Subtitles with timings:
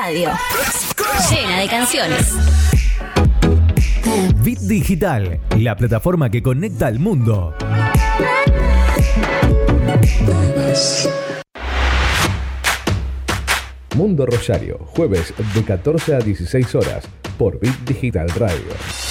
[0.00, 0.30] radio.
[1.30, 2.34] Llena de canciones.
[4.42, 7.54] Bit Digital, la plataforma que conecta al mundo.
[13.94, 19.09] Mundo Rosario, jueves de 14 a 16 horas por Bit Digital Radio.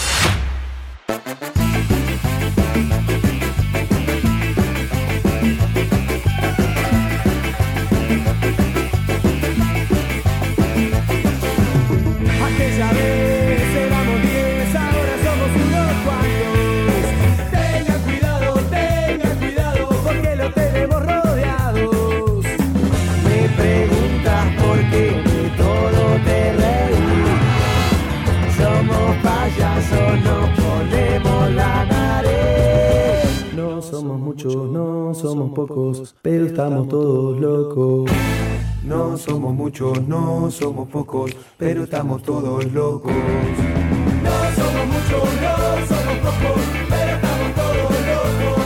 [39.80, 43.14] Muchos, no somos pocos, pero estamos todos locos.
[43.14, 45.56] No somos muchos, no
[45.88, 48.58] somos pocos, pero estamos todos locos.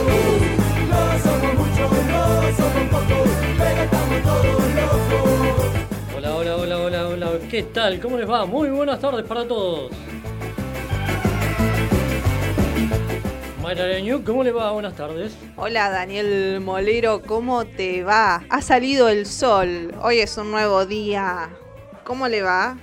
[0.89, 2.21] No somos muchos, no
[2.57, 6.15] somos pocos, pero estamos todos locos.
[6.15, 7.27] Hola, hola, hola, hola, hola.
[7.49, 7.99] ¿Qué tal?
[7.99, 8.45] ¿Cómo les va?
[8.45, 9.91] Muy buenas tardes para todos.
[13.63, 13.85] Mayra
[14.25, 14.71] ¿cómo le va?
[14.71, 15.37] Buenas tardes.
[15.55, 18.43] Hola Daniel Molero, ¿cómo te va?
[18.49, 21.47] Ha salido el sol, hoy es un nuevo día.
[22.03, 22.77] ¿Cómo le va?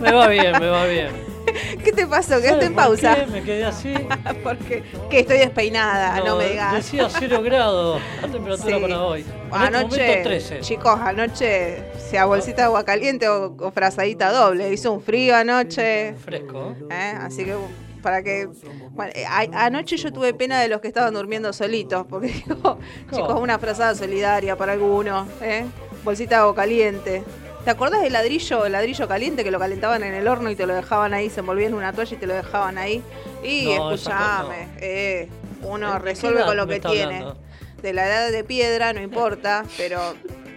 [0.00, 1.10] Me va bien, me va bien.
[1.84, 2.40] ¿Qué te pasó?
[2.40, 3.16] ¿Quedaste ¿Sabe en pausa?
[3.16, 3.26] qué?
[3.26, 3.92] Me quedé así.
[4.42, 6.72] Porque que estoy despeinada, no, me digas.
[6.76, 8.82] Decía 0 grados la temperatura Sí.
[8.82, 9.20] para hoy.
[9.20, 10.60] En este Anoche, 13.
[10.60, 14.72] chicos, anoche, sea bolsita de agua caliente o, o frazadita doble.
[14.72, 16.14] Hizo un frío anoche.
[16.24, 16.74] Fresco.
[16.90, 17.14] ¿eh?
[17.20, 17.54] Así que
[18.02, 18.46] para que
[18.90, 22.78] bueno, eh, a- anoche yo tuve pena de los que estaban durmiendo solitos porque digo
[23.12, 25.64] chicos una frazada solidaria para algunos ¿eh?
[26.04, 27.22] bolsita de agua caliente
[27.64, 30.66] ¿Te acordás del ladrillo, el ladrillo caliente que lo calentaban en el horno y te
[30.66, 33.04] lo dejaban ahí, se envolvían en una toalla y te lo dejaban ahí?
[33.44, 35.28] Y No, escúchame, eh,
[35.62, 37.18] uno ¿De qué resuelve con lo que tiene.
[37.18, 37.36] hablando?
[37.80, 40.00] De la edad de piedra, no importa, pero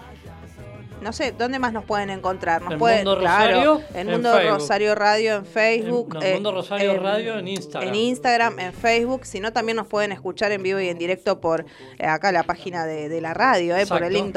[1.02, 2.62] No sé, ¿dónde más nos pueden encontrar?
[2.62, 4.40] Nos En pueden, Mundo claro, Rosario, en en Mundo.
[4.50, 6.16] Rosario Radio en Facebook.
[6.22, 7.88] En- no, Mundo Rosario Radio en Instagram.
[7.88, 9.26] En Instagram, en Facebook.
[9.26, 11.64] Si no, también nos pueden escuchar en vivo y en directo por
[11.98, 14.32] eh, acá la página de, de la radio, eh, por el link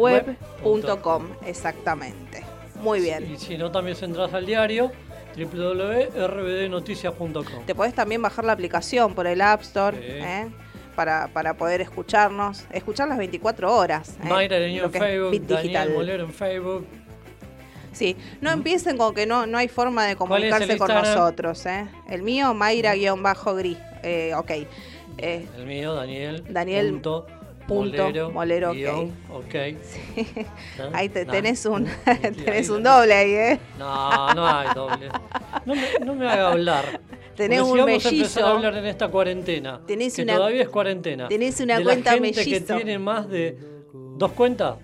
[0.00, 1.26] www.rdbweb.com.
[1.46, 2.44] Exactamente.
[2.82, 3.30] Muy bien.
[3.32, 4.90] Y si no, también se entras al diario
[5.36, 7.64] www.rbdnoticias.com.
[7.66, 9.96] Te podés también bajar la aplicación por el App Store.
[9.96, 10.02] Sí.
[11.00, 14.18] Para, para poder escucharnos, escuchar las 24 horas.
[14.22, 15.92] eh, Mayra lo en Facebook, Daniel.
[15.94, 16.86] Molero en Facebook.
[17.90, 20.90] Sí, no empiecen con que no, no hay forma de ¿Cuál es el comunicarse con
[20.90, 21.18] Instagram?
[21.18, 21.64] nosotros.
[21.64, 21.86] ¿eh?
[22.06, 23.78] El mío, Mayra-gris.
[24.02, 24.50] Eh, ok.
[25.16, 26.44] Eh, El mío, Daniel.
[26.50, 27.26] Daniel Punto,
[27.70, 28.30] punto Molero.
[28.30, 28.76] Molero, ok.
[28.76, 29.54] guion, ok.
[30.78, 30.90] ¿Ah?
[30.92, 31.32] ahí te, Nah.
[31.32, 31.92] tenés un Sí,
[32.44, 33.60] tenés un doble ahí, ¿eh?
[33.78, 35.08] No, no hay doble.
[35.64, 37.00] No me, no me haga hablar.
[37.36, 38.46] Tenés Porque si un vamos a empezar mellizo.
[38.46, 39.80] a hablar en esta cuarentena.
[39.86, 41.28] Tenés que una- todavía es cuarentena.
[41.28, 42.66] tenés una de cuenta la gente mellizo.
[42.66, 43.56] que tiene más de
[44.18, 44.74] dos cuentas.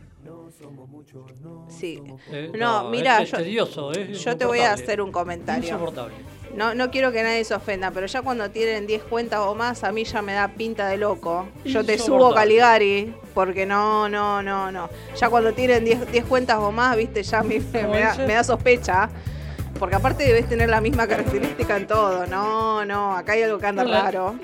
[1.68, 2.03] Sí.
[2.32, 5.65] eh, No, mira, es yo- tedioso, es Yo te voy a hacer un comentario.
[5.65, 6.15] Insoportable.
[6.56, 9.84] No, no quiero que nadie se ofenda, pero ya cuando tienen 10 cuentas o más,
[9.84, 11.48] a mí ya me da pinta de loco.
[11.64, 12.34] Yo te subo.
[12.34, 14.88] Caligari, porque no, no, no, no.
[15.20, 18.34] Ya cuando tienen 10 10 cuentas o más, viste, ya me, ¿Cómo me da, me
[18.34, 19.10] da sospecha.
[19.78, 22.26] Porque aparte debes tener la misma característica en todo.
[22.26, 24.36] No, no, acá hay algo que anda raro.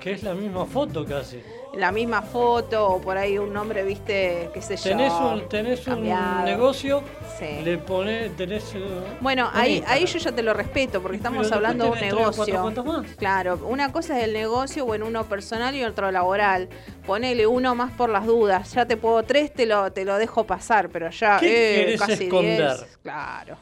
[0.00, 1.42] Que es la misma foto casi.
[1.74, 4.82] La misma foto o por ahí un nombre, viste, qué sé yo.
[4.90, 6.02] Tenés un, tenés un
[6.44, 7.02] negocio,
[7.38, 7.62] Sí.
[7.64, 8.74] le ponés, tenés...
[8.74, 8.80] eh,
[9.22, 9.98] Bueno, ahí, Instagram.
[9.98, 12.84] ahí yo ya te lo respeto, porque estamos hablando de un cuatro negocio.
[12.84, 13.06] más.
[13.16, 16.68] Claro, una cosa es el negocio, bueno, uno personal y otro laboral.
[17.06, 18.74] Ponele uno más por las dudas.
[18.74, 22.24] Ya te puedo tres, te lo, te lo dejo pasar, pero ya ¿Qué eh, casi
[22.24, 22.58] esconder?
[22.76, 22.98] diez.
[23.02, 23.56] Claro.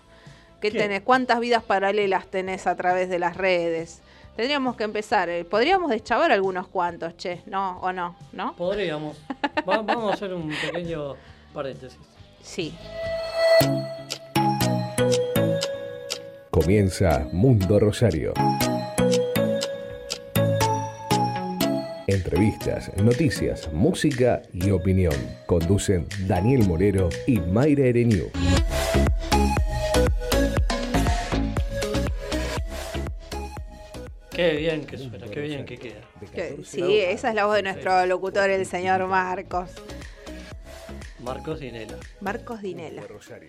[0.60, 0.78] ¿Qué ¿Qué?
[0.78, 1.02] tenés?
[1.02, 4.02] ¿Cuántas vidas paralelas tenés a través de las redes?
[4.40, 5.28] Tendríamos que empezar.
[5.28, 7.78] eh, Podríamos deschavar algunos cuantos, che, ¿no?
[7.82, 8.16] ¿O no?
[8.32, 8.56] ¿No?
[8.56, 9.18] Podríamos.
[9.68, 11.14] Va- vamos a hacer un pequeño
[11.52, 11.98] paréntesis.
[12.40, 12.74] Sí.
[16.50, 18.32] Comienza Mundo Rosario.
[22.06, 25.12] Entrevistas, noticias, música y opinión.
[25.44, 28.30] Conducen Daniel Morero y Mayra Ereñú.
[34.40, 36.00] Qué bien que suena, qué bien que queda.
[36.34, 39.68] Que- sí, esa es la voz de nuestro locutor, el señor Marcos.
[41.18, 41.96] Marcos Dinela.
[42.20, 43.02] Marcos Dinela.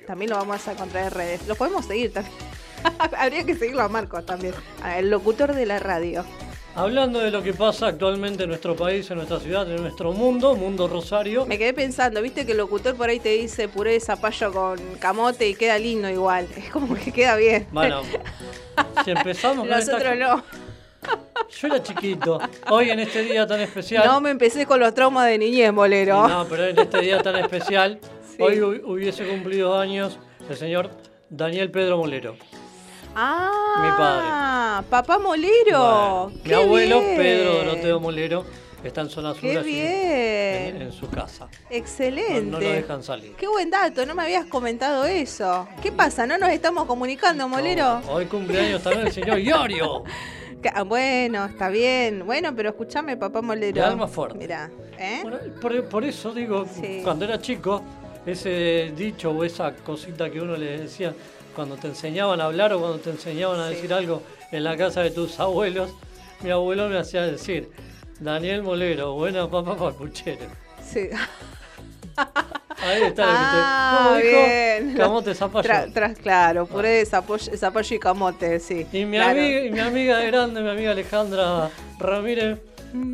[0.06, 1.48] También lo vamos a encontrar en redes.
[1.48, 2.36] Lo podemos seguir también.
[3.18, 4.54] Habría que seguirlo a Marcos también.
[4.98, 6.26] El locutor de la radio.
[6.76, 10.56] Hablando de lo que pasa actualmente en nuestro país, en nuestra ciudad, en nuestro mundo,
[10.56, 11.46] Mundo Rosario.
[11.46, 14.78] Me quedé pensando, viste que el locutor por ahí te dice puré de zapallo con
[15.00, 16.48] camote y queda lindo igual.
[16.58, 17.68] Es como que queda bien.
[17.72, 18.02] Bueno,
[19.06, 20.44] si empezamos con esta- Nosotros no.
[21.60, 22.40] Yo era chiquito.
[22.70, 24.06] Hoy en este día tan especial.
[24.06, 26.28] No me empecé con los traumas de niñez, bolero.
[26.28, 28.00] No, pero en este día tan especial,
[28.32, 28.42] Sí.
[28.42, 30.18] hoy hu- hubiese cumplido años
[30.50, 30.90] el señor
[31.30, 32.36] Daniel Pedro Molero.
[33.14, 36.30] Ah, papá molero.
[36.32, 37.18] Bueno, mi abuelo, bien.
[37.18, 38.46] Pedro Doroteo Molero,
[38.84, 40.76] está en zona sur Qué bien.
[40.78, 41.48] En, en su casa.
[41.70, 42.42] Excelente.
[42.44, 43.34] No, no lo dejan salir.
[43.36, 45.68] Qué buen dato, no me habías comentado eso.
[45.84, 46.26] ¿Qué pasa?
[46.26, 48.00] ¿No nos estamos comunicando, Molero?
[48.00, 50.04] No, hoy cumpleaños también el señor Iorio.
[50.74, 52.26] Ah, Bueno, está bien.
[52.26, 53.74] Bueno, pero escúchame, papá Molero.
[53.74, 54.38] De alma fuerte.
[54.38, 54.70] Mirá,
[55.00, 55.20] ¿eh?
[55.24, 57.02] Bueno, por, por eso digo, Sí.
[57.04, 57.82] cuando era chico,
[58.26, 61.14] ese dicho o esa cosita que uno le decía
[61.56, 63.76] cuando te enseñaban a hablar o cuando te enseñaban a Sí.
[63.76, 64.22] decir algo
[64.52, 65.92] en la casa de tus abuelos,
[66.42, 67.70] mi abuelo me hacía decir,
[68.20, 70.46] Daniel Molero, buena papá papuchero.
[70.84, 71.10] Sí.
[72.84, 74.32] Ahí está Ah, lo que te.
[74.34, 74.88] ¿Cómo bien.
[74.90, 75.00] dijo?
[75.00, 75.70] Camote zapallo.
[75.70, 78.88] Tra- tra- claro, puré de zapallo, zapallo y camote, sí.
[78.92, 79.32] Y mi, claro.
[79.40, 81.70] amiga, y mi amiga grande, mi amiga Alejandra
[82.00, 82.60] Ramírez,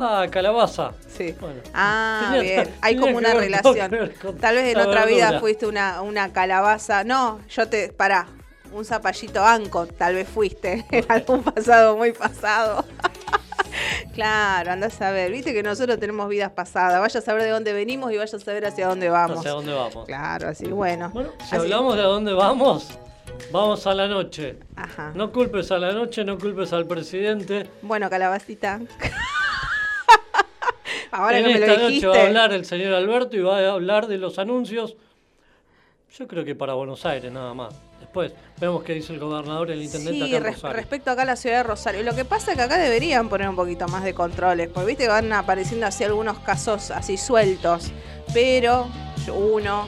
[0.00, 0.92] ah, calabaza.
[1.16, 1.34] Sí.
[1.40, 2.74] Bueno, Ah, tenía- bien.
[2.80, 3.90] Hay como una relación.
[4.22, 7.04] con Tal vez en otra vida fuiste una, una calabaza.
[7.04, 7.88] No, yo te.
[7.92, 8.26] Pará.
[8.70, 12.84] Un zapallito anco, tal vez fuiste en algún pasado muy pasado.
[14.14, 15.30] claro, andás a ver.
[15.32, 17.00] Viste que nosotros tenemos vidas pasadas.
[17.00, 19.38] Vaya a saber de dónde venimos y vaya a saber hacia dónde vamos.
[19.38, 20.06] ¿Hacia dónde vamos?
[20.06, 21.10] Claro, así, bueno.
[21.10, 22.98] Bueno, si Así- hablamos de a dónde vamos,
[23.52, 24.56] vamos a la noche.
[24.76, 25.12] Ajá.
[25.14, 27.68] No culpes a la noche, no culpes al presidente.
[27.82, 28.80] Bueno, calabacita.
[31.10, 33.58] Ahora en que me lo esta noche va a hablar el señor Alberto y va
[33.60, 34.96] a hablar de los anuncios.
[36.18, 37.74] Yo creo que para Buenos Aires nada más.
[38.08, 40.76] Después vemos qué dice el gobernador y el intendente Sí, acá en res- Rosario.
[40.78, 42.02] respecto acá a la ciudad de Rosario.
[42.04, 45.04] Lo que pasa es que acá deberían poner un poquito más de controles, porque viste
[45.04, 47.92] que van apareciendo así algunos casos así sueltos,
[48.32, 48.88] pero
[49.36, 49.86] uno,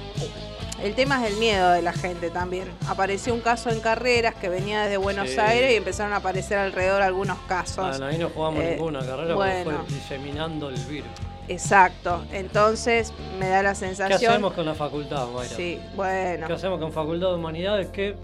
[0.82, 2.68] el tema es el miedo de la gente también.
[2.88, 5.38] Apareció un caso en carreras que venía desde Buenos Sí.
[5.40, 7.88] Aires y empezaron a aparecer alrededor algunos casos.
[7.88, 11.08] Bueno, ahí no jugamos Eh, ninguna carrera porque fue diseminando el virus.
[11.48, 12.22] Exacto.
[12.32, 14.30] Entonces me da la ¿Qué sensación.
[14.32, 15.56] hacemos con la facultad, Mayra?
[15.56, 16.46] Sí, bueno.
[16.46, 18.16] ¿Qué hacemos con Facultad de Humanidades que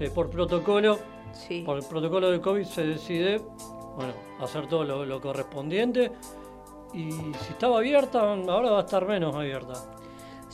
[0.00, 0.98] eh, por protocolo,
[1.32, 1.62] Sí.
[1.64, 3.38] por el protocolo de COVID se decide,
[3.96, 6.12] bueno, hacer todo lo, lo correspondiente
[6.92, 9.72] y si estaba abierta, ahora va a estar menos abierta.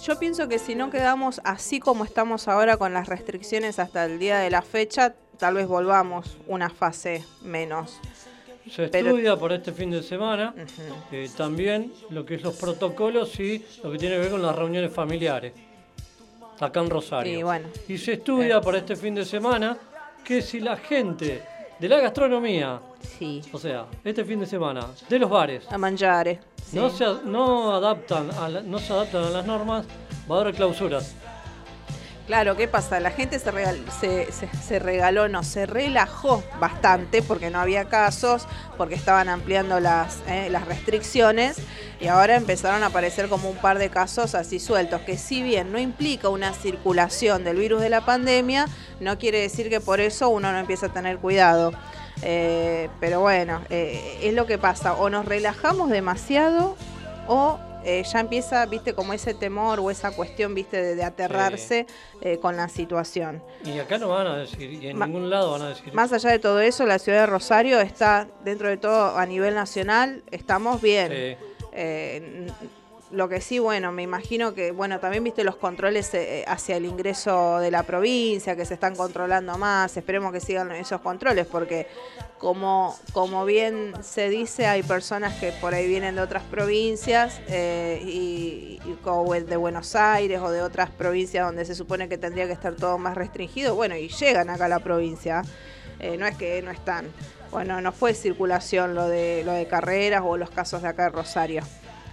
[0.02, 4.18] Yo pienso que si no quedamos así como estamos ahora con las restricciones hasta el
[4.18, 8.00] día de la fecha, tal vez volvamos una fase menos.
[8.70, 10.54] Se estudia por este fin de semana
[11.10, 14.54] eh, también lo que es los protocolos y lo que tiene que ver con las
[14.54, 15.52] reuniones familiares,
[16.60, 17.38] acá en Rosario.
[17.38, 17.68] Y bueno.
[17.88, 19.76] Y se estudia por este fin de semana
[20.24, 21.42] que si la gente
[21.78, 22.80] de la gastronomía,
[23.18, 23.42] Sí.
[23.52, 26.38] o sea, este fin de semana, de los bares, A mangiare.
[26.62, 26.76] sí.
[26.76, 29.86] no, se, no, adaptan a la- no se adaptan a las normas,
[30.30, 31.14] va a haber clausuras.
[32.30, 33.00] Claro, ¿qué pasa?
[33.00, 37.86] La gente se, regal- se, se- se regaló, no, se relajó bastante porque no había
[37.86, 38.46] casos,
[38.76, 41.56] porque estaban ampliando las, eh, las restricciones
[42.00, 45.72] y ahora empezaron a aparecer como un par de casos así sueltos, que si bien
[45.72, 48.68] no implica una circulación del virus de la pandemia,
[49.00, 51.72] no quiere decir que por eso uno no empieza a tener cuidado.
[52.22, 56.76] Eh, pero bueno, eh, es lo que pasa, o nos relajamos demasiado
[57.26, 61.86] o eh, ya empieza, viste, como ese temor o esa cuestión, viste, de, de aterrarse
[62.20, 63.42] eh, con la situación.
[63.64, 65.92] Y acá no van a decir, y en Ma- ningún lado van a decir.
[65.94, 69.54] Más allá de todo eso, la ciudad de Rosario está, dentro de todo, a nivel
[69.54, 71.08] nacional, estamos bien.
[71.10, 71.46] Sí.
[71.72, 72.46] Eh,
[73.12, 76.84] lo que sí, bueno, me imagino que, bueno, también viste los controles eh, hacia el
[76.84, 81.88] ingreso de la provincia, que se están controlando más, esperemos que sigan esos controles, porque
[82.38, 88.00] como, como bien se dice, hay personas que por ahí vienen de otras provincias, eh,
[88.04, 92.52] y, y de Buenos Aires o de otras provincias donde se supone que tendría que
[92.52, 95.42] estar todo más restringido, bueno, y llegan acá a la provincia,
[95.98, 97.06] eh, no es que no están.
[97.50, 101.08] Bueno, no fue circulación lo de, lo de carreras o los casos de acá de
[101.10, 101.62] Rosario.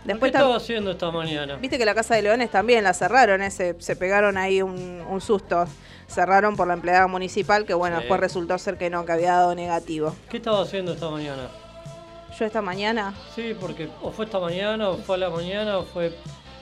[0.07, 1.57] Después ¿Qué estaba haciendo esta mañana?
[1.57, 3.51] Viste que la Casa de Leones también la cerraron, ¿eh?
[3.51, 5.65] se, se pegaron ahí un, un susto.
[6.07, 8.03] Cerraron por la empleada municipal, que bueno, Sí.
[8.03, 10.15] después resultó ser que no, que había dado negativo.
[10.29, 11.49] ¿Qué estaba haciendo esta mañana?
[12.39, 15.83] Yo esta mañana, Sí, porque o fue esta mañana, o fue a la mañana, o
[15.83, 16.07] fue,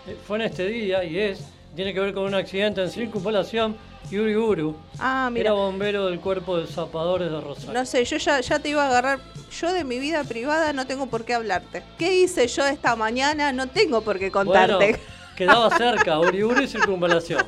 [0.08, 1.44] eh, fue en este día, y es,
[1.76, 3.76] tiene que ver con un accidente en circunvalación
[4.10, 4.76] y Uriburu.
[5.00, 7.74] ah, mira, Era bombero del cuerpo de zapadores de Rosario.
[7.74, 9.20] no sé, yo ya, ya te iba a agarrar.
[9.60, 11.82] Yo de mi vida privada no tengo por qué hablarte.
[11.98, 13.52] ¿Qué hice yo esta mañana?
[13.54, 14.76] No tengo por qué contarte.
[14.76, 14.98] Bueno,
[15.36, 17.46] quedaba cerca, Uriburu y circunvalación.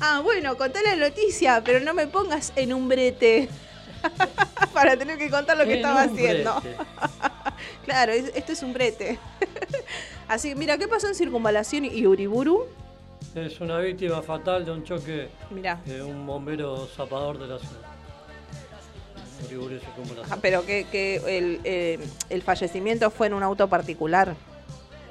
[0.00, 3.48] Ah, bueno, conté la noticia, pero no me pongas en un brete.
[4.72, 6.62] Para tener que contar lo que En estaba haciendo.
[7.84, 9.18] Claro, es- esto es un brete.
[10.28, 12.66] Así mira, ¿qué pasó en Circunvalación y Uriburu?
[13.34, 15.28] Es una víctima fatal de un choque
[15.84, 17.82] de un bombero zapador de la ciudad.
[20.30, 21.98] Ah, pero que, que el, eh,
[22.30, 24.34] el fallecimiento fue en un auto particular.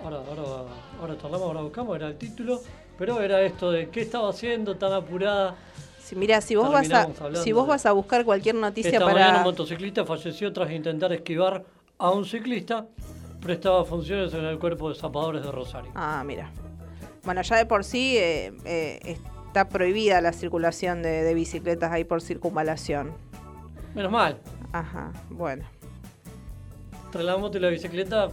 [0.03, 0.41] Ahora, ahora,
[0.99, 2.61] ahora charlamos, ahora buscamos, era el título,
[2.97, 5.55] pero era esto de qué estaba haciendo tan apurada.
[6.03, 7.07] Si, mira, si vos, vas a,
[7.43, 9.37] si vos de- vas a buscar cualquier noticia Esta mañana para...
[9.39, 11.63] un motociclista falleció tras intentar esquivar
[11.97, 12.85] a un ciclista.
[13.41, 15.91] Prestaba funciones en el cuerpo de zapadores de Rosario.
[15.93, 16.51] Ah, mira.
[17.25, 19.17] Bueno, ya de por sí eh, eh,
[19.47, 23.13] está prohibida la circulación de, de bicicletas ahí por circunvalación.
[23.95, 24.39] Menos mal,
[24.71, 25.65] Ajá, bueno.
[27.05, 28.29] entre la moto y la bicicleta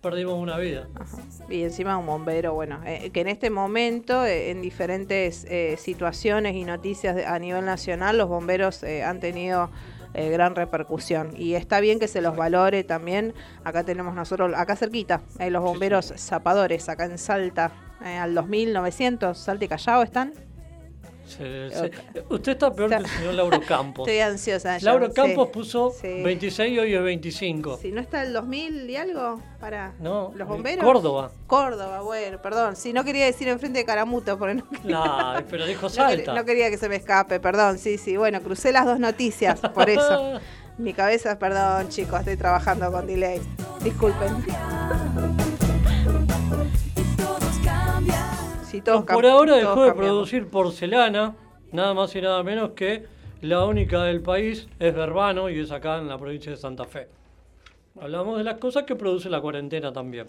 [0.00, 0.88] perdimos una vida.
[0.94, 1.16] Ajá.
[1.48, 6.64] Y encima un bombero, bueno, eh, que en este momento, en diferentes eh, situaciones y
[6.64, 9.70] noticias a nivel nacional, los bomberos eh, han tenido
[10.14, 11.32] eh, gran repercusión.
[11.36, 13.34] Y está bien que se los valore también.
[13.64, 17.72] Acá tenemos nosotros, acá cerquita, eh, los bomberos zapadores, acá en Salta,
[18.04, 20.47] eh, al 2900, Salta y Callao están.
[21.28, 21.90] Se- se-
[22.30, 24.08] Usted está peor que el señor Lauro Campos.
[24.08, 24.78] Estoy ansiosa.
[24.80, 25.12] Lauro sí.
[25.14, 26.22] Campos puso Sí.
[26.22, 27.78] 26 y hoy es 25.
[27.80, 30.84] Si no está el 2000 y algo para No, los eh, bomberos.
[30.84, 31.30] Córdoba.
[31.46, 32.74] Córdoba, bueno, perdón.
[32.76, 36.34] Si no quería decir enfrente de Caramuto, porque no, No, pero dijo no quería- Salta.
[36.34, 37.78] no quería que se me escape, perdón.
[37.78, 40.40] Sí, sí, bueno, crucé las dos noticias, por eso.
[40.78, 43.40] Mi cabeza, perdón, chicos, estoy trabajando con delay.
[43.82, 44.44] Disculpen.
[48.84, 51.34] Todos Por ahora todos dejó de producir porcelana,
[51.72, 53.06] nada más y nada menos que
[53.40, 57.08] la única del país es Verbano y es acá en la provincia de Santa Fe.
[57.98, 60.26] Hablamos de las cosas que produce la cuarentena también.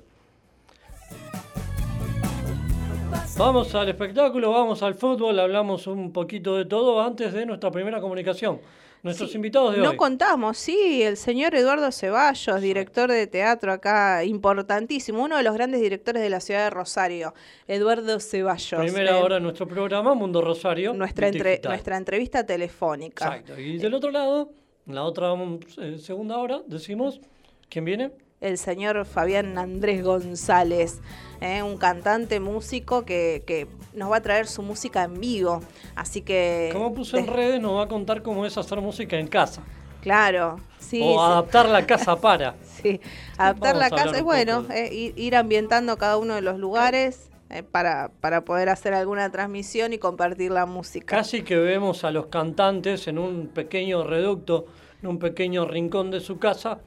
[3.38, 8.00] Vamos al espectáculo, vamos al fútbol, hablamos un poquito de todo antes de nuestra primera
[8.00, 8.62] comunicación.
[9.02, 9.96] Nuestros Sí, invitados de no hoy.
[9.98, 15.80] contamos, sí, el señor Eduardo Ceballos, director de teatro acá, importantísimo, uno de los grandes
[15.80, 17.34] directores de la ciudad de Rosario,
[17.68, 18.82] Eduardo Ceballos.
[18.82, 20.94] Primera eh, hora de nuestro programa, Mundo Rosario.
[20.94, 23.26] nuestra, entre- nuestra entrevista telefónica.
[23.38, 23.58] Exacto.
[23.60, 24.52] Y del otro lado,
[24.86, 27.22] en la otra mm, eh, segunda hora, decimos,
[27.70, 28.12] ¿quién viene?
[28.42, 31.02] El señor Fabián Andrés González,
[31.42, 35.62] eh, un cantante músico que, que nos va a traer su música en vivo.
[35.96, 36.70] Así que.
[36.72, 39.62] Como puso en de- redes, nos va a contar cómo es hacer música en casa.
[40.02, 41.02] Claro, sí.
[41.04, 41.18] o sí.
[41.20, 42.56] adaptar la casa para.
[42.82, 43.02] Sí,
[43.38, 47.30] adaptar Vamos la casa es bueno, eh, ir, ir ambientando cada uno de los lugares
[47.50, 51.18] eh, para, para poder hacer alguna transmisión y compartir la música.
[51.18, 54.68] Casi que vemos a los cantantes en un pequeño reducto,
[55.04, 56.80] en un pequeño rincón de su casa,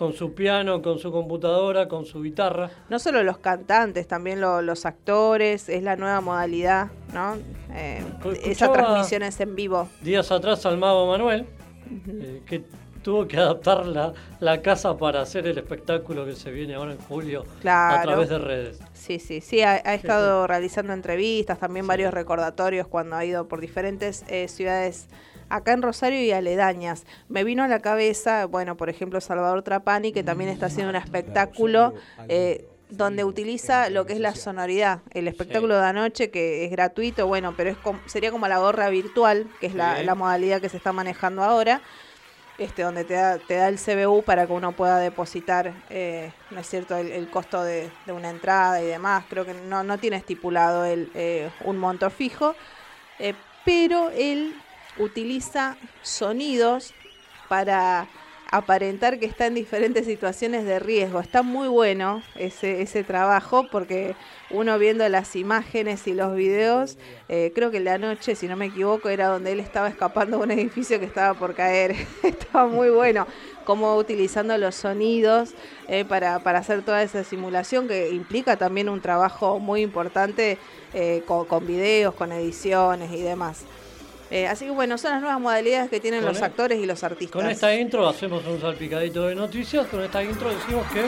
[0.00, 2.70] con su piano, con su computadora, con su guitarra.
[2.88, 7.36] No solo los cantantes, también lo- los actores, es la nueva modalidad, ¿no?
[7.74, 8.02] Eh,
[8.42, 9.90] esas transmisiones en vivo.
[10.00, 11.44] Días atrás al mago Manuel,
[12.08, 12.64] eh, que
[13.02, 16.98] tuvo que adaptar la, la casa para hacer el espectáculo que se viene ahora en
[16.98, 18.02] julio a Claro.
[18.08, 18.80] través de redes.
[18.94, 23.60] Sí, sí, sí, ha, ha estado realizando entrevistas, también varios recordatorios cuando ha ido por
[23.60, 25.08] diferentes eh, ciudades
[25.50, 27.04] acá en Rosario y aledañas.
[27.28, 30.96] Me vino a la cabeza, bueno, por ejemplo, Salvador Trapani, que también está haciendo un
[30.96, 31.94] espectáculo
[32.28, 35.00] eh, donde utiliza lo que es la sonoridad.
[35.10, 37.76] El espectáculo de anoche, que es gratuito, bueno, pero es
[38.06, 41.80] sería como la gorra virtual, que es la, modalidad que se está manejando ahora
[42.58, 46.60] este, donde te da, te da el CBU para que uno pueda depositar, eh, ¿no
[46.60, 49.24] es cierto?, el, el costo de, de una entrada y demás.
[49.30, 52.54] Creo que no, no tiene estipulado el, eh, un monto fijo,
[53.18, 53.32] eh,
[53.64, 54.54] pero él
[54.98, 56.94] utiliza sonidos
[57.48, 58.08] para
[58.50, 61.20] aparentar que está en diferentes situaciones de riesgo.
[61.20, 64.16] Está muy bueno ese, ese trabajo porque
[64.50, 68.56] uno viendo las imágenes y los videos, eh, creo que el de anoche, si no
[68.56, 71.94] me equivoco, era donde él estaba escapando de un edificio que estaba por caer.
[72.24, 73.26] estaba muy bueno
[73.64, 75.54] cómo utilizando los sonidos
[75.86, 80.58] eh, para, para hacer toda esa simulación que implica también un trabajo muy importante
[80.92, 83.64] eh, con, con videos, con ediciones y demás.
[84.30, 86.86] Eh, así que bueno, son las nuevas modalidades que tienen Con los e- actores y
[86.86, 87.40] los artistas.
[87.42, 89.86] Con esta intro hacemos un salpicadito de noticias.
[89.88, 91.02] Con esta intro decimos que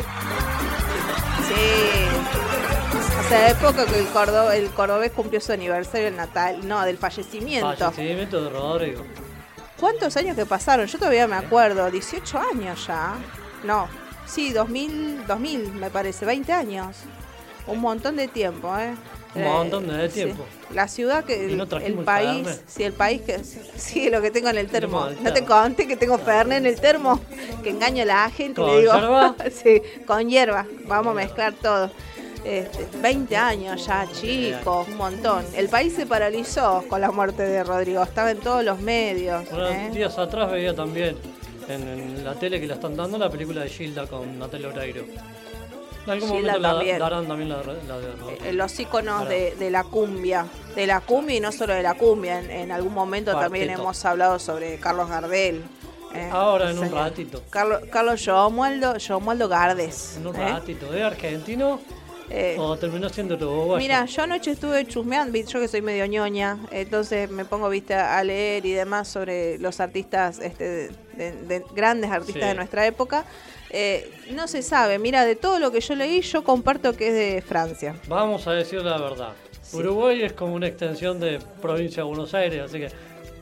[1.48, 3.14] Sí.
[3.20, 7.74] Hace época que el, Cordo- el cordobés cumplió su aniversario del natal, no, del fallecimiento.
[7.76, 9.04] fallecimiento de Rodrigo.
[9.78, 10.86] ¿Cuántos años que pasaron?
[10.86, 13.14] Yo todavía me acuerdo, 18 años ya.
[13.64, 13.88] No,
[14.26, 16.96] sí, 2000, 2000 me parece, 20 años.
[17.66, 18.94] Un montón de tiempo, ¿eh?
[19.34, 20.14] Un Eh, montón de sí.
[20.14, 20.44] tiempo.
[20.74, 21.56] La ciudad que el,
[22.04, 22.62] país, Fernet.
[22.68, 23.38] sí, el país que
[23.76, 25.06] sí, lo que tengo en el termo.
[25.22, 27.18] No te conté que tengo Fernet en el termo,
[27.62, 29.34] que engaño a la gente ¿Con le digo, yerba?
[29.62, 30.66] sí, con hierba.
[30.86, 31.90] Vamos a mezclar todo.
[32.44, 35.44] Este, 20 años ya, chicos, un montón.
[35.54, 39.44] El país se paralizó con la muerte de Rodrigo, estaba en todos los medios.
[39.52, 39.90] Unos ¿eh?
[39.94, 41.16] días atrás veía también
[41.68, 45.04] en, en la tele que la están dando la película de Gilda con Natalia Oreiro.
[46.04, 46.98] En algún Gilda momento la también.
[46.98, 48.44] darán también la, la de Rodrigo.
[48.44, 49.30] Eh, los íconos Ahora.
[49.30, 52.38] de, de la cumbia, de la cumbia y no solo de la cumbia.
[52.40, 55.62] En, en algún momento también hemos hablado sobre Carlos Gardel.
[56.14, 57.42] eh, Ahora en un ratito.
[57.50, 58.20] Carlos, Carlos
[59.48, 60.16] Gardes.
[60.16, 60.48] En un eh.
[60.48, 60.92] ratito.
[60.94, 61.80] ¿Es argentino
[62.30, 63.76] Eh, o terminó siendo uruguayo?
[63.76, 68.22] Mira, yo anoche estuve chusmeando, yo que soy medio ñoña, entonces me pongo viste a
[68.24, 72.48] leer y demás sobre los artistas, este, de, de- de grandes artistas Sí.
[72.48, 73.24] de nuestra época.
[73.72, 77.14] Eh, no se sabe, mira, de todo lo que yo leí, yo comparto que es
[77.14, 77.96] de Francia.
[78.06, 79.32] Vamos a decir la verdad.
[79.62, 79.78] Sí.
[79.78, 82.90] Uruguay es como una extensión de provincia de Buenos Aires, así que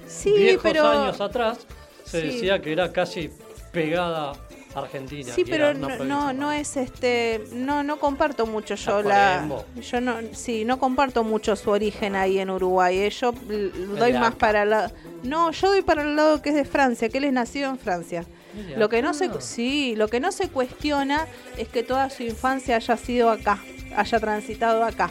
[0.07, 1.59] Sí, viejos pero años atrás
[2.05, 2.27] se Sí.
[2.29, 3.31] decía que era casi
[3.73, 4.33] pegada
[4.75, 5.33] a Argentina.
[5.35, 9.65] Sí, pero no, no, no es este, no, no comparto mucho yo Está la, Colembo.
[9.81, 12.99] yo no, sí, no comparto mucho su origen ahí en Uruguay.
[12.99, 13.33] eh, Yo
[13.99, 14.93] doy más para lado,
[15.25, 17.79] no, yo doy para el lado que es de Francia, que él es nacido en
[17.79, 18.25] Francia.
[18.76, 21.26] Lo que no se, sí, lo que no se cuestiona
[21.57, 23.59] es que toda su infancia haya sido acá,
[23.97, 25.11] haya transitado acá.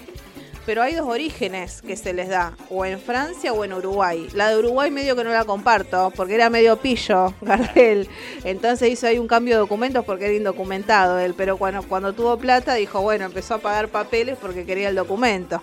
[0.66, 4.28] Pero hay dos orígenes que se les da, o en Francia o en Uruguay.
[4.34, 8.08] La de Uruguay medio que no la comparto, porque era medio pillo, Gardel.
[8.44, 11.34] Entonces hizo ahí un cambio de documentos porque era indocumentado él.
[11.36, 15.60] Pero cuando, cuando tuvo plata dijo, bueno, empezó a pagar papeles porque quería el documento,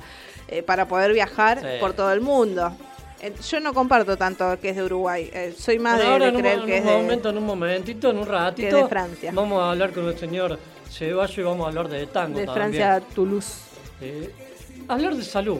[0.48, 1.66] eh, para poder viajar Sí.
[1.78, 2.76] por todo el mundo.
[3.20, 6.24] Eh, Yo no comparto tanto que es de Uruguay, eh, soy más Bueno, de, ahora
[6.26, 6.90] de en un, creer en que un es de...
[7.02, 9.32] momento, en un momentito, en un ratito, que es de Francia.
[9.34, 10.58] vamos a hablar con el señor
[10.90, 12.54] Ceballos y vamos a hablar de tango de también.
[12.72, 13.60] Francia a Toulouse.
[14.00, 14.30] Eh,
[14.88, 15.58] hablar de salud.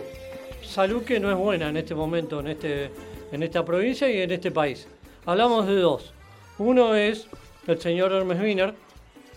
[0.63, 2.91] Salud que no es buena en este momento, en, este,
[3.33, 4.87] en esta provincia y en este país.
[5.25, 6.13] Hablamos de dos.
[6.59, 7.27] Uno es
[7.67, 8.75] el señor Hermes Wiener,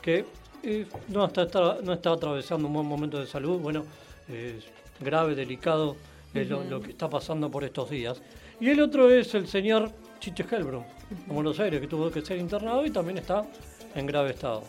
[0.01, 0.25] que
[0.63, 3.60] eh, no, está, está- no está atravesando un buen momento de salud.
[3.60, 3.86] Bueno,
[4.27, 4.65] es
[4.99, 5.95] grave, delicado
[6.33, 8.21] es lo, lo que está pasando por estos días.
[8.59, 10.85] Y el otro es el señor Chiche Helbron,
[11.27, 13.45] en Buenos Aires, que tuvo que ser internado y también está
[13.95, 14.63] en grave estado.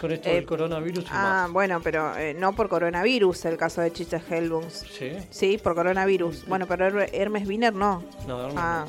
[0.00, 1.52] Con esto Eh, del coronavirus y Ah, más.
[1.52, 4.84] bueno, pero eh, no por coronavirus el caso de Chicha Helbums.
[4.98, 5.12] Sí.
[5.30, 6.46] Sí, por coronavirus.
[6.46, 8.02] Bueno, pero Her- Hermes Wiener no.
[8.26, 8.84] No, Hermes Ah,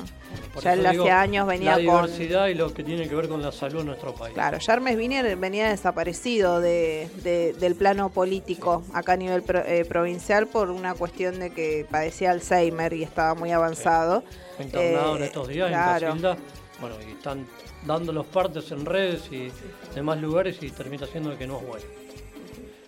[0.52, 2.06] Por ya él hace años venía la con...
[2.06, 4.34] diversidad y lo que tiene que ver con la salud en nuestro país.
[4.34, 9.64] Claro, ya Hermes Wiener venía desaparecido de, de- del plano político acá a nivel pro-
[9.64, 14.24] eh, provincial por una cuestión de que padecía Alzheimer y estaba muy avanzado.
[14.56, 16.06] Fue internado en Eh, estos días claro.
[16.08, 16.36] en Casilda.
[16.80, 17.46] Bueno, y están
[17.86, 19.50] dando los partes en redes y
[19.94, 21.84] demás lugares y termina siendo que no es bueno.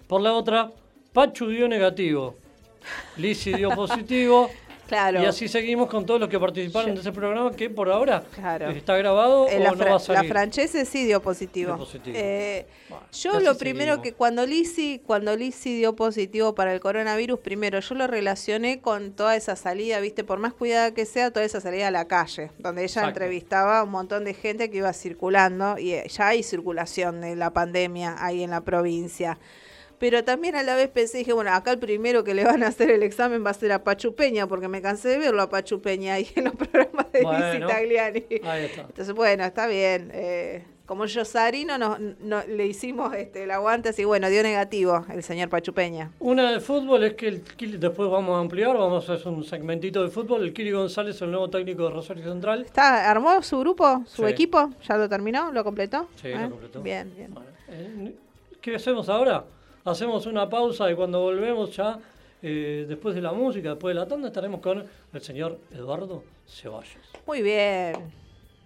[0.06, 0.70] Por la otra,
[1.12, 2.34] Pachu dio negativo.
[3.16, 4.50] Lisi dio positivo.
[4.88, 5.22] Claro.
[5.22, 8.70] Y así seguimos con todos los que participaron de ese programa que por ahora Claro.
[8.70, 10.30] está grabado Eh, o la, no va a la salir.
[10.30, 11.74] francese sí dio positivo.
[11.74, 12.16] Dio positivo.
[12.18, 14.02] Eh, Bueno, yo lo primero seguimos.
[14.02, 19.12] que cuando Lisi, cuando Lisi dio positivo para el coronavirus, primero yo lo relacioné con
[19.12, 22.50] toda esa salida, viste, por más cuidada que sea, toda esa salida a la calle,
[22.58, 23.08] donde ella Exacto.
[23.10, 27.36] entrevistaba a un montón de gente que iba circulando y eh, ya hay circulación de
[27.36, 29.38] la pandemia ahí en la provincia.
[29.98, 32.68] Pero también a la vez pensé, dije, bueno, acá el primero que le van a
[32.68, 35.48] hacer el examen va a ser a Pachu Peña, porque me cansé de verlo a
[35.50, 37.66] Pachu Peña ahí en los programas de Bueno.
[37.66, 38.24] Tagliani.
[38.44, 38.82] Ahí está.
[38.82, 40.10] Entonces, bueno, está bien.
[40.14, 45.22] Eh, como Yosarino no, no, le hicimos este, el aguante, así bueno, dio negativo el
[45.22, 46.12] señor Pachupeña.
[46.18, 49.44] Una de fútbol es que el Kili- después vamos a ampliar, vamos a hacer un
[49.44, 50.44] segmentito de fútbol.
[50.44, 52.62] El Kiri González, el nuevo técnico de Rosario Central.
[52.62, 54.30] ¿Está, ¿Armó su grupo, su Sí.
[54.30, 54.70] equipo?
[54.88, 55.52] ¿Ya lo terminó?
[55.52, 56.08] ¿Lo completó?
[56.22, 56.38] Sí, ¿Eh?
[56.38, 56.80] lo completó.
[56.80, 57.34] Bien, bien.
[57.34, 58.14] Bueno, eh,
[58.62, 59.44] ¿Qué hacemos ahora?
[59.84, 61.98] Hacemos una pausa y cuando volvemos ya,
[62.42, 66.96] eh, después de la música, después de la tanda, estaremos con el señor Eduardo Ceballos.
[67.26, 67.94] Muy bien.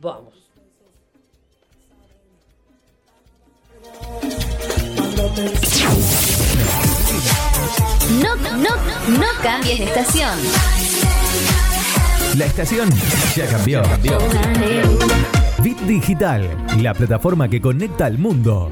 [0.00, 0.34] Vamos.
[8.22, 8.76] No, no,
[9.18, 10.38] no cambies de estación.
[12.36, 12.90] La estación
[13.34, 13.82] ya cambió.
[15.62, 16.48] Bit Digital,
[16.80, 18.70] la plataforma que conecta al mundo.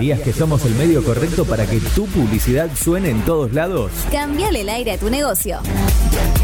[0.00, 3.92] ¿Sabías que somos el medio correcto para que tu publicidad suene en todos lados?
[4.10, 5.58] Cambiale el aire a tu negocio.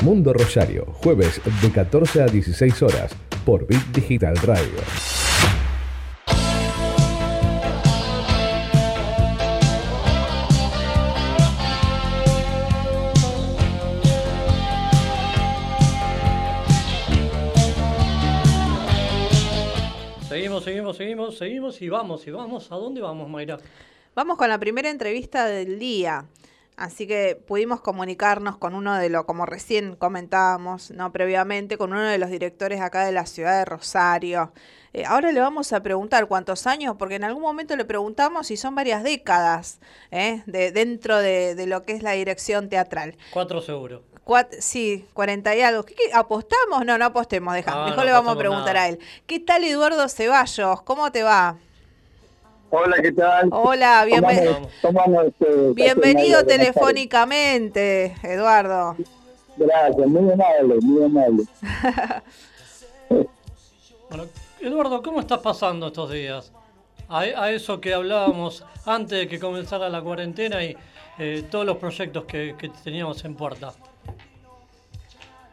[0.00, 3.10] Mundo Rosario, jueves de 14 a 16 horas
[3.44, 5.23] por Bit Digital Radio.
[21.32, 22.70] Seguimos, y vamos, y vamos.
[22.72, 23.58] ¿A dónde vamos, Mayra?
[24.14, 26.26] Vamos con la primera entrevista del día.
[26.76, 32.02] Así que pudimos comunicarnos con uno de los, como recién comentábamos, no previamente, con uno
[32.02, 34.52] de los directores acá de la ciudad de Rosario.
[34.92, 38.56] Eh, ahora le vamos a preguntar cuántos años, porque en algún momento le preguntamos y
[38.56, 39.78] son varias décadas
[40.10, 40.42] ¿eh?
[40.46, 43.16] de, dentro de, de lo que es la dirección teatral.
[43.32, 44.02] Cuatro seguro.
[44.24, 45.82] Cuat- sí, 40 y algo.
[45.84, 47.70] ¿Qué, qué, apostamos No, no apostemos, deja.
[47.72, 48.86] No, Mejor no le vamos a preguntar nada.
[48.86, 48.98] a él.
[49.26, 50.82] ¿Qué tal Eduardo Ceballos?
[50.82, 51.56] ¿Cómo te va?
[52.70, 53.48] Hola, ¿qué tal?
[53.52, 54.72] Hola, ¿Cómo bienven- vamos?
[54.82, 56.58] ¿Cómo vamos, este, bienvenido Buenas tardes.
[56.58, 58.96] telefónicamente, Eduardo.
[59.56, 61.44] Gracias, muy amable, muy amable.
[64.08, 64.26] Bueno,
[64.60, 66.52] Eduardo, ¿cómo estás pasando estos días?
[67.08, 70.76] A, a eso que hablábamos antes de que comenzara la cuarentena y
[71.18, 73.72] eh, todos los proyectos que, que teníamos en puerta.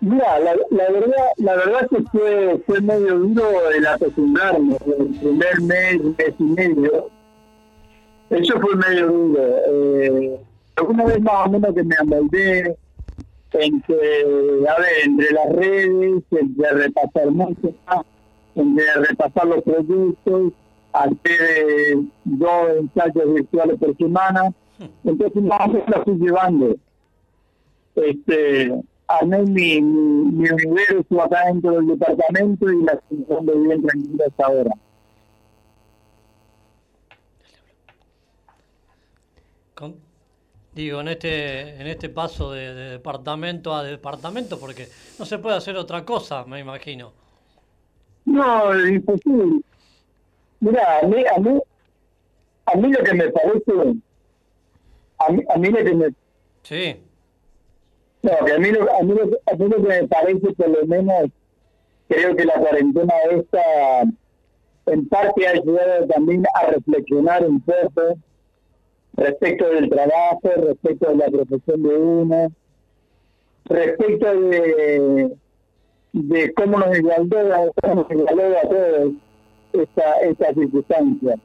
[0.01, 5.61] Mira, la, la verdad, la verdad que fue, fue medio duro el acostumbrarme, el primer
[5.61, 7.09] mes, mes y medio.
[8.31, 9.41] Eso fue medio duro.
[9.69, 10.39] Eh,
[10.75, 12.75] alguna vez más o menos que me amoldé
[13.51, 18.05] en que, a ver, entre las redes, entre repasar música,
[18.55, 20.53] entre repasar los proyectos,
[20.93, 24.51] hacer dos ensayos virtuales por semana.
[25.03, 26.75] Entonces, más o menos lo fui llevando.
[27.95, 28.81] Este,
[29.19, 34.25] armé mi, mi, mi universo acá dentro del departamento y la situación de bien tranquila
[34.27, 34.71] hasta ahora.
[39.73, 39.99] Con-
[40.73, 45.57] digo, en este, en este paso de, de departamento a departamento, porque no se puede
[45.57, 47.13] hacer otra cosa, me imagino.
[48.25, 49.61] No, es imposible.
[50.59, 51.59] Mira, a mí, a mí,
[52.65, 53.71] a mí lo que me parece,
[55.19, 56.05] a mí, a mí lo que me,
[56.63, 56.95] Sí,
[58.23, 59.13] no, que a mí, a, mí
[59.45, 61.29] a mí lo que me parece, por lo menos,
[62.07, 64.03] creo que la cuarentena esta,
[64.85, 68.15] en parte ha ayudado también a reflexionar un poco
[69.13, 72.51] respecto del trabajo, respecto de la profesión de uno,
[73.65, 75.31] respecto de,
[76.13, 79.13] de cómo nos igualó, cómo nos igualó a todos
[79.73, 81.35] esta, esta circunstancia.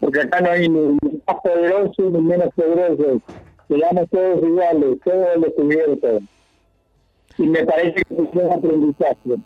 [0.00, 3.22] Porque acá no hay ni más poderoso ni menos poderoso.
[3.68, 6.22] Quedamos todos iguales, todos descubiertos.
[7.38, 9.36] Y me parece que es un aprendizaje.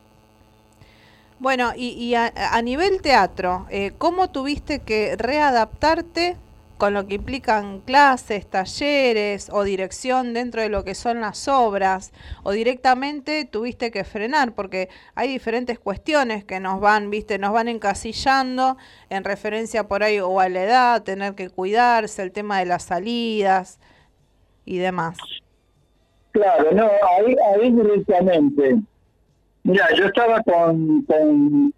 [1.39, 6.37] Bueno, y, y a, a nivel teatro, eh, ¿cómo tuviste que readaptarte
[6.79, 12.13] con lo que implican clases, talleres o dirección dentro de lo que son las obras?
[12.43, 14.55] ¿O directamente tuviste que frenar?
[14.55, 18.79] Porque hay diferentes cuestiones que nos van, viste, nos van encasillando
[19.11, 22.85] en referencia por ahí o a la edad, tener que cuidarse, el tema de las
[22.85, 23.79] salidas
[24.67, 25.17] y demás.
[26.33, 28.77] Claro, no, ahí, directamente.
[29.63, 31.73] Mira, yo estaba con, con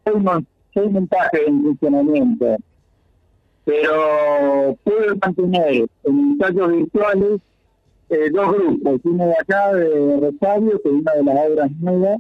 [0.74, 2.56] seis montajes en funcionamiento,
[3.64, 7.40] pero pude mantener en ensayos virtuales
[8.10, 12.18] eh, dos grupos, uno de acá de Rosario, que es una de las obras nuevas,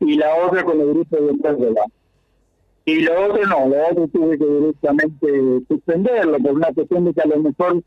[0.00, 1.82] y la otra con el grupo de Córdoba.
[2.84, 7.20] Y lo otro no, lo otro tuve que directamente suspenderlo por una cuestión de que
[7.20, 7.82] a lo mejor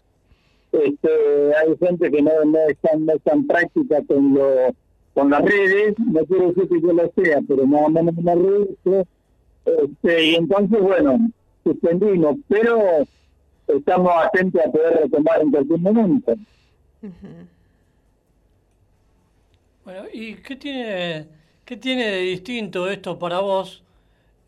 [0.71, 4.73] este, hay gente que no, no es tan, no es tan práctica con lo,
[5.13, 8.25] con las redes, no quiero decir que yo lo sea, pero más o menos en
[8.25, 9.05] las redes,
[9.65, 11.31] este, y entonces bueno,
[11.63, 13.05] suspendimos, pero
[13.67, 16.36] estamos atentos a poder retomar en cualquier momento.
[19.84, 21.27] Bueno, ¿y qué tiene,
[21.65, 23.84] qué tiene de distinto esto para vos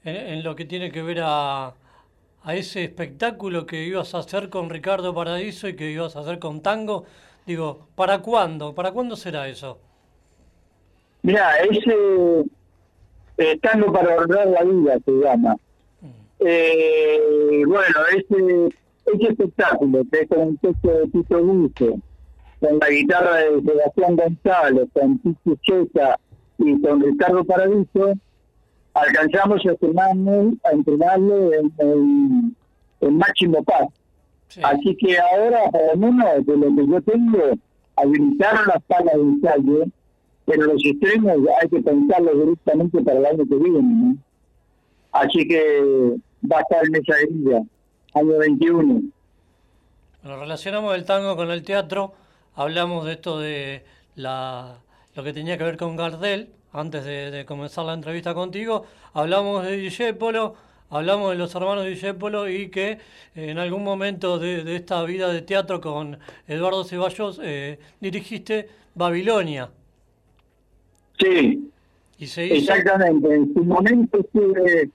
[0.05, 1.73] en lo que tiene que ver a,
[2.43, 6.39] a ese espectáculo que ibas a hacer con Ricardo Paradiso y que ibas a hacer
[6.39, 7.05] con Tango?
[7.45, 8.75] Digo, ¿para cuándo?
[8.75, 9.79] ¿Para cuándo será eso?
[11.21, 11.95] Mira, ese
[13.37, 15.55] eh, tango para ahorrar la vida se llama.
[16.39, 18.75] Eh, bueno, ese,
[19.05, 21.95] ese espectáculo que es con el texto de Tito Dulce,
[22.59, 26.19] con la guitarra de Sebastián González, con Tito Cheta
[26.57, 28.13] y con Ricardo Paradiso,
[28.93, 32.55] alcanzamos a entrenarlo, a entrenarlo en, en,
[33.01, 33.87] en máximo paz.
[34.47, 34.61] Sí.
[34.63, 37.39] Así que ahora, por lo menos de lo que yo tengo,
[37.95, 39.85] habilitaron la sala de ensayo,
[40.45, 43.81] pero los extremos hay que pensarlos directamente para el año que viene.
[43.81, 44.17] ¿no?
[45.11, 46.17] Así que
[46.51, 47.61] va a estar en esa grilla,
[48.13, 49.01] año 21.
[50.23, 52.13] Bueno, relacionamos el tango con el teatro,
[52.55, 53.83] hablamos de esto de
[54.15, 54.77] la,
[55.15, 59.63] lo que tenía que ver con Gardel, antes de, de comenzar la entrevista contigo, hablamos
[59.65, 60.55] de Discépolo,
[60.89, 62.99] hablamos de los hermanos Discépolo y que eh,
[63.35, 69.71] en algún momento de, de esta vida de teatro con Eduardo Ceballos eh, dirigiste Babilonia.
[71.19, 71.71] Sí,
[72.17, 73.33] Y se hizo, exactamente.
[73.33, 74.89] En su momento estuve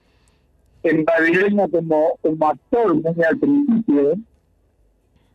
[0.83, 4.15] en Babilonia como, como actor muy al principio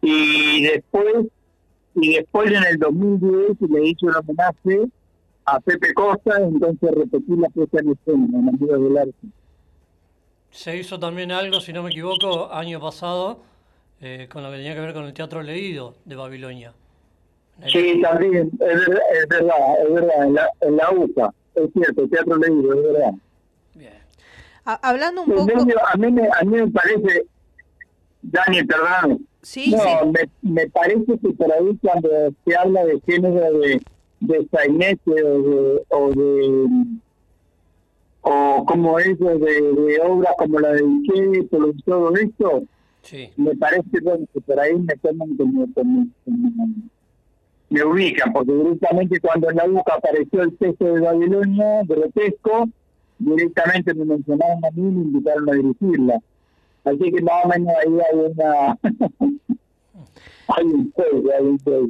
[0.02, 1.26] y después
[1.96, 4.88] y después en el 2010 le hice un homenaje
[5.46, 9.14] a Pepe Costa, entonces repetí la puesta en escena en Amigos del Arte.
[10.50, 13.40] se hizo también algo, si no me equivoco, año pasado,
[14.00, 16.72] eh, con lo que tenía que ver con el teatro leído de Babilonia.
[17.60, 21.70] El- Sí, también, es verdad, es verdad, es verdad, en la, en la UCA, es
[21.72, 23.12] cierto, teatro leído, es verdad.
[23.74, 23.92] Bien.
[24.64, 25.44] Ha- hablando un poco...
[25.46, 27.26] medio, a, mí me, a mí me parece,
[28.22, 29.90] Dani, perdón, Sí, no, sí.
[30.42, 32.08] Me, me parece que por ahí cuando
[32.46, 33.82] se habla de género de,
[34.26, 36.68] de sainete o de, o de
[38.22, 42.62] o como eso de, de obras como la de Discépolo y todo esto,
[43.02, 43.28] Sí.
[43.36, 46.74] me parece bueno, que por ahí me toman como, como- como-
[47.70, 52.68] me ubican, porque directamente cuando en la UCA apareció el texto de Babilonia, grotesco,
[53.18, 56.20] directamente me mencionaron a mí y me invitaron a dirigirla.
[56.84, 58.78] Así que más o menos ahí hay una...
[60.48, 61.88] hay un juego, hay un juego.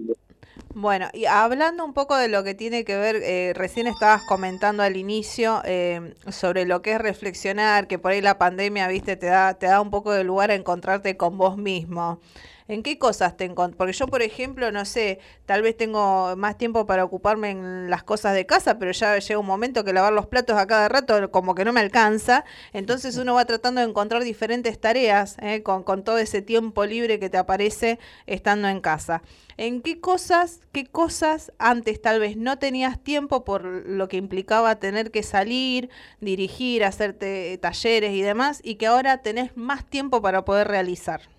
[0.76, 4.82] Bueno, y hablando un poco de lo que tiene que ver, eh, recién estabas comentando
[4.82, 9.26] al inicio eh, sobre lo que es reflexionar, que por ahí la pandemia, viste, te
[9.26, 12.18] da, te da un poco de lugar a encontrarte con vos mismo.
[12.66, 13.76] ¿En qué cosas te encontrás?
[13.76, 18.04] Porque yo, por ejemplo, no sé, tal vez tengo más tiempo para ocuparme en las
[18.04, 21.30] cosas de casa, pero ya llega un momento que lavar los platos a cada rato
[21.30, 22.46] como que no me alcanza.
[22.72, 27.18] Entonces uno va tratando de encontrar diferentes tareas eh, con, con todo ese tiempo libre
[27.18, 29.22] que te aparece estando en casa.
[29.58, 34.76] ¿En qué cosas, qué cosas antes tal vez no tenías tiempo por lo que implicaba
[34.76, 35.90] tener que salir,
[36.22, 41.33] dirigir, hacerte talleres y demás, y que ahora tenés más tiempo para poder realizar?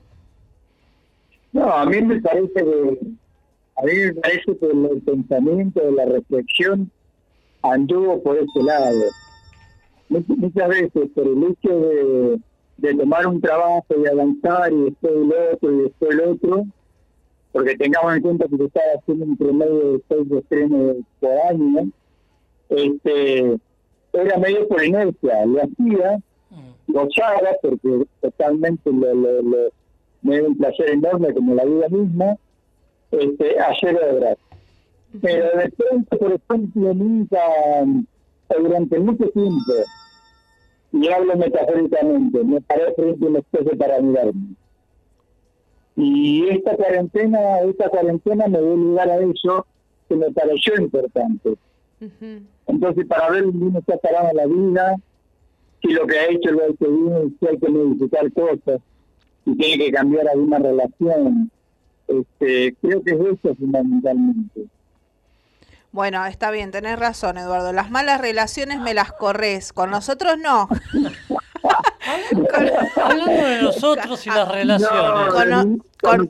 [1.55, 2.99] No, a mí me parece que,
[3.77, 6.91] a mí me parece que el pensamiento, la reflexión
[7.61, 9.03] anduvo por ese lado.
[10.09, 12.39] Muchas, veces por el hecho de,
[12.77, 16.65] de tomar un trabajo y avanzar y después el otro y después el otro,
[17.53, 21.89] porque tengamos en cuenta que se estaba haciendo un promedio de seis estrenos por año,
[22.69, 23.57] este,
[24.11, 26.19] era medio por inercia, lo hacía,
[26.51, 26.91] Mm.
[26.93, 29.69] gozaba porque totalmente lo, lo, lo-
[30.25, 32.35] me dio un placer enorme como la vida misma
[33.11, 34.37] este, hacer obras.
[35.21, 37.39] Pero de pronto, por ejemplo, nunca,
[38.47, 39.73] o durante mucho tiempo,
[40.91, 44.55] y hablo metafóricamente, me paré frente a un espejo para mirarme.
[45.95, 49.65] Y esta cuarentena, esta cuarentena me dio lugar a eso
[50.09, 51.55] que me pareció importante.
[52.67, 54.95] Entonces, para ver dónde uno está parado en la vida,
[55.81, 58.81] si lo que ha hecho lo ha hecho bien, si hay que modificar cosas,
[59.45, 61.51] si tiene que cambiar alguna relación.
[62.07, 64.65] Este, creo que es eso fundamentalmente.
[65.91, 67.71] Bueno, está bien, tenés razón, Eduardo.
[67.71, 69.71] Las malas relaciones me las corres.
[69.71, 70.67] Con nosotros no.
[72.95, 75.79] Hablando de nosotros y las relaciones.
[76.01, 76.27] Con-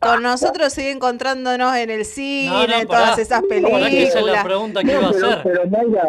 [0.00, 3.22] con- nosotros sigue encontrándonos en el cine, No, no, todas pará.
[3.22, 4.44] esas Pará que esa es la películas.
[4.44, 5.40] pregunta que No, iba a pero, hacer.
[5.44, 6.04] pero Mayra,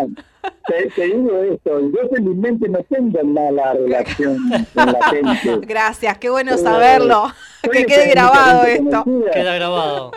[0.68, 4.38] te, te digo esto, yo felizmente no tengo mala relación
[4.74, 5.60] con la gente.
[5.68, 7.28] Gracias, qué bueno Eh, saberlo.
[7.64, 9.04] soy Que de quede grabado esto.
[9.06, 9.32] conocida.
[9.32, 10.12] Queda grabado.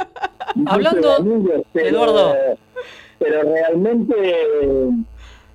[0.66, 2.34] Hablando- amigos, pero, Eduardo.
[3.20, 4.88] Pero realmente eh,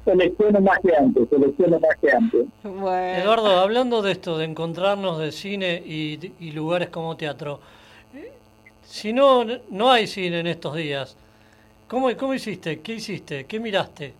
[0.07, 2.45] selecciono más que antes, selecciono más que antes.
[2.63, 3.21] Bueno.
[3.21, 7.59] Eduardo, hablando de esto, de encontrarnos de cine y, y lugares como teatro,
[8.15, 8.31] eh,
[8.83, 11.17] si no, no hay cine en estos días,
[11.89, 12.79] ¿cómo, ¿cómo hiciste?
[12.79, 13.45] ¿Qué hiciste?
[13.45, 14.13] ¿Qué miraste?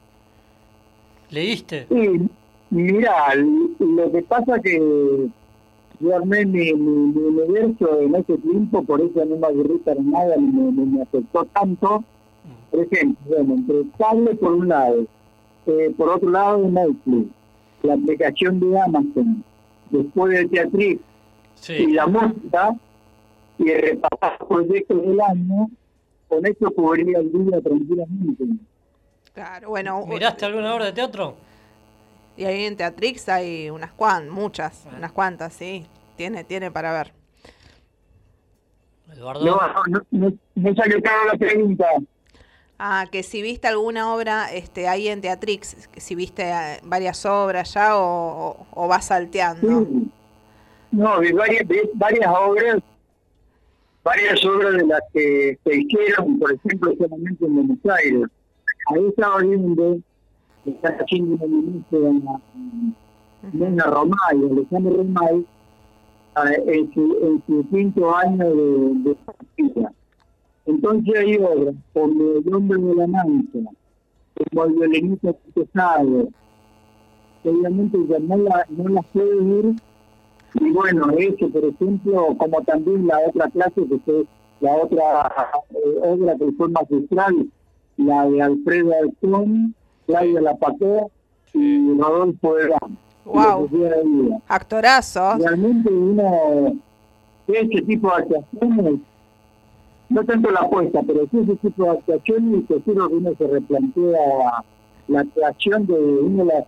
[1.30, 1.88] ¿Leíste?
[1.89, 2.28] Y
[2.69, 3.33] mira,
[3.79, 5.29] lo que pasa que
[6.00, 10.02] yo armé mi, mi, mi universo en ese tiempo, por eso no me aburrí para
[10.02, 12.04] nada, ni me, afectó tanto.
[12.71, 15.06] Por ejemplo, bueno, entre cable por un lado,
[15.68, 17.30] eh, por otro lado Netflix,
[17.84, 19.44] la aplicación de Amazon,
[19.90, 21.02] después del Teatrix
[21.70, 22.76] y la música,
[23.58, 25.70] y repasar proyectos del año,
[26.28, 28.44] con eso cubría el día tranquilamente.
[29.34, 31.36] Claro, bueno, ¿Miraste alguna obra de teatro?
[32.38, 35.86] Y ahí en Teatrix hay unas cuantas, muchas, unas cuantas, sí.
[36.15, 37.13] Tiene, tiene para ver.
[39.12, 39.46] Eduardo.
[39.46, 41.86] No, no, no, no salió claro la pregunta.
[42.80, 47.25] Ah, que si viste alguna obra este, ahí en Teatrix, que si viste eh, varias
[47.25, 49.67] obras ya o, o- o vas salteando.
[50.92, 51.65] No, vi varias,
[51.96, 52.78] varias obras,
[54.04, 58.23] varias obras de las que se hicieron, por ejemplo, solamente en Buenos Aires.
[58.94, 59.98] Ahí estaba viendo,
[60.65, 62.42] está haciendo un homenaje
[63.44, 65.46] a Nena Romay, Alejandro Romay,
[66.67, 69.15] en su, en su quinto año de,
[69.58, 69.88] de.
[70.68, 73.60] Entonces hay obras como El hombre de la mancha,
[74.50, 76.30] como El violinista pesado,
[77.42, 79.76] que obviamente ya no, la, no las puede ver
[80.60, 84.26] y bueno, eso, por ejemplo, como también la otra clase, que fue
[84.62, 85.32] la otra
[85.70, 87.48] eh, obra que fue magistral,
[87.98, 89.76] la de Alfredo Alcón,
[90.08, 91.12] Claudia Lapacó
[91.54, 92.98] y Rodolfo Herán.
[93.26, 94.42] Wow.
[94.48, 95.40] Actorazos.
[95.40, 96.74] Realmente uno,
[97.48, 99.00] ese tipo de actuaciones,
[100.10, 103.47] no tanto la apuesta, pero sí ese tipo de actuaciones, y seguro que uno se
[103.47, 104.63] replantea
[105.08, 106.65] la actuación de uno, la,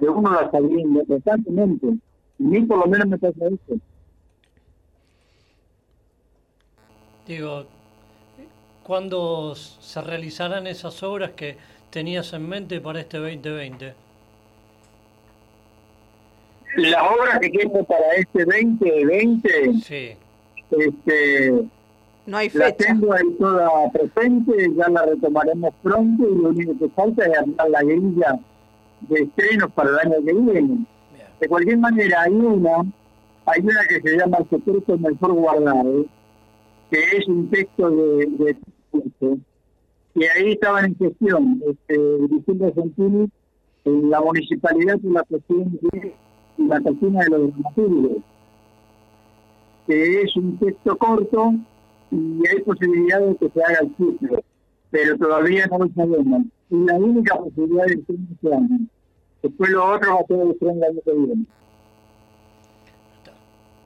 [0.00, 1.86] de uno la está viendo constantemente.
[1.88, 1.92] A
[2.38, 3.80] mí por lo menos me pasa eso.
[7.26, 7.64] Digo,
[8.82, 11.56] ¿cuándo se realizarán esas obras que
[11.90, 13.94] tenías en mente para este 2020?
[16.76, 20.16] Las obras que tengo para este 2020, Sí.
[20.70, 21.64] este,
[22.30, 22.86] No hay la fecha.
[22.86, 27.70] tengo ahí toda presente, ya la retomaremos pronto y lo único que falta es armar
[27.70, 28.38] la grilla
[29.00, 30.52] de estrenos para el año que viene.
[30.52, 30.86] Bien.
[31.40, 32.84] De cualquier manera, hay una,
[33.46, 36.06] hay una que se llama El secreto mejor guardado,
[36.92, 38.56] que es un texto de, de
[40.14, 41.98] y ahí estaban en gestión, este,
[42.30, 43.28] Vicente Santini,
[43.86, 45.88] en la municipalidad de la presidencia
[46.58, 48.22] y la cocina de los dramaturgos,
[49.88, 51.54] que es un texto corto
[52.10, 54.42] y hay posibilidad de que se haga el ciclo,
[54.90, 56.42] pero todavía no lo sabemos.
[56.70, 58.78] Y la única posibilidad de que se haga.
[59.42, 61.44] Después lo otro va a ser el tren año que viene.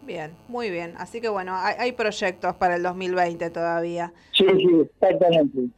[0.06, 0.94] Bien, muy bien.
[0.98, 4.12] Así que bueno, hay, hay proyectos para el 2020 todavía.
[4.32, 5.68] Sí, sí, exactamente.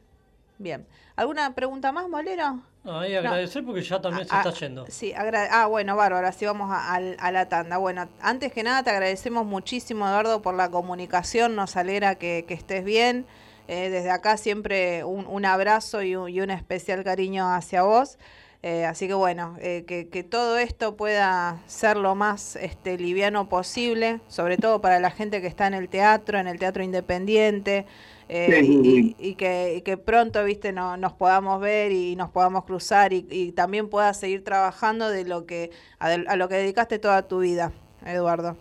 [0.57, 0.85] Bien.
[1.15, 2.59] ¿Alguna pregunta más, Molero?
[2.87, 4.85] Ahí agradecer porque ya también se está yendo.
[4.87, 7.77] Sí, ah, bueno, bárbaro, así vamos a, al- a la tanda.
[7.77, 12.53] Bueno, antes que nada te agradecemos muchísimo, Eduardo, por la comunicación, nos alegra que, que
[12.53, 13.25] estés bien.
[13.67, 18.17] Eh, desde acá siempre un, un abrazo y un, y un especial cariño hacia vos.
[18.63, 23.49] Eh, así que bueno, eh, que, que todo esto pueda ser lo más este, liviano
[23.49, 27.85] posible, sobre todo para la gente que está en el teatro, en el teatro independiente,
[28.29, 31.91] eh, Sí, y, sí, y- y que, y que pronto, viste, no, nos podamos ver
[31.91, 36.25] y nos podamos cruzar y, y también puedas seguir trabajando de lo que a, de-
[36.27, 37.71] a lo que dedicaste toda tu vida,
[38.05, 38.57] Eduardo.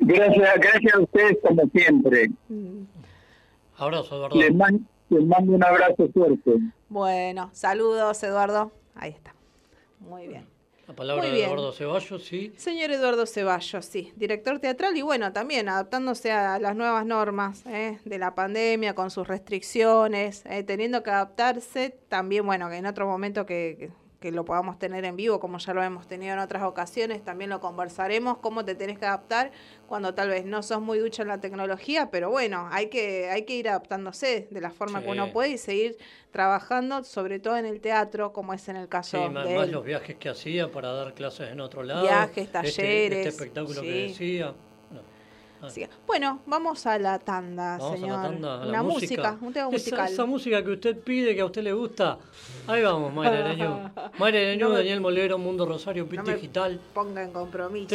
[0.00, 2.30] Gracias, gracias a ustedes como siempre.
[3.78, 4.36] Abrazo, Eduardo.
[4.36, 4.52] Les,
[5.10, 6.52] les mando un abrazo fuerte.
[6.88, 8.72] Bueno, saludos, Eduardo.
[8.94, 9.34] Ahí está.
[10.00, 10.53] Muy bien.
[10.86, 11.44] La palabra de.
[11.44, 12.52] Eduardo Ceballos, sí.
[12.56, 17.98] Señor Eduardo Ceballos, sí, director teatral y bueno, también adaptándose a las nuevas normas ¿eh?
[18.04, 23.06] de la pandemia, con sus restricciones, eh, teniendo que adaptarse, también bueno, que en otro
[23.06, 26.38] momento que, que- que lo podamos tener en vivo, como ya lo hemos tenido en
[26.38, 29.52] otras ocasiones, también lo conversaremos, cómo te tenés que adaptar
[29.86, 33.42] cuando tal vez no sos muy ducho en la tecnología, pero bueno, hay que, hay
[33.42, 35.10] que ir adaptándose de la forma que Sí.
[35.10, 35.98] uno puede y seguir
[36.30, 39.64] trabajando, sobre todo en el teatro, como es en el Sí, caso más, de más
[39.66, 39.72] él.
[39.72, 42.02] los viajes que hacía para dar clases en otro lado.
[42.04, 43.86] Viajes, este- talleres, Este, espectáculo sí.
[43.86, 44.54] que decía.
[45.64, 45.70] No.
[45.70, 48.18] Así que, bueno, vamos a la tanda, Vamos señor.
[48.18, 49.32] a la tanda, a la Una música.
[49.32, 50.12] música, un tema esa, musical.
[50.12, 52.18] esa música que usted pide, que a usted le gusta.
[52.66, 53.90] Ahí vamos, Mayra Leñú.
[54.18, 56.78] Mayra Leñú, No Daniel Molero, Mundo Rosario, Pit No Digital.
[56.92, 57.94] Ponga en compromiso.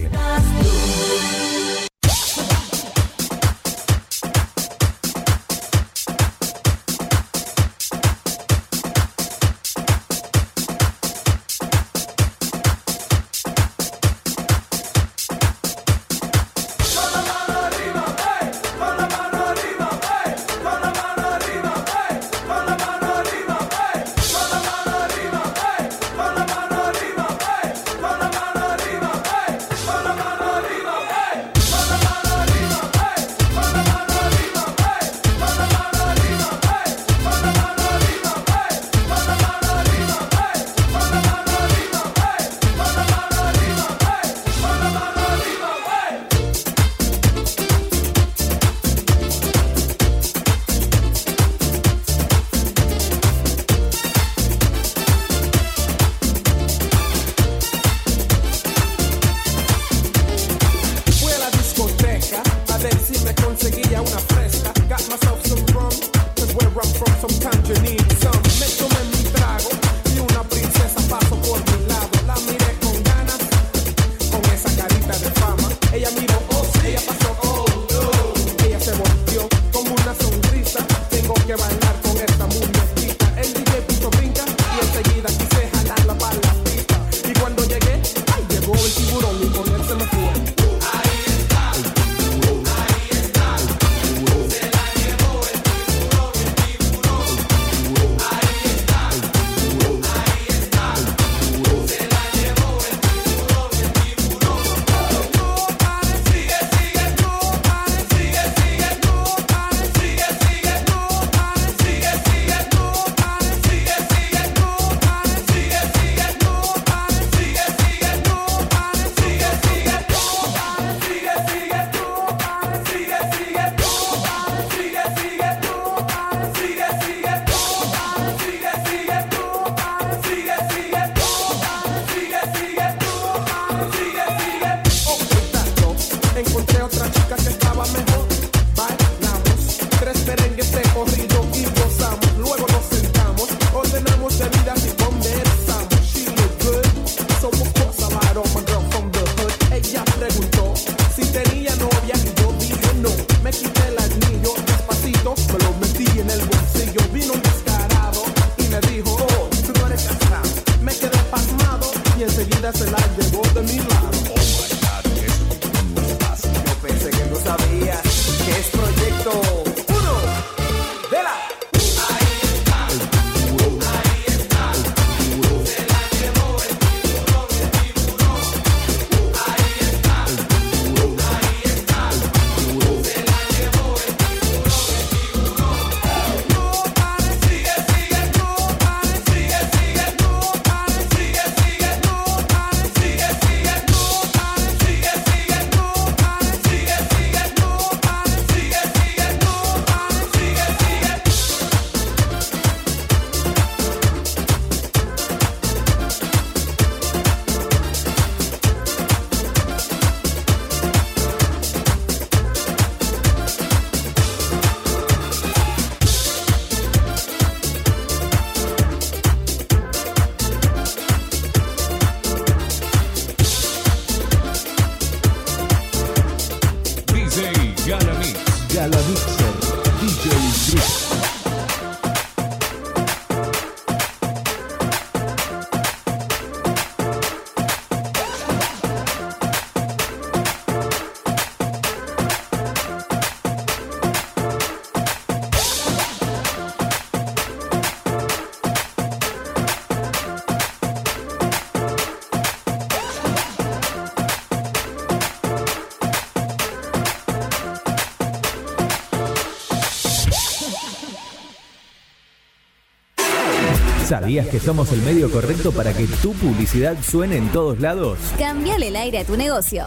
[264.10, 268.18] ¿Sabías que somos el medio correcto para que tu publicidad suene en todos lados?
[268.39, 269.86] Cambiale el aire a tu negocio.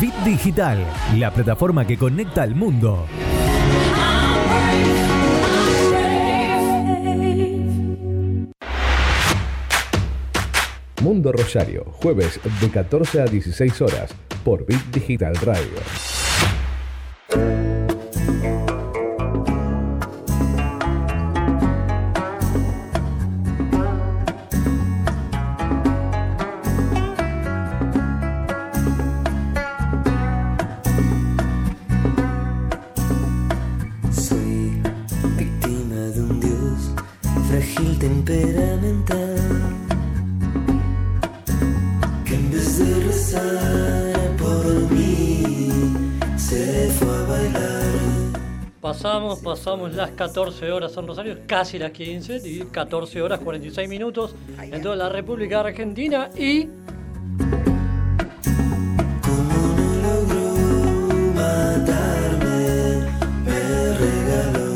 [0.00, 0.86] Bit Digital,
[1.16, 3.06] la plataforma que conecta al mundo.
[11.00, 14.10] Mundo Rosario, jueves de 14 a 16 horas
[14.44, 16.09] por Bit Digital Radio.
[50.20, 55.08] 14 horas en Rosario, casi las 15, y 14 horas 46 minutos en toda la
[55.08, 56.68] República Argentina y
[61.34, 63.08] Matarme
[63.46, 64.74] me regaló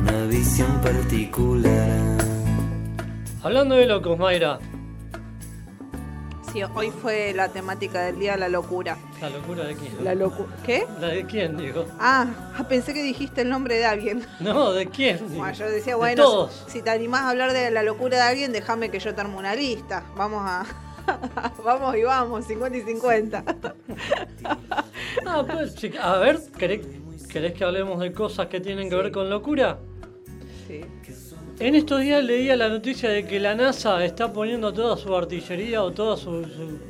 [0.00, 2.18] una visión particular.
[3.44, 4.58] hablando de locos, Mayra,
[6.52, 8.98] Sí, hoy fue la temática del día la locura.
[9.22, 10.04] la locura de quién.
[10.04, 10.48] La locura.
[10.64, 10.86] ¿Qué?
[11.00, 11.86] ¿La de quién, digo?
[11.98, 14.26] Ah, ah, pensé que dijiste el nombre de alguien.
[14.40, 15.18] No, ¿de quién?
[15.36, 16.64] Bueno, yo decía, De bueno, todos.
[16.68, 19.36] si te animás a hablar de la locura de alguien, déjame que yo te arme
[19.36, 20.04] una lista.
[20.14, 20.66] Vamos a.
[21.64, 23.44] vamos y vamos, 50 y 50.
[25.26, 26.86] Ah, pues, sí, a ver, ¿querés,
[27.28, 29.78] querés que hablemos de cosas que tienen que ver con locura?
[30.66, 30.84] Sí.
[31.62, 35.82] En estos días leía la noticia de que la NASA está poniendo toda su artillería
[35.84, 36.80] o todo su, su,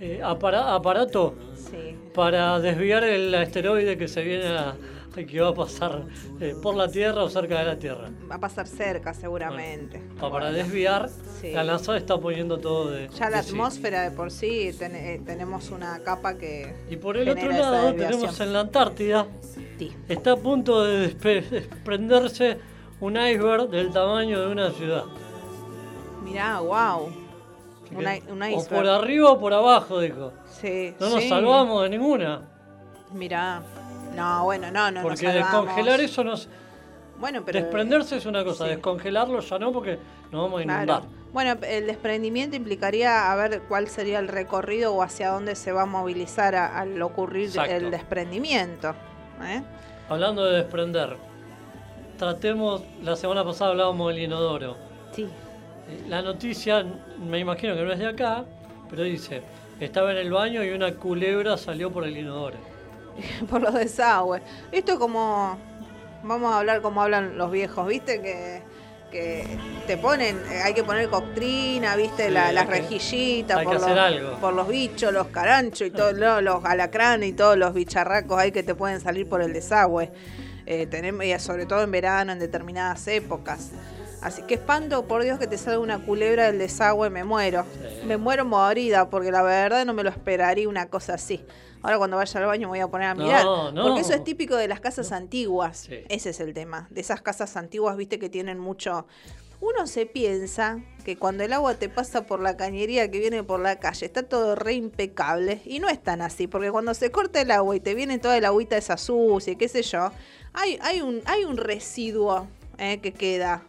[0.00, 1.94] eh, apara- aparato Sí.
[2.14, 4.74] para desviar el asteroide que se viene a,
[5.14, 6.04] que va a pasar
[6.40, 8.08] eh, por la Tierra o cerca de la Tierra.
[8.30, 10.00] Va a pasar cerca, seguramente.
[10.18, 11.10] Pa- Para desviar,
[11.42, 11.52] Sí.
[11.52, 13.10] la NASA está poniendo todo de.
[13.10, 13.50] Ya la de sí.
[13.50, 16.74] atmósfera de por sí ten- eh, tenemos una capa que.
[16.88, 19.26] Y por el otro lado tenemos en la Antártida,
[19.78, 19.92] Sí.
[20.08, 22.56] está a punto de desprenderse
[23.02, 25.04] un iceberg del tamaño de una ciudad.
[26.22, 27.12] Mirá, wow.
[27.90, 30.32] Un o por arriba o por abajo, dijo.
[30.60, 30.94] Sí.
[31.00, 31.28] No nos sí.
[31.28, 32.42] salvamos de ninguna.
[33.12, 33.60] Mirá.
[34.14, 35.02] No, bueno, no, no.
[35.02, 36.48] porque nos descongelar eso nos.
[37.18, 37.60] Bueno, pero.
[37.60, 38.70] Desprenderse es una cosa, sí.
[38.70, 39.98] descongelarlo ya no, porque
[40.30, 40.84] nos vamos a inundar.
[40.86, 41.06] Claro.
[41.32, 45.82] Bueno, el desprendimiento implicaría a ver cuál sería el recorrido o hacia dónde se va
[45.82, 47.74] a movilizar a- al ocurrir Exacto.
[47.74, 48.94] el desprendimiento.
[49.42, 49.62] ¿eh?
[50.08, 51.16] Hablando de desprender,
[52.26, 52.82] tratemos.
[53.02, 54.76] La semana pasada hablábamos del inodoro.
[55.14, 55.22] Sí.
[55.24, 56.84] Eh, La noticia,
[57.18, 58.44] me imagino que no es de acá,
[58.88, 59.42] pero dice:
[59.80, 62.56] estaba en el baño y una culebra salió por el inodoro.
[63.50, 64.40] por los desagües.
[64.70, 65.58] Esto como,
[66.22, 68.22] vamos a hablar como hablan los viejos, ¿viste?
[68.22, 68.62] Que,
[69.10, 69.44] que
[69.88, 72.26] te ponen, eh, hay que poner doctrina, ¿viste?
[72.28, 74.36] Sí, La- las que- rejillitas, por, los, algo.
[74.40, 78.52] por los bichos, los caranchos y todos los, los alacranes y todos los bicharracos ahí
[78.52, 80.10] que te pueden salir por el desagüe.
[80.66, 83.70] Eh, tenemos, sobre todo en verano, en determinadas épocas.
[84.20, 87.64] Así que espanto, por Dios, que te salga una culebra del desagüe, me muero.
[87.72, 88.06] Sí.
[88.06, 91.44] Me muero morida, porque la verdad no me lo esperaría una cosa así.
[91.82, 93.44] Ahora cuando vaya al baño me voy a poner a No, mirar.
[93.44, 93.82] no.
[93.82, 95.86] Porque eso es típico de las casas antiguas.
[95.88, 96.04] Sí.
[96.08, 96.86] Ese es el tema.
[96.90, 99.06] De esas casas antiguas, viste, que tienen mucho...
[99.60, 103.60] Uno se piensa que cuando el agua te pasa por la cañería que viene por
[103.60, 105.62] la calle, está todo re impecable.
[105.64, 108.36] Y no es tan así, porque cuando se corta el agua y te viene toda
[108.36, 110.10] el agüita esa sucia, y qué sé yo,
[110.54, 112.46] hay, hay, un, hay un residuo
[112.78, 113.62] eh, que queda.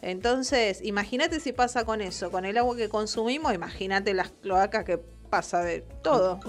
[0.00, 4.98] Entonces, imagínate si pasa con eso, con el agua que consumimos, imagínate las cloacas que
[5.30, 6.40] pasa de todo.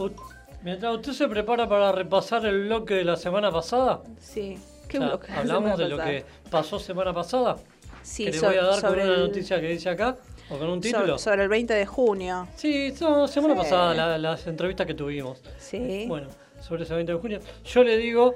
[0.63, 4.57] Mientras usted se prepara para repasar el bloque de la semana pasada, Sí.
[4.88, 5.32] ¿Qué o sea, bloque?
[5.32, 7.57] hablamos de lo que pasó semana pasada.
[8.01, 10.17] Sí, que le voy a dar con una el- noticia que dice acá,
[10.49, 11.17] o con un so- título.
[11.17, 12.47] sobre el 20 de junio.
[12.55, 13.59] Sí, no, semana Sí.
[13.61, 15.41] pasada, la- las entrevistas que tuvimos.
[15.57, 16.05] Sí.
[16.07, 16.28] Bueno,
[16.59, 17.39] sobre ese 20 de junio.
[17.65, 18.36] Yo le digo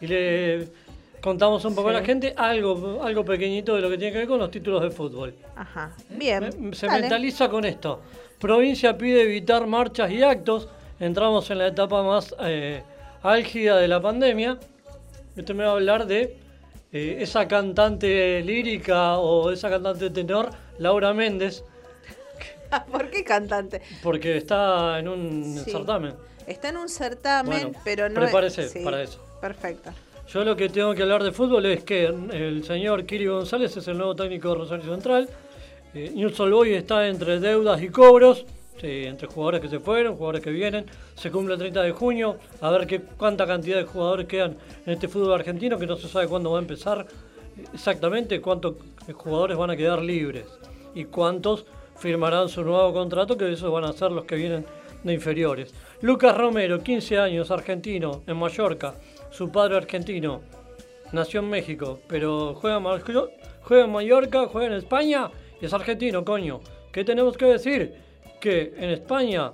[0.00, 0.68] y le
[1.20, 4.28] contamos un poco a la gente algo, algo pequeñito de lo que tiene que ver
[4.28, 5.34] con los títulos de fútbol.
[5.56, 5.92] Ajá.
[6.10, 6.74] Bien.
[6.74, 7.00] Se dale.
[7.02, 8.00] mentaliza con esto.
[8.38, 10.68] Provincia pide evitar marchas y actos.
[11.00, 12.82] Entramos en la etapa más eh,
[13.22, 14.58] álgida de la pandemia.
[15.36, 16.36] Usted me va a hablar de
[16.92, 21.64] eh, esa cantante lírica o esa cantante tenor, Laura Méndez,
[22.92, 23.80] ¿Por qué cantante?
[24.02, 25.70] porque está en un Sí.
[25.70, 26.14] certamen.
[26.46, 28.72] Está en un certamen, Bueno, pero no prepárese es...
[28.72, 29.22] sí, para eso.
[29.40, 29.90] Perfecto.
[30.28, 33.88] Yo lo que tengo que hablar de fútbol es que el señor Kiri González es
[33.88, 35.28] el nuevo técnico de Rosario Central.
[35.94, 38.44] Eh, Newell's Old Boys está entre deudas y cobros,
[38.82, 40.84] entre jugadores que se fueron, jugadores que vienen.
[41.14, 44.92] Se cumple el 30 de junio, a ver qué, cuánta cantidad de jugadores quedan en
[44.92, 47.06] este fútbol argentino, que no se sabe cuándo va a empezar
[47.72, 48.76] exactamente cuántos
[49.14, 50.44] jugadores van a quedar libres
[50.94, 51.64] y cuántos
[51.96, 54.64] firmarán su nuevo contrato, que esos van a ser los que vienen
[55.02, 55.72] de inferiores.
[56.00, 58.94] Lucas Romero, 15 años, argentino, en Mallorca.
[59.30, 60.40] Su padre argentino,
[61.12, 62.80] nació en México, pero juega
[63.62, 66.60] juega en Mallorca, juega en España y es argentino, coño.
[66.92, 67.94] ¿Qué tenemos que decir?
[68.40, 69.52] Que en España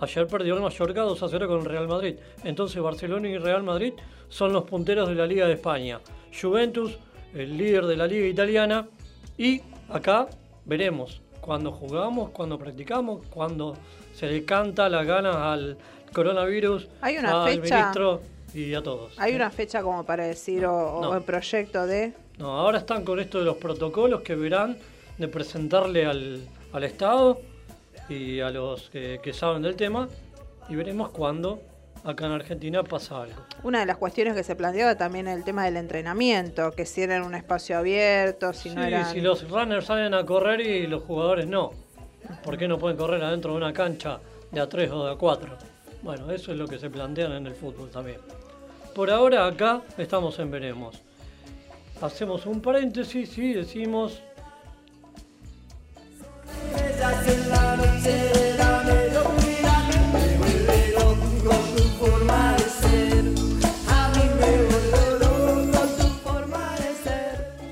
[0.00, 2.16] ayer perdió el Mallorca 2 a 0 con el Real Madrid.
[2.44, 3.92] Entonces Barcelona y Real Madrid
[4.28, 6.00] son los punteros de la Liga de España.
[6.38, 6.98] Juventus,
[7.34, 8.88] el líder de la Liga Italiana.
[9.36, 9.60] Y
[9.90, 10.28] acá
[10.64, 13.74] veremos cuando jugamos, cuando practicamos, cuando
[14.14, 15.76] se le canta las ganas al
[16.12, 18.20] coronavirus, Hay una al fecha- ministro
[18.54, 19.18] y a todos.
[19.18, 21.16] Hay una fecha como para decir o, o No.
[21.16, 22.12] el proyecto de...
[22.38, 24.76] No, ahora están con esto de los protocolos que verán
[25.18, 26.40] de presentarle al,
[26.72, 27.40] al Estado
[28.08, 30.08] y a los que, que saben del tema
[30.68, 31.60] y veremos cuándo
[32.02, 33.36] acá en Argentina pasa algo.
[33.62, 37.16] Una de las cuestiones que se planteaba también el tema del entrenamiento, que si era
[37.16, 39.04] en un espacio abierto, si no Sí, era...
[39.04, 41.72] si los runners salen a correr y los jugadores no.
[42.42, 44.18] ¿Por qué no pueden correr adentro de una cancha
[44.50, 45.56] de a 3 o de a 4?
[46.02, 48.18] Bueno, eso es lo que se plantean en el fútbol también.
[48.94, 50.96] Por ahora acá estamos en veremos.
[52.00, 54.22] Hacemos un paréntesis y decimos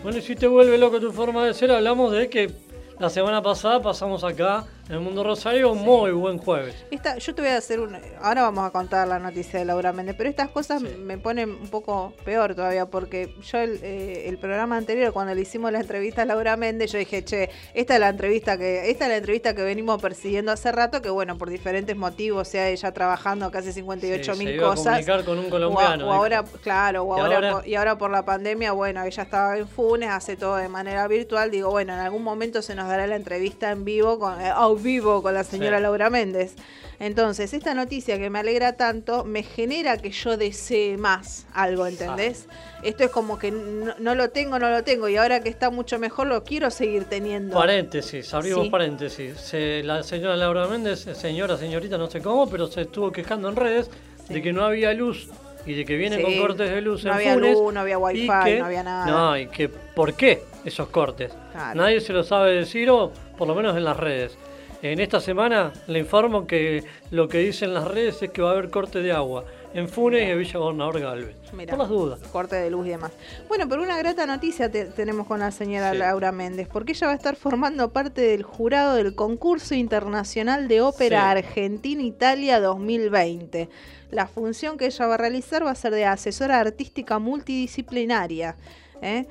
[0.03, 2.51] Bueno, y si te vuelve loco tu forma de ser, hablamos de que
[2.99, 6.75] la semana pasada pasamos acá el Mundo Rosario muy buen jueves.
[6.91, 7.97] Esta, yo te voy a hacer un...
[8.23, 11.69] Ahora vamos a contar la noticia de Laura Méndez, pero estas cosas me ponen un
[11.69, 16.23] poco peor todavía, porque yo el, eh, el programa anterior, cuando le hicimos la entrevista
[16.23, 19.55] a Laura Méndez, yo dije, che, esta es la entrevista que esta es la entrevista
[19.55, 24.33] que venimos persiguiendo hace rato, que bueno, por diferentes motivos, sea ella trabajando casi 58
[24.33, 24.85] Sí, se mil iba a cosas.
[24.87, 28.11] comunicar con un o a- colombiano, O, ahora, claro, o ¿Y ahora, y ahora por
[28.11, 31.51] la pandemia, bueno, ella estaba en Funes, hace todo de manera virtual.
[31.51, 35.23] Digo, bueno, en algún momento se nos dará la entrevista en vivo, con, eh, vivo
[35.23, 35.83] con la señora Sí.
[35.83, 36.55] Laura Méndez.
[37.01, 42.47] Entonces, esta noticia que me alegra tanto me genera que yo desee más algo, ¿entendés?
[42.83, 45.71] Esto es como que no, no lo tengo, no lo tengo, y ahora que está
[45.71, 47.55] mucho mejor lo quiero seguir teniendo.
[47.57, 48.71] Paréntesis, abrimos Sí.
[48.71, 49.37] paréntesis.
[49.39, 53.49] Se- la señora Laura Méndez, eh, señora, señorita, no sé cómo, pero se estuvo quejando
[53.49, 53.89] en redes
[54.29, 55.29] de que no había luz
[55.67, 57.81] y de que vienen Sí, con cortes de luz no en había Funes luz, no
[57.81, 59.07] había wifi, que- no había nada.
[59.07, 61.31] No, y que ¿por qué esos cortes?
[61.53, 61.81] Claro.
[61.81, 64.37] Nadie se lo sabe decir o por lo menos en las redes.
[64.81, 68.53] En esta semana le informo que lo que dicen las redes es que va a
[68.53, 71.37] haber corte de agua en Funes y en Villa Gobernador Galvez.
[71.53, 71.71] Mirá.
[71.71, 72.21] Por las dudas.
[72.31, 73.11] corte de luz y demás.
[73.49, 75.99] Bueno, pero una grata noticia te- tenemos con la señora Sí.
[75.99, 80.81] Laura Méndez, porque ella va a estar formando parte del jurado del concurso internacional de
[80.81, 81.39] ópera Sí.
[81.39, 83.69] Argentina-Italia 2020.
[84.13, 88.55] La función que ella va a realizar va a ser de asesora artística multidisciplinaria.
[89.03, 89.27] ¿eh?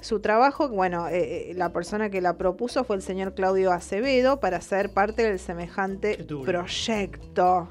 [0.00, 4.40] Su trabajo, bueno, eh, eh, la persona que la propuso fue el señor Claudio Acevedo
[4.40, 7.68] para ser parte del semejante proyecto.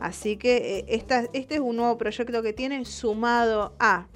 [0.00, 4.06] Así que eh, esta- este es un nuevo proyecto que tiene sumado a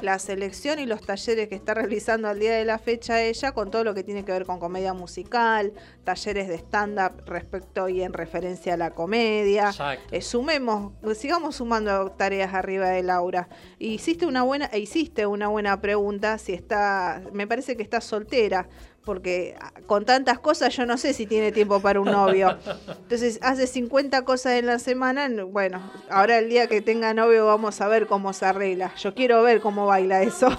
[0.00, 3.70] la selección y los talleres que está realizando al día de la fecha ella con
[3.70, 5.72] todo lo que tiene que ver con comedia musical,
[6.04, 9.70] talleres de stand-up respecto y en referencia a la comedia.
[10.10, 13.48] Eh, sumemos, sigamos sumando tareas arriba de Laura.
[13.78, 18.68] Hiciste una buena, e hiciste una buena pregunta si está, me parece que está soltera,
[19.04, 22.56] porque ah, con tantas cosas yo no sé si tiene tiempo para un novio.
[22.88, 27.80] Entonces hace 50 cosas en la semana, bueno, ahora el día que tenga novio vamos
[27.80, 28.94] a ver cómo se arregla.
[28.96, 30.48] Yo quiero ver cómo baila eso.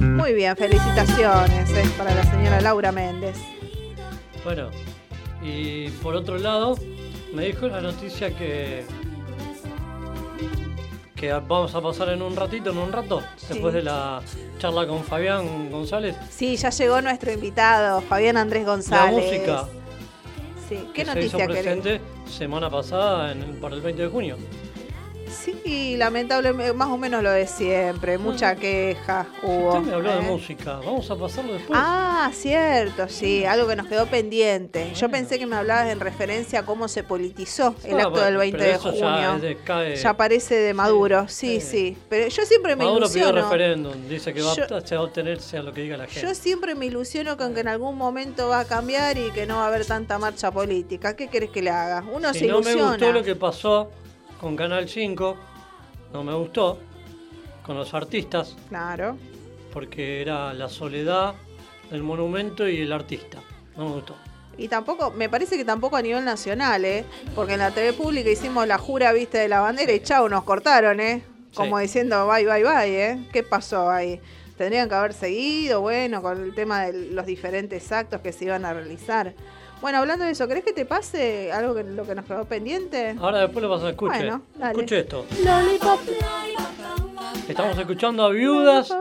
[0.00, 3.36] Muy bien, felicitaciones eh, para la señora Laura Méndez.
[4.44, 4.70] Bueno,
[5.42, 6.76] y por otro lado,
[7.32, 8.84] me dijo la noticia que
[11.22, 14.20] que vamos a pasar en un ratito, en un rato, después de la
[14.58, 16.16] charla con Fabián González.
[16.30, 19.24] Sí, ya llegó nuestro invitado, Fabián Andrés La González.
[19.24, 19.68] música
[20.68, 21.62] Sí, ¿qué que se hizo noticia querés?
[21.62, 24.36] presente semana pasada en- para el 20 de junio.
[25.44, 29.74] Sí, lamentablemente, más o menos lo de siempre, mucha queja hubo.
[29.78, 30.22] Usted me habló de ¿eh?
[30.30, 31.76] música, vamos a pasarlo después.
[31.82, 34.92] Ah, cierto, sí, algo que nos quedó pendiente.
[34.94, 38.26] Yo pensé que me hablabas en referencia a cómo se politizó el Ah, acto bueno,
[38.26, 39.04] del 20 pero de eso junio.
[39.08, 41.96] Ya, es de- cae- Ya parece de Maduro, sí, sí.
[42.08, 43.42] Pero yo siempre me Maduro pidió ilusiono.
[43.50, 46.06] referéndum, dice que va Yo- a se va a obtener sea lo que diga la
[46.06, 46.20] gente.
[46.28, 49.56] Yo siempre me ilusiono con que en algún momento va a cambiar y que no
[49.56, 51.16] va a haber tanta marcha política.
[51.16, 52.04] ¿Qué querés que le haga?
[52.12, 52.90] Uno si se no me ilusiona.
[52.92, 53.90] gustó lo que pasó
[54.42, 55.36] con Canal 5,
[56.12, 56.78] no me gustó,
[57.64, 59.16] con los artistas, Claro.
[59.72, 61.34] porque era la soledad,
[61.92, 63.38] el monumento y el artista.
[63.76, 64.16] No me gustó.
[64.58, 67.04] Y tampoco, me parece que tampoco a nivel nacional, ¿eh?
[67.36, 70.42] Porque en la TV pública hicimos la jura, viste, de la bandera y chau, nos
[70.44, 71.22] cortaron, ¿eh?
[71.54, 71.82] Como Sí.
[71.84, 73.28] diciendo bye, bye, bye, ¿eh?
[73.32, 74.20] ¿Qué pasó ahí?
[74.58, 78.64] Tendrían que haber seguido, bueno, con el tema de los diferentes actos que se iban
[78.64, 79.34] a realizar.
[79.82, 83.16] Bueno, hablando de eso, ¿crees que te pase algo que lo que nos quedó pendiente?
[83.20, 84.16] Ahora después lo vas a escuchar.
[84.18, 84.72] Bueno, dale.
[84.74, 85.26] Escuche esto.
[85.44, 86.00] Lollipop.
[87.48, 88.94] Estamos escuchando a Viudas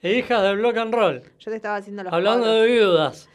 [0.00, 1.22] e hijas del block and roll.
[1.40, 2.62] Yo te estaba haciendo los Hablando cuadros.
[2.62, 3.28] de viudas.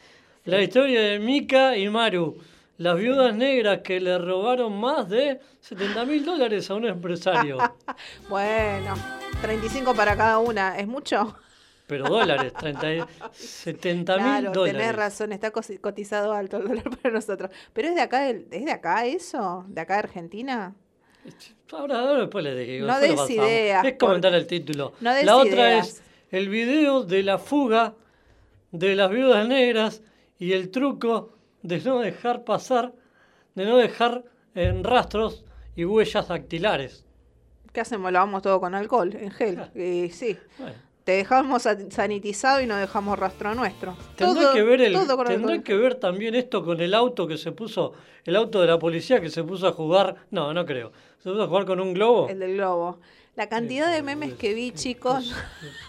[0.46, 2.38] La historia de Mika y Maru.
[2.78, 7.58] Las viudas negras que le robaron más de 70 mil dólares a un empresario.
[8.30, 8.94] Bueno,
[9.42, 11.36] 35 para cada una, ¿es mucho?
[11.86, 13.02] Pero dólares, 30, y-
[13.34, 14.80] 70 mil Claro, dólares.
[14.80, 17.50] tenés razón, está cotizado alto el dólar para nosotros.
[17.72, 19.64] Pero es de acá, ¿es de acá eso?
[19.68, 20.74] ¿De acá de Argentina?
[21.72, 22.86] Ahora, ahora después les digo.
[22.86, 24.92] No lo des ideas, Es comentar el título.
[25.00, 25.88] No des la otra ideas.
[25.88, 27.94] es el video de la fuga
[28.72, 30.02] de las viudas negras
[30.38, 31.32] y el truco
[31.62, 32.92] de no dejar pasar,
[33.54, 34.24] de no dejar
[34.54, 35.44] en rastros
[35.76, 37.04] y huellas dactilares.
[37.72, 38.12] ¿Qué hacemos?
[38.12, 39.70] Lavamos todo con alcohol, en gel.
[39.74, 40.36] Y sí.
[40.58, 40.74] Bueno.
[41.04, 43.96] Te dejamos sa- sanitizado y no dejamos rastro nuestro.
[44.16, 45.62] Tendrá Todo- que ver el, todo con tendrá alcohol.
[45.64, 47.92] que ver también esto con el auto que se puso,
[48.24, 50.92] el auto de la policía que se puso a jugar, no, no creo,
[51.22, 52.28] se puso a jugar con un globo.
[52.28, 52.98] El del globo.
[53.36, 55.34] La cantidad de memes que vi, chicos,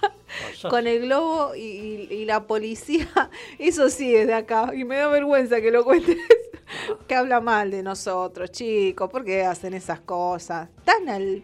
[0.69, 3.07] con el globo y, y- y la policía,
[3.59, 4.71] eso sí es de acá.
[4.75, 6.17] Y me da vergüenza que lo cuentes.
[7.07, 9.09] que habla mal de nosotros, chicos.
[9.09, 10.69] ¿Por qué hacen esas cosas?
[10.83, 11.43] Tan al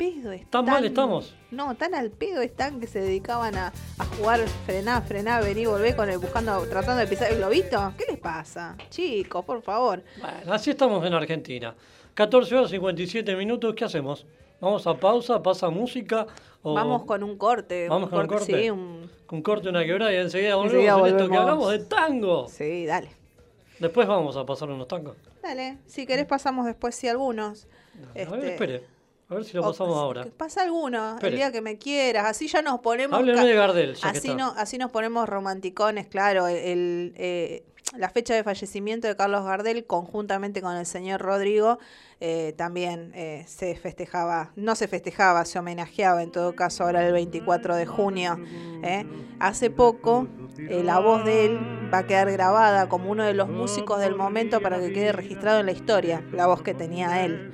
[0.00, 0.64] pedo están.
[0.64, 1.34] ¿Tan mal estamos?
[1.50, 5.94] No, tan al pedo están que se dedicaban a, a jugar frená, frená, vení, volvé
[5.94, 7.92] con el buscando, tratando de pisar el globito.
[7.98, 8.76] ¿Qué les pasa?
[8.88, 10.02] Chicos, por favor.
[10.18, 11.74] Bueno, así estamos en Argentina.
[12.14, 14.24] 14 horas 57 minutos, ¿qué hacemos?
[14.58, 15.42] ¿Vamos a pausa?
[15.42, 16.26] ¿Pasa música?
[16.62, 17.86] O Vamos con un corte.
[17.86, 18.62] ¿Vamos con un corte?
[18.62, 19.10] Sí, un...
[19.30, 21.40] un corte, una quebrada y enseguida volvemos Enseguida en esto que volvemos.
[21.40, 22.48] hablamos de tango.
[22.48, 23.10] Sí, dale.
[23.78, 25.16] Después vamos a pasar unos tangos.
[25.42, 27.66] Dale, si querés pasamos después sí algunos.
[27.94, 28.99] A ver, Este, espere.
[29.30, 30.26] A ver si lo pasamos ahora.
[30.36, 31.28] Pasa alguno, Espere.
[31.28, 32.26] el día que me quieras.
[32.26, 33.18] Así ya nos ponemos.
[33.18, 36.48] Hábleme ca- de Gardel, ya así, no, así nos ponemos romanticones, claro.
[36.48, 37.64] El, el, eh,
[37.96, 41.78] la fecha de fallecimiento de Carlos Gardel, conjuntamente con el señor Rodrigo,
[42.20, 44.50] eh, también eh, se festejaba.
[44.56, 48.36] No se festejaba, se homenajeaba en todo caso ahora el 24 de junio.
[48.82, 49.06] ¿eh?
[49.38, 50.26] Hace poco,
[50.58, 51.58] la voz de él
[51.92, 55.60] va a quedar grabada como uno de los músicos del momento para que quede registrado
[55.60, 57.52] en la historia, la voz que tenía él.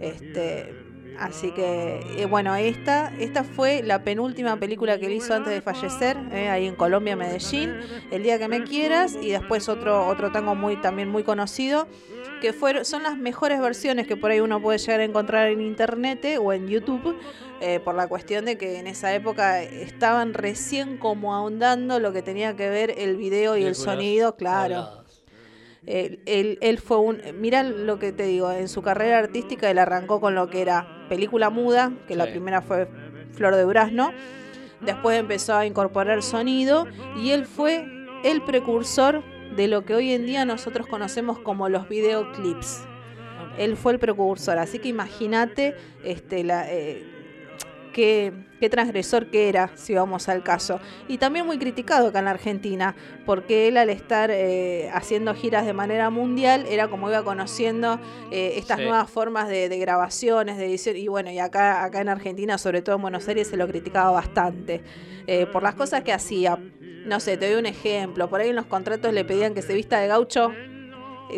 [0.00, 0.83] Este,
[1.18, 5.60] así que, eh, bueno, esta, esta fue la penúltima película que él hizo antes de
[5.60, 7.74] fallecer, eh, ahí en Colombia, Medellín,
[8.10, 11.86] El día que me quieras, y después otro, otro tango muy, también muy conocido,
[12.40, 15.60] que fueron, son las mejores versiones que por ahí uno puede llegar a encontrar en
[15.60, 17.16] internet eh, o en YouTube,
[17.60, 22.20] eh, por la cuestión de que en esa época estaban recién como ahondando lo que
[22.20, 25.03] tenía que ver el video y el sonido, claro.
[25.86, 27.20] Él, él, él fue un.
[27.38, 31.06] Mira lo que te digo, en su carrera artística él arrancó con lo que era
[31.08, 32.88] película muda, que la primera fue
[33.32, 34.12] Flor de Durazno.
[34.80, 37.86] Después empezó a incorporar sonido y él fue
[38.24, 39.22] el precursor
[39.56, 42.82] de lo que hoy en día nosotros conocemos como los videoclips.
[43.58, 47.04] Él fue el precursor, así que imagínate este, la, eh,
[47.94, 50.80] qué, qué transgresor que era, si vamos al caso.
[51.08, 55.64] Y también muy criticado acá en la Argentina, porque él al estar eh, haciendo giras
[55.64, 57.98] de manera mundial, era como iba conociendo
[58.30, 58.82] eh, estas Sí.
[58.84, 62.82] nuevas formas de, de grabaciones, de edición, y bueno, y acá, acá en Argentina, sobre
[62.82, 64.82] todo en Buenos Aires, se lo criticaba bastante,
[65.26, 66.58] eh, por las cosas que hacía.
[67.06, 69.72] No sé, te doy un ejemplo, por ahí en los contratos le pedían que se
[69.74, 70.50] vista de gaucho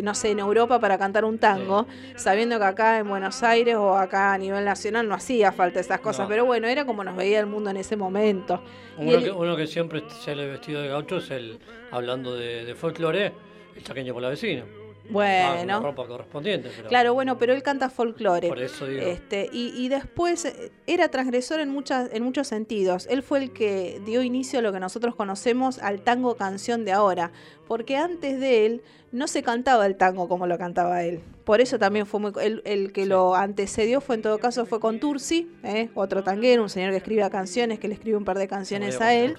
[0.03, 3.95] no sé, en Europa para cantar un tango, sabiendo que acá en Buenos Aires o
[3.95, 6.29] acá a nivel nacional no hacía falta esas cosas, No.
[6.29, 8.61] pero bueno, era como nos veía el mundo en ese momento.
[8.97, 11.59] Uno él- que, uno que siempre sale vestido de gaucho es el,
[11.91, 13.31] hablando de, de folclore,
[13.75, 14.63] el chaqueño por la vecina.
[15.09, 16.69] Ah, la bueno, ropa correspondiente.
[16.75, 18.47] Pero claro, bueno, pero él canta folclore.
[18.47, 19.01] Por eso digo.
[19.01, 23.07] Este, y, y después eh, era transgresor en, muchas, en muchos sentidos.
[23.09, 26.91] Él fue el que dio inicio a lo que nosotros conocemos al tango canción de
[26.91, 27.31] ahora,
[27.67, 28.81] porque antes de él
[29.11, 31.21] no se cantaba el tango como lo cantaba él.
[31.45, 34.79] Por eso también fue muy, el, el que lo antecedió fue en todo caso fue
[34.79, 35.89] con Tursi, ¿eh?
[35.95, 39.13] otro tanguero, un señor que escribía canciones, que le escribe un par de canciones a
[39.13, 39.37] él.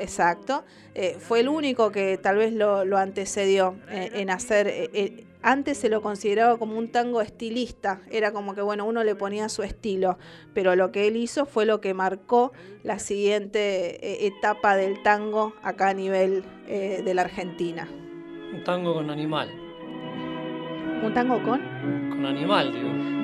[0.00, 0.64] Exacto.
[0.94, 4.68] Eh, fue el único que tal vez lo, lo antecedió eh, en hacer.
[4.68, 9.14] eh, antes se lo consideraba como un tango estilista, era como que bueno, uno le
[9.14, 10.18] ponía su estilo,
[10.52, 15.90] pero lo que él hizo fue lo que marcó la siguiente etapa del tango acá
[15.90, 17.88] a nivel de la Argentina.
[18.52, 19.48] Un tango con animal.
[21.04, 21.60] ¿Un tango con?
[22.10, 23.17] Con animal, digo.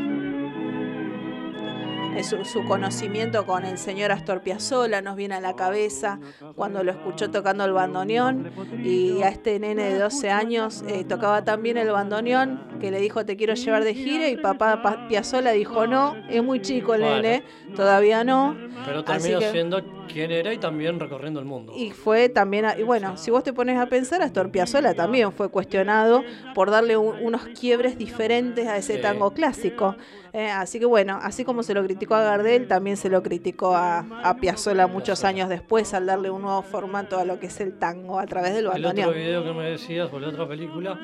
[2.16, 6.20] Eh, Su, su conocimiento con el señor Astor Piazzolla nos viene a la cabeza
[6.54, 8.50] cuando lo escuchó tocando el bandoneón
[8.84, 13.24] y a este nene de 12 años eh, tocaba también el bandoneón que le dijo
[13.24, 17.00] te quiero llevar de gira y papá Pa- Piazzolla dijo no, es muy chico el
[17.02, 17.16] Bueno.
[17.22, 17.42] nene,
[17.74, 18.56] todavía no.
[18.86, 21.72] Pero terminó que- siendo quien era y también recorriendo el mundo.
[21.76, 25.32] y fue también, a- y bueno, si vos te pones a pensar, Astor Piazzolla también
[25.32, 26.22] fue cuestionado
[26.54, 29.02] por darle un- unos quiebres diferentes a ese Sí.
[29.02, 29.96] tango clásico.
[30.34, 33.74] Eh, así que bueno, así como se lo criticó a Gardel, también se lo criticó
[33.76, 37.60] a, a Piazzolla muchos años después al darle un nuevo formato a lo que es
[37.60, 39.14] el tango a través del El otro bandoneón.
[39.14, 40.98] video que me decías, o la otra película,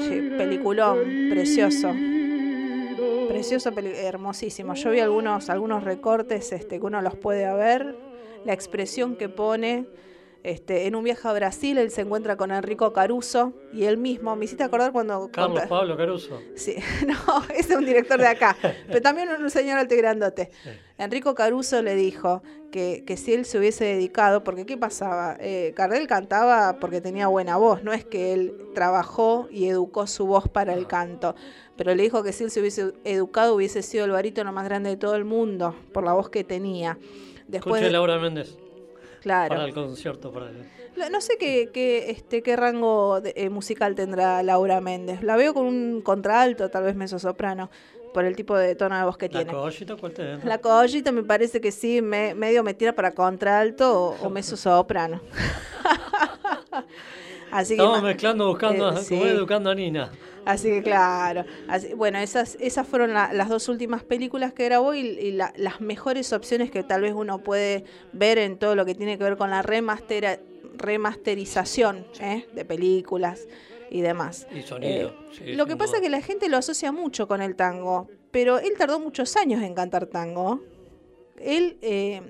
[0.00, 0.98] Sí, peliculón,
[1.30, 1.92] precioso.
[3.28, 4.74] Precioso, peli- hermosísimo.
[4.74, 7.94] Yo vi algunos, algunos recortes este, que uno los puede ver.
[8.44, 9.86] La expresión que pone.
[10.42, 14.36] Este, en un viaje a Brasil, él se encuentra con Enrico Caruso y él mismo.
[14.36, 15.30] Me hiciste acordar cuando.
[15.30, 16.40] Carlos Pablo Caruso.
[16.54, 16.76] Sí,
[17.06, 20.50] no, ese es un director de acá, pero también un señor alto y grandote.
[20.96, 25.36] Enrico Caruso le dijo que, que si él se hubiese dedicado, porque ¿qué pasaba?
[25.40, 30.26] Eh, Gardel cantaba porque tenía buena voz, no es que él trabajó y educó su
[30.26, 31.34] voz para el canto,
[31.76, 34.90] pero le dijo que si él se hubiese educado hubiese sido el barítono más grande
[34.90, 36.98] de todo el mundo, por la voz que tenía.
[37.48, 38.56] Después, Escuché de- Laura Méndez
[39.20, 39.48] claro.
[39.50, 40.30] para el concierto.
[40.32, 40.66] Para el...
[41.12, 45.22] No sé qué, qué, este, qué rango de- eh, musical tendrá Laura Méndez.
[45.22, 47.70] La veo con un contralto, tal vez mezzosoprano,
[48.12, 49.52] por el tipo de tono de voz que ¿La tiene.
[49.52, 53.92] cogollita cuál te La cogollita me parece que sí, me- medio me tira para contralto
[54.20, 55.20] o, o mezzosoprano.
[57.50, 59.20] Así que, Estamos ma- mezclando, buscando, eh, sí.
[59.20, 60.10] educando a Nina.
[60.46, 61.44] Así que claro.
[61.68, 65.52] Así- bueno, esas, esas fueron la- las dos últimas películas que grabó y, y la-
[65.56, 69.24] las mejores opciones que tal vez uno puede ver en todo lo que tiene que
[69.24, 70.40] ver con la remastera-
[70.76, 72.46] remasterización ¿eh?
[72.54, 73.46] de películas
[73.90, 74.46] y demás.
[74.54, 75.08] Y sonido.
[75.10, 78.08] Eh, sí, lo que pasa es que la gente lo asocia mucho con el tango,
[78.30, 80.60] pero él tardó muchos años en cantar tango.
[81.38, 82.22] Él, eh,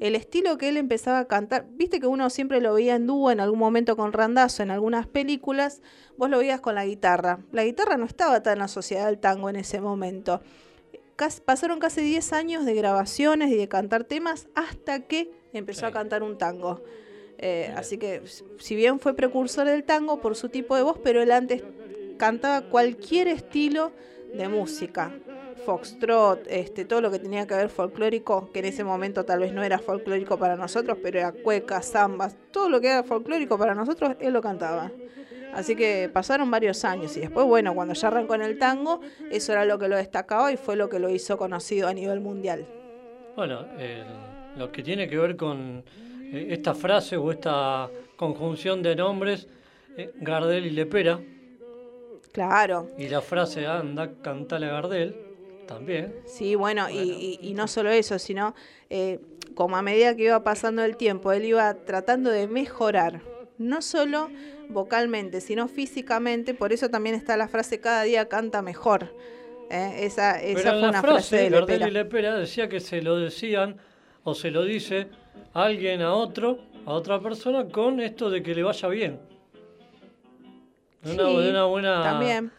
[0.00, 3.30] el estilo que él empezaba a cantar, viste que uno siempre lo veía en dúo
[3.30, 5.82] en algún momento con Randazo en algunas películas,
[6.16, 7.40] vos lo veías con la guitarra.
[7.52, 10.40] La guitarra no estaba tan asociada al tango en ese momento.
[11.44, 16.24] Pasaron casi 10 años de grabaciones y de cantar temas hasta que empezó a cantar
[16.24, 16.82] un tango.
[17.38, 18.22] Eh, así que,
[18.58, 21.62] si bien fue precursor del tango por su tipo de voz, pero él antes
[22.18, 23.92] cantaba cualquier estilo
[24.34, 25.12] de música.
[25.64, 29.52] Foxtrot, este, todo lo que tenía que ver folclórico, que en ese momento tal vez
[29.52, 33.74] no era folclórico para nosotros, pero era cueca, zambas, todo lo que era folclórico para
[33.74, 34.90] nosotros, él lo cantaba.
[35.54, 39.00] Así que pasaron varios años y después, bueno, cuando ya arrancó en el tango,
[39.30, 42.20] eso era lo que lo destacaba y fue lo que lo hizo conocido a nivel
[42.20, 42.66] mundial.
[43.36, 43.66] Bueno,
[44.56, 45.84] lo que tiene que ver con
[46.22, 49.46] eh, esta frase o esta conjunción de nombres,
[49.96, 51.20] eh, Gardel y Lepera,
[52.32, 55.14] Claro, y la frase anda, cantale a Gardel,
[55.66, 56.14] también.
[56.26, 58.54] Sí, bueno, Y, y- y no solo eso, sino
[58.90, 59.18] eh,
[59.54, 63.20] como a medida que iba pasando el tiempo, él iba tratando de mejorar,
[63.58, 64.30] no solo
[64.68, 69.14] vocalmente, sino físicamente, por eso también está la frase cada día canta mejor.
[69.70, 70.00] ¿eh?
[70.00, 72.36] Esa, esa Pero fue una frase frase, de Lepera.
[72.36, 73.76] decía que se lo decían
[74.24, 75.08] o se lo dice
[75.52, 79.20] alguien a otro, a otra persona, con esto de que le vaya bien.
[81.04, 82.02] Una, Sí, de una buena...
[82.02, 82.50] También.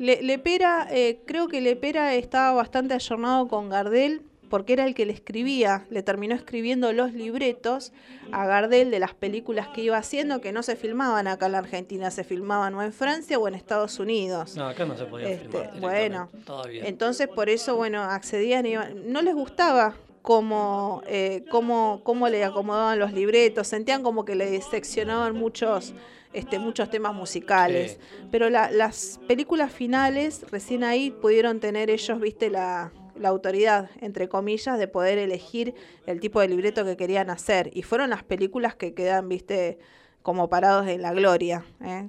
[0.00, 5.06] Le- Lepera, eh, creo que Lepera estaba bastante ayornado con Gardel porque era el que
[5.06, 7.92] le escribía, le terminó escribiendo los libretos
[8.32, 11.58] a Gardel de las películas que iba haciendo que no se filmaban acá en la
[11.58, 14.56] Argentina, se filmaban o en Francia o en Estados Unidos.
[14.56, 16.84] No, acá no se podía Este, filmar bueno, todavía.
[16.86, 22.42] Entonces, por eso, bueno, accedían y iban- no les gustaba cómo, eh, cómo, cómo le
[22.44, 25.94] acomodaban los libretos, sentían como que le seccionaban muchos,
[26.32, 27.98] este, muchos temas musicales.
[28.30, 34.28] Pero la- las películas finales, recién ahí pudieron tener ellos, viste, la, la autoridad, entre
[34.28, 35.74] comillas, de poder elegir
[36.06, 37.70] el tipo de libreto que querían hacer.
[37.74, 39.78] Y fueron las películas que quedan, viste,
[40.22, 41.64] como parados en la gloria.
[41.84, 42.08] ¿eh?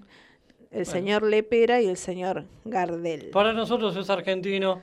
[0.71, 3.29] El señor Lepera y el señor Gardel.
[3.31, 4.81] Para nosotros es argentino,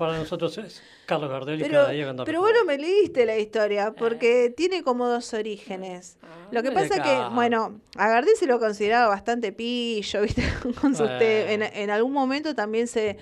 [0.00, 2.54] para nosotros es Carlos Gardel y Pero, cada día canta pero mejor.
[2.54, 6.16] vos no me leíste la historia, porque tiene como dos orígenes.
[6.50, 7.04] Lo que pasa acá.
[7.04, 10.42] que, bueno, a Gardel se lo consideraba bastante pillo, ¿viste?
[10.80, 11.66] Con sus Bueno.
[11.72, 13.18] en algún momento también se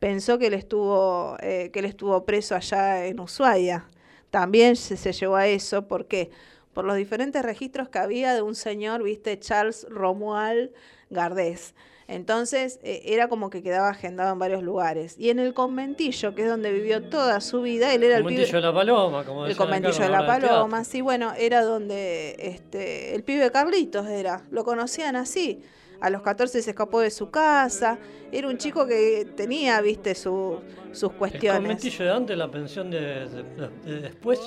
[0.00, 3.88] pensó que él estuvo, eh, que él estuvo preso allá en Ushuaia.
[4.30, 6.30] También se, se llevó a eso, ¿por qué?
[6.72, 9.38] Por los diferentes registros que había de un señor, ¿viste?
[9.38, 10.70] Charles Romuald
[11.10, 11.74] Gardés.
[12.08, 15.16] Entonces eh, era como que quedaba agendado en varios lugares.
[15.18, 18.48] Y en el conventillo, que es donde vivió toda su vida, él era el, Conventillo
[18.48, 23.14] pibe- de la Paloma, como el conventillo de la Paloma, sí, bueno, era donde este,
[23.14, 25.62] el pibe Carlitos era, lo conocían así.
[26.00, 27.98] A los 14 se escapó de su casa,
[28.30, 30.60] era un chico que tenía, viste, su-
[30.92, 31.60] sus El cuestiones.
[31.60, 34.38] conventillo de antes, la pensión de, de- de después.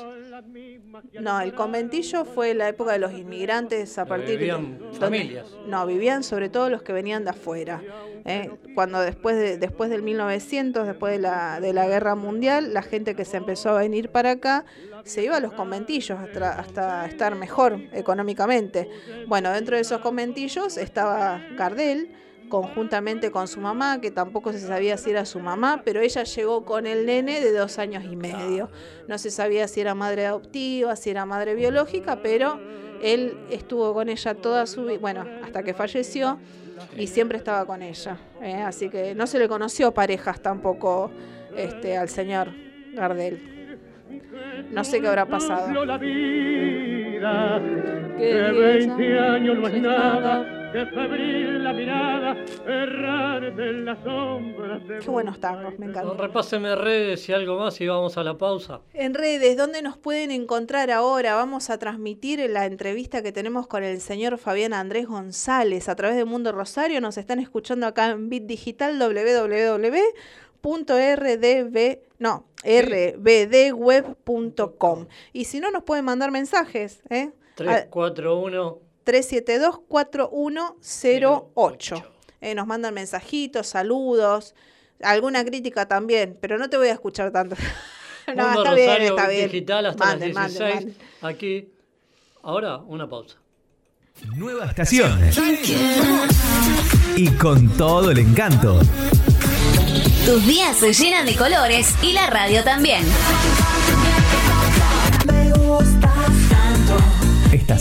[1.19, 5.47] No, el conventillo fue la época de los inmigrantes a partir vivían de donde- familias.
[5.65, 7.81] No, vivían sobre todo los que venían de afuera.
[8.25, 8.51] ¿eh?
[8.75, 13.15] Cuando después de, después del 1900, después de la, de la guerra mundial, la gente
[13.15, 14.65] que se empezó a venir para acá
[15.03, 18.89] se iba a los conventillos hasta, hasta estar mejor económicamente.
[19.27, 22.09] Bueno, dentro de esos conventillos estaba Gardel
[22.49, 26.65] conjuntamente con su mamá, que tampoco se sabía si era su mamá, pero ella llegó
[26.65, 28.69] con el nene de dos años y medio.
[29.07, 32.59] No se sabía si era madre adoptiva, si era madre biológica, pero
[33.01, 36.39] él estuvo con ella toda su vida, bueno, hasta que falleció,
[36.95, 38.17] y siempre estaba con ella.
[38.41, 38.61] ¿eh?
[38.61, 41.11] Así que no se le conoció parejas tampoco
[41.55, 42.51] este, al señor
[42.93, 43.57] Gardel.
[44.71, 45.85] No sé qué habrá pasado.
[45.85, 47.61] la vida,
[48.17, 50.56] Que que 20 años no es nada.
[50.71, 56.17] Que febril la mirada, errarte en las sombras de Qué buenos tangos, me encantan.
[56.17, 58.81] Repáseme redes y algo más y vamos a la pausa.
[58.93, 61.35] En redes, ¿dónde nos pueden encontrar ahora?
[61.35, 66.17] Vamos a transmitir la entrevista que tenemos con el señor Fabián Andrés González a través
[66.17, 66.99] de Mundo Rosario.
[67.01, 69.97] Nos están escuchando acá en Bit Digital www.rdb
[72.19, 72.45] no,
[73.77, 75.07] rbdweb.com.
[75.33, 77.31] Y si no, nos pueden mandar mensajes, ¿eh?
[77.31, 78.79] A- 341.
[79.07, 82.03] 372-4108.
[82.41, 84.53] Eh, nos mandan mensajitos, saludos,
[85.01, 87.55] alguna crítica también, pero no te voy a escuchar tanto.
[88.35, 89.49] no, Mundo está bien, está bien.
[89.49, 90.85] Digital hasta Manden, las manden, 16.
[90.85, 90.95] manden.
[91.21, 91.69] Aquí.
[92.43, 93.37] Ahora, una pausa.
[94.35, 95.19] Nueva estación.
[97.15, 98.81] Y con todo el encanto.
[100.25, 103.03] Tus días se llenan de colores y la radio también.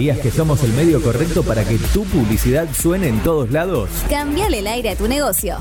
[0.00, 3.90] ¿Sabías que somos el medio correcto para que tu publicidad suene en todos lados?
[4.08, 5.58] Cambiale el aire a tu negocio.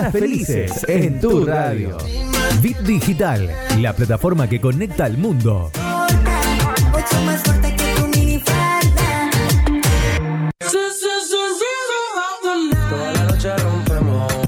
[0.00, 1.98] Mañanas felices en tu radio.
[2.62, 5.70] Bit Digital, la plataforma que conecta al mundo.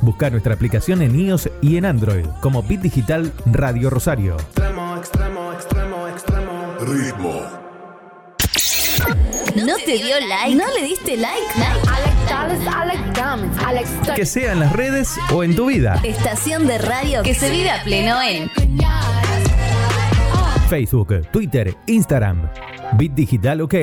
[0.01, 4.37] Busca nuestra aplicación en iOS y en Android como Bit Digital Radio Rosario.
[4.37, 6.77] Extremo, extremo, extremo, extremo.
[6.81, 7.43] Ritmo.
[9.67, 10.55] ¿No te dio like?
[10.55, 12.12] ¿No le diste like?
[14.15, 16.01] Que sea en las redes o en tu vida.
[16.05, 18.51] Estación de radio que se vive a pleno en
[20.69, 22.49] Facebook, Twitter, Instagram.
[22.97, 23.75] Bit Digital OK.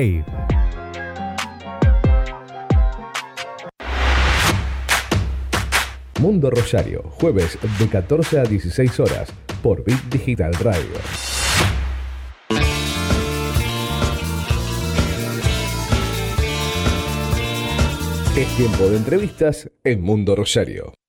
[6.20, 9.32] Mundo Rosario, jueves de 14 a 16 horas
[9.62, 11.39] por Bit Digital Radio.
[18.44, 20.99] Tiempo de entrevistas en Mundo Rosario.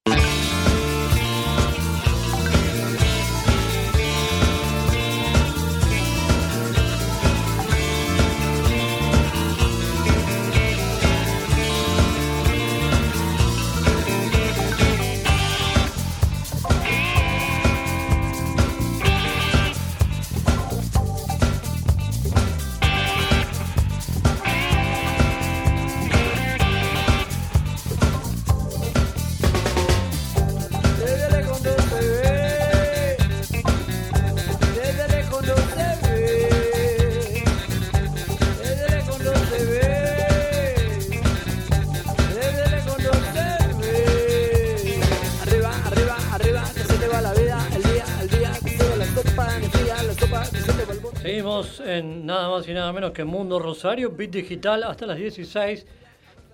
[53.14, 55.86] Que Mundo Rosario, Bit Digital, hasta las 16.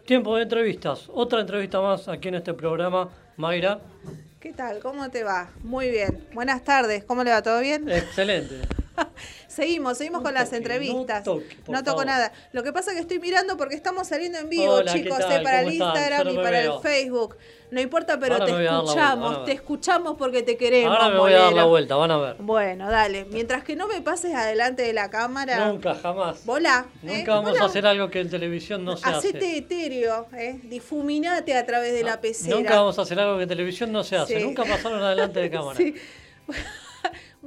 [0.06, 1.10] Tiempo de entrevistas.
[1.14, 3.10] Otra entrevista más aquí en este programa.
[3.38, 3.80] Mayra,
[4.40, 4.80] ¿Qué tal?
[4.80, 5.50] ¿Cómo te va?
[5.64, 6.26] Muy bien.
[6.34, 7.04] Buenas tardes.
[7.04, 7.42] ¿Cómo le va?
[7.42, 7.90] ¿Todo bien?
[7.90, 8.62] excelente.
[9.48, 11.26] Seguimos, seguimos con las entrevistas.
[11.26, 12.06] no toque, por no toco favor.
[12.06, 12.32] nada.
[12.52, 15.20] Lo que pasa es que estoy mirando porque estamos saliendo en vivo, Hola, ¿qué chicos,
[15.20, 15.74] eh, para el.
[15.74, 16.76] Instagram no y para veo.
[16.78, 17.38] el Facebook.
[17.70, 20.96] No importa, pero te vuelta, escuchamos, te escuchamos porque te queremos.
[20.96, 22.36] Ahora me voy a dar la vuelta, van a ver.
[22.40, 23.26] Bueno, dale.
[23.26, 25.68] Mientras que no me pases adelante de la cámara.
[25.68, 26.46] Nunca, jamás.
[26.46, 26.86] Volá.
[27.04, 27.18] ¿eh?
[27.18, 27.64] Nunca vamos Volá.
[27.64, 29.58] a hacer algo que en televisión no se Hacete hace.
[29.58, 30.60] etéreo, ¿eh?
[30.64, 32.56] difuminate a través de la pecera.
[32.56, 34.38] Nunca vamos a hacer algo que en televisión no se hace.
[34.38, 34.44] Sí.
[34.46, 35.76] Nunca pasaron adelante de cámara.
[35.78, 35.94] Sí.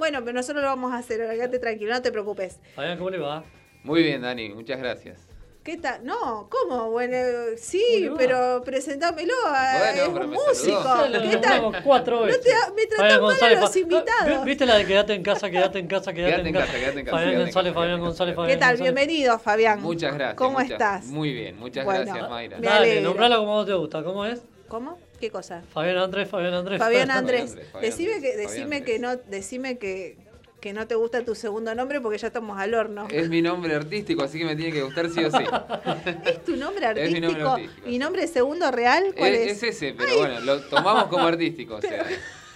[0.01, 2.57] Bueno, pero nosotros lo vamos a hacer, ahora quédate tranquilo, no te preocupes.
[2.73, 3.43] Fabián, ¿cómo le va?
[3.83, 5.27] Muy bien, Dani, muchas gracias.
[5.63, 6.03] ¿Qué tal?
[6.03, 6.89] No, ¿cómo?
[6.89, 7.15] Bueno,
[7.55, 9.31] sí, pero presentámelo.
[9.43, 11.29] Bueno, es pero un músico.
[11.29, 11.83] ¿Qué tal?
[11.83, 12.41] cuatro No veces.
[12.41, 14.43] te, me mal a González, los invitados.
[14.43, 17.17] ¿Viste la de quédate en casa, quédate en casa, quédate, en casa, quédate en casa,
[17.17, 17.79] Fabián González, casa.
[17.79, 18.69] Fabián González, Fabián ¿Qué tal?
[18.77, 18.95] González.
[18.95, 19.81] Bienvenido, Fabián.
[19.83, 20.35] Muchas gracias.
[20.35, 21.05] ¿Cómo muchas- estás?
[21.05, 22.05] Muy bien, muchas Bueno.
[22.05, 22.57] gracias, Mayra.
[22.57, 23.09] Me Dale, alegro.
[23.09, 24.03] nombrala como vos te gusta.
[24.03, 24.41] ¿Cómo es?
[24.67, 24.97] ¿Cómo?
[25.21, 25.61] ¿Qué cosa?
[25.71, 26.79] Fabián Andrés, Fabián Andrés.
[26.79, 27.51] Fabián Andrés.
[27.51, 28.83] Andrés, Fabián Decime Andrés, que, decime Andrés.
[28.95, 30.17] que no, decime que,
[30.59, 33.07] que no te gusta tu segundo nombre porque ya estamos al horno.
[33.11, 35.37] Es mi nombre artístico, así que me tiene que gustar sí o sí.
[36.25, 37.27] ¿Es tu nombre Es mi artístico?
[37.27, 39.13] nombre artístico, ¿Y nombre segundo real?
[39.15, 39.63] ¿Cuál es, es?
[39.63, 41.75] es ese, pero bueno, lo tomamos como artístico.
[41.75, 42.03] O sea,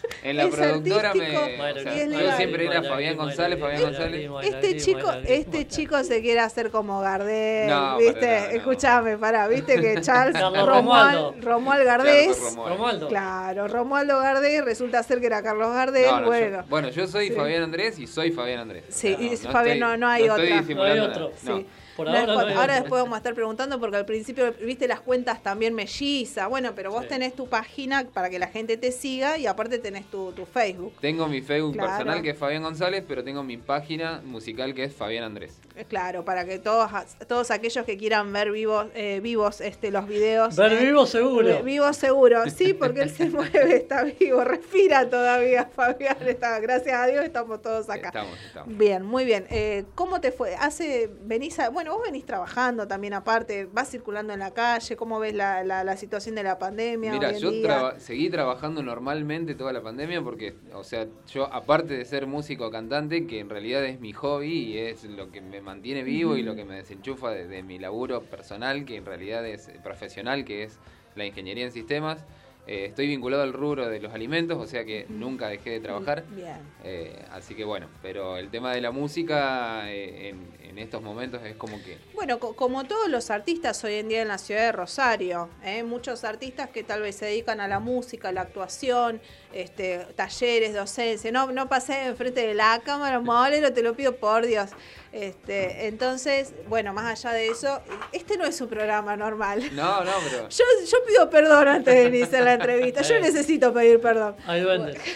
[0.23, 1.61] en la Es productora artístico me.
[1.61, 2.38] o y sea, es yo legal.
[2.38, 4.30] siempre era Fabián González, Fabián González.
[4.44, 8.26] Este chico, este chico se quiere hacer como Gardel, No, ¿viste?
[8.26, 8.57] nada, no.
[8.57, 11.36] Escuchame, pará, ¿viste que Charles Romualdo.
[11.41, 12.53] Romuald Gardés?
[12.56, 13.07] Romualdo.
[13.07, 16.61] Claro, Romualdo Gardés resulta ser que era Carlos Gardel, No, no, bueno.
[16.61, 17.34] yo, bueno, yo soy Sí.
[17.36, 18.84] Fabián Andrés y soy Fabián Andrés.
[18.90, 20.61] Sí, y no Fabián, estoy- no- no hay otra.
[20.61, 21.32] No hay otro.
[21.44, 21.57] no.
[21.57, 21.65] Sí.
[21.95, 25.73] Por ahora no después vamos a estar preguntando porque al principio viste las cuentas también
[25.73, 26.49] mellizas.
[26.49, 27.09] Bueno, pero vos Sí.
[27.09, 30.93] tenés tu página para que la gente te siga y aparte tenés tu, tu Facebook.
[30.99, 31.89] Tengo mi Facebook Claro.
[31.89, 35.59] personal que es Fabián González, pero tengo mi página musical que es Fabián Andrés.
[35.76, 36.89] Eh, Claro, para que todos
[37.27, 40.55] todos aquellos que quieran ver vivos eh, vivos este los videos.
[40.55, 41.63] Ver eh, vivo seguro.
[41.63, 46.17] Vivo seguro, sí, porque él se mueve, está vivo, respira todavía, Fabián.
[46.26, 48.07] Está, gracias a Dios estamos todos acá.
[48.07, 48.77] Estamos, estamos.
[48.77, 49.45] Bien, muy bien.
[49.49, 50.55] Eh, ¿Cómo te fue?
[50.55, 55.20] Hace, venís a- bueno, vos venís trabajando también aparte, vas circulando en la calle, ¿cómo
[55.20, 57.12] ves la, la, la situación de la pandemia?
[57.14, 62.06] Mira, yo traba- seguí trabajando normalmente toda la pandemia porque, o sea, yo aparte de
[62.06, 66.03] ser músico cantante, que en realidad es mi hobby y es lo que me mantiene
[66.03, 69.70] vivo y lo que me desenchufa de, de mi laburo personal, que en realidad es
[69.84, 70.80] profesional, que es
[71.16, 72.26] la ingeniería en sistemas,
[72.68, 76.24] eh, estoy vinculado al rubro de los alimentos, o sea que nunca dejé de trabajar.
[76.30, 76.58] Bien.
[76.84, 81.42] Eh, así que bueno, pero el tema de la música eh, en, en estos momentos
[81.44, 84.62] es como que Bueno, co- como todos los artistas hoy en día en la ciudad
[84.62, 85.84] de Rosario, ¿eh?
[85.84, 89.22] muchos artistas que tal vez se dedican a la música, a la actuación,
[89.56, 91.32] este, talleres, docencia.
[91.32, 94.69] No, no pasé enfrente de la cámara, Molero, te lo pido por Dios.
[95.11, 97.80] Este, entonces, bueno, más allá de eso,
[98.11, 99.64] este no es un programa normal.
[99.73, 103.02] No, no, pero Yo, yo pido perdón antes de iniciar la entrevista.
[103.02, 104.36] Yo necesito pedir perdón.
[104.45, 104.98] Ahí duendes.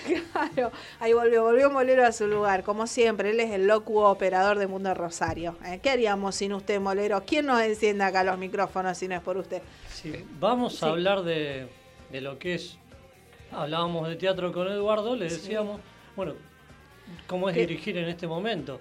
[0.55, 0.71] Claro,
[1.01, 4.67] ahí volvió, volvió Molero a su lugar, como siempre, él es el locuo operador de
[4.67, 5.57] Mundo Rosario.
[5.65, 5.79] ¿eh?
[5.83, 7.23] ¿Qué haríamos sin usted, Molero?
[7.25, 9.61] ¿Quién nos enciende acá los micrófonos si no es por usted?
[9.93, 10.85] Sí, vamos Sí.
[10.85, 11.67] a hablar de,
[12.09, 12.77] de lo que es.
[13.51, 15.79] Hablábamos de teatro con Eduardo, le decíamos,
[16.15, 16.33] bueno,
[17.27, 17.61] cómo es ¿Qué?
[17.61, 18.79] dirigir en este momento.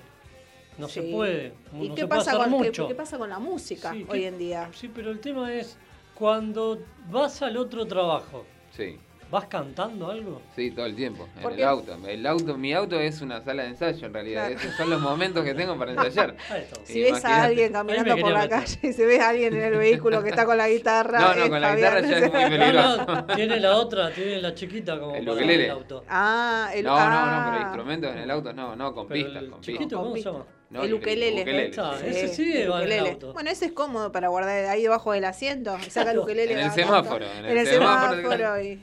[0.77, 1.55] No se puede.
[1.73, 2.89] ¿Y no qué se puede pasa, hacer con, qué- mucho.
[2.89, 4.71] qué pasa con la música Sí, hoy ¿qué- en día?
[4.75, 5.77] Sí, pero el tema es
[6.15, 6.79] cuando
[7.11, 8.99] vas al otro trabajo, sí.
[9.31, 10.41] ¿Vas cantando algo?
[10.57, 11.97] Sí, todo el tiempo, en ¿Por el auto.
[12.07, 14.47] El auto, mi auto es una sala de ensayo en realidad.
[14.49, 14.61] Claro.
[14.61, 16.35] Esos son los momentos que tengo para ensayar.
[16.85, 18.51] Si ves a alguien caminando por la meter.
[18.61, 21.21] calle y si ves a alguien en el vehículo que está con la guitarra.
[21.21, 23.07] No, no, con la guitarra ya es muy No, peligroso.
[23.07, 25.65] no, tiene la otra, tiene la chiquita como El para ukelele.
[25.67, 26.05] el auto.
[26.09, 27.61] Ah, el No, no, no, pero ah.
[27.63, 29.99] instrumentos en el auto no, no, con Pero pistas, el con chiquito, pistas.
[30.01, 30.45] ¿cómo se Con llama?
[30.71, 31.43] No, el ukelele.
[31.43, 32.07] ukelele, Está, sí.
[32.09, 33.11] ese sí el ukelele.
[33.11, 33.33] auto.
[33.33, 35.77] Bueno, ese es cómodo para guardar ahí debajo del asiento.
[35.89, 36.53] Saca el ukelele.
[36.53, 38.17] En el semáforo, en el semáforo.
[38.23, 38.61] semáforo.
[38.63, 38.83] y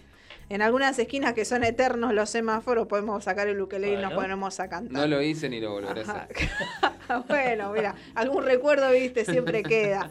[0.49, 4.21] en algunas esquinas que son eternos los semáforos podemos sacar el ukelele y nos Bueno.
[4.21, 4.91] ponemos a cantar.
[4.93, 6.27] No lo hice ni lo volveré a hacer.
[7.27, 10.09] bueno, mira, algún recuerdo, viste, siempre queda.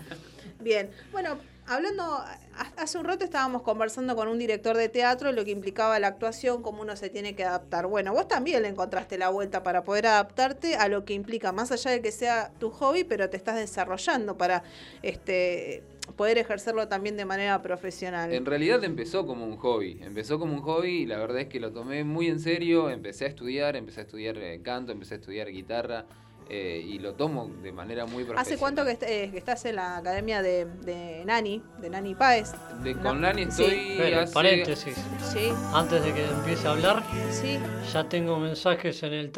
[0.60, 1.36] Bien, bueno,
[1.66, 2.38] hablando, ha-
[2.76, 6.62] hace un rato estábamos conversando con un director de teatro lo que implicaba la actuación,
[6.62, 7.86] cómo uno se tiene que adaptar.
[7.86, 11.70] Bueno, vos también le encontraste la vuelta para poder adaptarte a lo que implica, más
[11.70, 14.62] allá de que sea tu hobby, pero te estás desarrollando para
[15.02, 15.82] este
[16.16, 18.32] poder ejercerlo también de manera profesional.
[18.32, 21.58] En realidad empezó como un hobby, empezó como un hobby y la verdad es que
[21.60, 25.16] lo tomé muy en serio, empecé a estudiar, empecé a estudiar eh, canto, empecé a
[25.18, 26.04] estudiar guitarra
[26.50, 28.42] eh, y lo tomo de manera muy profesional.
[28.46, 32.14] ¿Hace cuánto que, est- eh, que estás en la academia de, de Nani, de Nani
[32.14, 32.52] Páez?
[32.82, 33.64] De, No, con Lani sí.
[33.64, 34.34] estoy hace...
[34.34, 34.94] paréntesis.
[35.32, 37.58] Sí, Antes de que empiece a hablar, sí.
[37.92, 39.32] ya tengo mensajes en el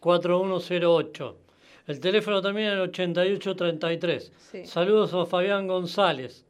[0.00, 1.36] 4108.
[1.86, 4.32] El teléfono también es el 8833.
[4.52, 4.66] Sí.
[4.66, 6.44] Saludos a Fabián González.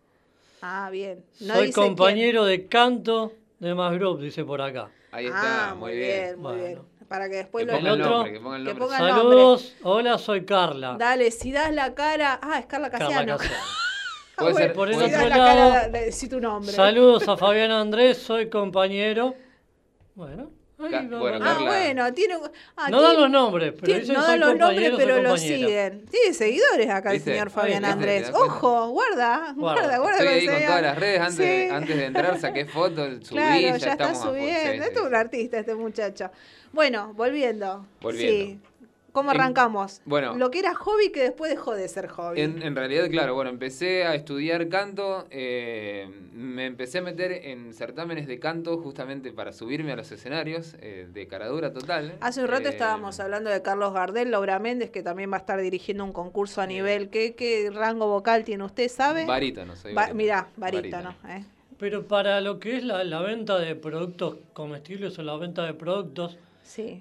[0.63, 1.25] Ah, bien.
[1.41, 4.91] No Soy compañero de canto de Más Group, dice por acá.
[5.11, 5.37] Ahí quién.
[5.37, 6.39] está, Ah, muy bien.
[6.41, 6.79] muy bien.
[7.09, 8.97] Para que después Que lo ponga el otro- nombre, que ponga el que nombre.
[8.97, 10.97] Saludos, hola, soy Carla.
[10.99, 12.39] Dale, si das la cara.
[12.43, 13.37] Ah, es Carla Carla Casiano.
[13.39, 13.63] Casiano.
[14.37, 16.73] Ah, bueno, ser- Por el si otro la lado, cara, de- tu nombre.
[16.73, 19.37] Saludos a Fabián Andrés, soy compañero.
[20.17, 20.51] Bueno,
[21.21, 21.39] bueno.
[21.43, 21.67] Ah, Carla.
[21.71, 22.35] bueno, tiene.
[22.77, 26.07] ah, no tiene- dan los nombres, pero tiene- dicen no dan los nombres, pero siguen.
[26.07, 27.31] Tiene seguidores acá el ¿Viste?
[27.33, 27.93] señor Ahí, Fabián ¿viste?
[27.93, 28.17] Andrés.
[28.17, 28.55] ¿Te das cuenta?
[28.55, 29.81] Ojo, guarda, Guarda.
[29.83, 30.19] guarda, guarda.
[30.19, 31.21] Estoy ahí con todas las redes.
[31.21, 31.37] Antes,
[31.69, 31.75] Sí.
[31.75, 34.85] antes de entrar saqué fotos, subí, Claro, ya, ya, está subiendo.
[34.85, 36.31] sí, Esto es un artista, este muchacho.
[36.73, 37.87] Bueno, volviendo.
[38.01, 38.45] Volviendo.
[38.55, 38.61] Sí.
[39.15, 40.03] ¿Cómo En- arrancamos?
[40.07, 40.35] bueno.
[40.37, 42.41] Lo que era hobby que después dejó de ser hobby.
[42.41, 47.73] En, en realidad, claro, bueno, empecé a estudiar canto, eh, me empecé a meter en
[47.75, 52.17] certámenes de canto justamente para subirme a los escenarios eh, de caradura total.
[52.21, 55.41] Hace un rato Eh, estábamos hablando de Carlos Gardel, Laura Méndez, que también va a
[55.41, 57.09] estar dirigiendo un concurso a nivel.
[57.09, 59.27] ¿Qué, qué rango vocal tiene usted, sabe?
[59.27, 60.19] Barítono, soy Ba- barítono.
[60.19, 61.15] mirá, barítono.
[61.29, 61.45] ¿eh?
[61.79, 65.75] Pero para lo que es la, la venta de productos comestibles o la venta de
[65.75, 67.01] productos, Sí.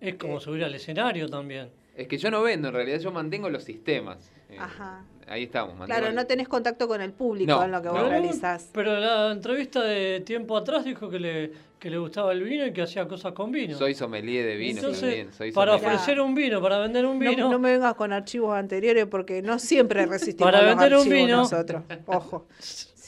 [0.00, 1.68] Eh, es como subir al escenario también.
[1.96, 4.30] Es que yo no vendo, en realidad yo mantengo los sistemas.
[4.50, 5.04] Eh, Ajá.
[5.26, 5.70] Ahí estamos.
[5.76, 8.08] mantengo Claro, el- no tenés contacto con el público No, en lo que vos No,
[8.08, 8.70] realizás.
[8.72, 12.72] Pero la entrevista de tiempo atrás dijo que le, que le gustaba el vino y
[12.72, 13.76] que hacía cosas con vino.
[13.76, 15.32] Soy sommelier de vino Entonces, también.
[15.34, 18.56] Soy para ofrecer un vino, para vender un No, vino, no me vengas con archivos
[18.56, 21.82] anteriores porque no siempre resistimos Para los vender un archivos vino- nosotros.
[22.06, 22.46] Ojo.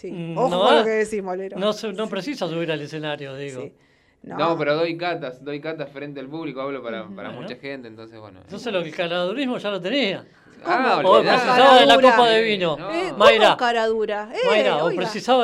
[0.01, 0.33] Sí.
[0.35, 1.59] Ojo no con lo que decís, Molero.
[1.59, 3.61] no, se- no precisa subir al escenario, digo.
[3.65, 3.73] Sí.
[4.23, 4.57] No.
[4.59, 7.43] pero doy catas, doy catas frente al público, hablo para, para Bueno.
[7.43, 8.41] mucha gente, entonces bueno.
[8.41, 10.25] Entonces lo que el caladurismo ya lo tenía.
[10.65, 11.33] Ah, O olvidá.
[11.35, 12.77] precisaba de la copa de vino.
[12.77, 12.91] No.
[12.93, 14.29] Eh, ¿Cómo Mayra, cara dura?
[14.33, 14.77] Eh, Mayra,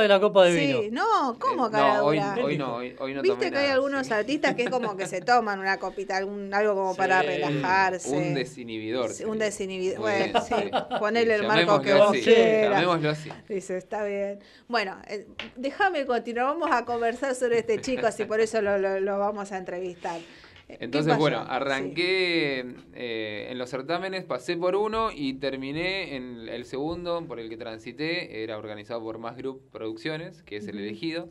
[0.02, 1.02] de la copa de Sí, vino.
[1.02, 2.36] no, ¿cómo Eh, cara no, hoy, dura?
[2.44, 4.12] hoy no, hoy, hoy no Viste que hay algunos sí.
[4.12, 7.26] artistas que es como que se toman una copita, algún, algo como para Sí.
[7.28, 8.16] relajarse.
[8.16, 9.10] Un desinhibidor.
[9.10, 10.01] Sí, un desinhibidor.
[10.01, 10.70] Bueno, sí, sí.
[10.98, 12.70] ponele Sí, el marco que vos así, quieras.
[12.80, 13.30] Llamémoslo así.
[13.48, 14.40] Dice, está bien.
[14.68, 15.26] Bueno, eh,
[15.56, 16.47] déjame continuar.
[16.47, 20.20] Vamos a conversar sobre este chico, así por eso lo, lo- lo vamos a entrevistar.
[20.68, 21.47] Eh, ¿qué Entonces, bueno, Sí.
[21.51, 22.64] arranqué
[22.94, 27.56] eh, en los certámenes, pasé por uno y terminé en el segundo por el que
[27.56, 28.43] transité.
[28.43, 31.28] Era organizado por Más Group Producciones, que es el elegido.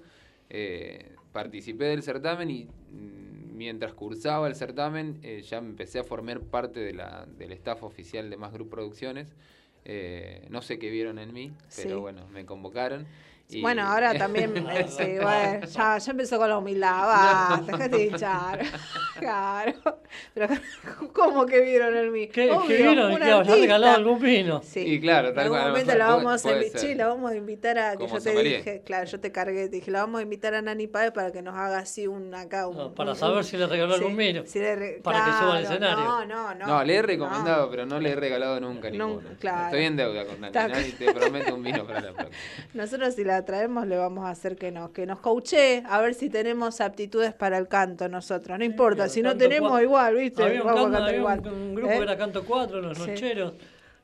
[0.49, 6.39] Eh, participé del certamen y mm, mientras cursaba el certamen eh, ya empecé a formar
[6.41, 9.35] parte de la, del staff oficial de Más Group Producciones.
[9.83, 12.01] Eh, no sé qué vieron en mí, pero Sí.
[12.01, 13.05] bueno, me convocaron.
[13.49, 14.53] Y- Bueno, ahora también,
[14.87, 18.59] sí, bueno, ya, ya empezó con la humildad, va, déjate de hinchar.
[19.15, 19.73] Claro.
[20.33, 20.47] Pero,
[21.13, 22.27] ¿cómo que vieron en mí?
[22.27, 23.11] ¿Qué, Obvio, qué vieron?
[23.13, 23.55] un ¿Qué habrá artista.
[23.61, 24.61] regalado algún vino?
[24.61, 24.81] Sí.
[24.81, 26.95] Y claro, En tal algún cual, a lo momento mejor la puede- vamos, a puede
[26.95, 29.89] la vamos a invitar a que yo te dije, claro, yo te cargué, te dije,
[29.89, 32.75] la vamos a invitar a Nani Páez para que nos haga así un acá un,
[32.75, 34.43] No, para un- saber un- si le regaló sí, algún vino.
[34.45, 36.03] si le re- Para que suba al claro, escenario.
[36.03, 36.67] No, no, no.
[36.67, 39.29] No, le he recomendado, pero no le he regalado nunca No, ninguno.
[39.39, 39.65] claro.
[39.67, 40.53] Estoy en deuda con Nani.
[40.53, 42.37] Nani, te prometo un vino para la próxima.
[42.73, 46.13] Nosotros si la traemos le vamos a hacer que nos, que nos coachee, a ver
[46.13, 48.57] si tenemos aptitudes para el canto nosotros.
[48.57, 50.43] No importa, si no tenemos igual, ¿viste?
[50.43, 51.39] Había un, vamos a canto- cantar había igual.
[51.39, 51.97] un- un grupo ¿Eh?
[51.97, 53.09] que era Canto 4, los Sí.
[53.09, 53.53] nocheros,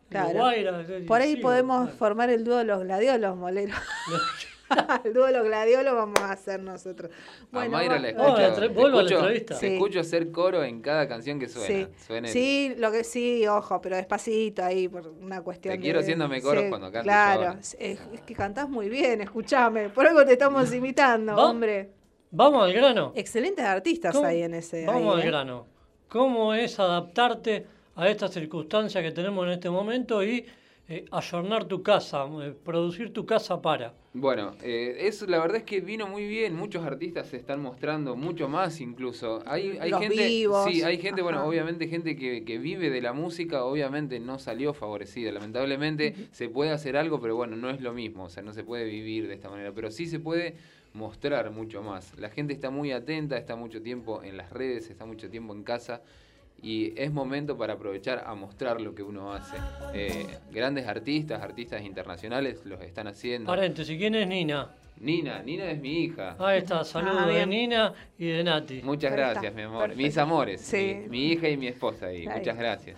[0.10, 0.52] Claro.
[0.52, 3.74] y Por ahí sí, podemos formar el dúo de los gladiolos, molero.
[5.06, 7.12] el dúo de los gladiolos vamos a hacer nosotros.
[7.52, 9.60] a Mayra la va- escucho, Oh, la entre- te vuelvo a la escucho- entrevista.
[9.60, 9.74] te Sí.
[9.74, 11.68] escucho hacer coro en cada canción que suena.
[11.68, 15.74] Sí, Suena el- sí, lo que sí, ojo, pero despacito ahí por una cuestión.
[15.74, 19.22] Te de- quiero haciéndome coros sí, cuando cantes Claro, es, es que cantás muy bien,
[19.22, 19.90] escúchame.
[19.90, 21.92] Por algo te estamos imitando, Va- hombre.
[22.32, 23.12] Vamos al grano.
[23.16, 24.86] Excelentes artistas ¿Cómo- ahí en ese.
[24.86, 25.32] Vamos ahí, al ¿eh?
[25.32, 25.68] grano.
[26.08, 27.66] ¿Cómo es adaptarte
[27.96, 30.46] a esta circunstancia que tenemos en este momento y
[30.94, 33.94] eh, ayornar tu casa, eh, producir tu casa para?
[34.14, 36.54] Bueno, eh, eso la verdad es que vino muy bien.
[36.54, 39.42] Muchos artistas se están mostrando mucho más incluso.
[39.46, 43.00] Hay, hay Los gente, vivos, sí, hay gente, bueno, obviamente gente que, que vive de
[43.00, 45.32] la música, obviamente no salió favorecida.
[45.32, 48.26] Lamentablemente se puede hacer algo, pero bueno, no es lo mismo.
[48.26, 50.56] O sea, no se puede vivir de esta manera, pero sí se puede
[50.92, 52.18] mostrar mucho más.
[52.20, 55.64] La gente está muy atenta, está mucho tiempo en las redes, está mucho tiempo en
[55.64, 56.02] casa.
[56.64, 59.58] Y es momento para aprovechar a mostrar lo que uno hace.
[59.94, 63.48] Eh, grandes artistas, artistas internacionales los están haciendo.
[63.48, 64.70] Paréntesis, ¿quién es Nina?
[65.00, 66.36] Nina, Nina es mi hija.
[66.38, 67.46] Ahí está, saludos Ah, de.
[67.48, 68.82] Nina y de Nati.
[68.84, 69.80] Muchas gracias, mi amor.
[69.82, 70.04] perfecto.
[70.04, 70.62] Mis amores.
[70.62, 70.98] Sí.
[71.04, 72.28] Mi, mi hija y mi esposa ahí.
[72.28, 72.38] Ahí.
[72.40, 72.98] Muchas gracias.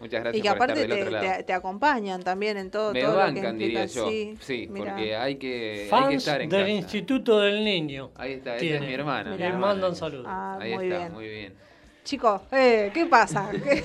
[0.00, 1.36] Muchas Y gracias que por estar aparte del te, otro lado.
[1.38, 4.00] te- te acompañan también en todo, Me todo lo que bancan, diría implica.
[4.00, 4.10] yo.
[4.10, 4.92] Sí, Sí, mirá.
[4.96, 6.70] porque hay que, hay que Fans estar en del casa.
[6.72, 8.10] Instituto del Niño.
[8.16, 9.30] Ahí está, esa es mi hermana.
[9.30, 10.26] mi Le mandan saludos.
[10.28, 11.12] Ah, Ahí muy está, bien.
[11.12, 11.54] muy bien.
[12.06, 13.50] Chicos, eh, ¿qué pasa?
[13.50, 13.82] ¿Qué-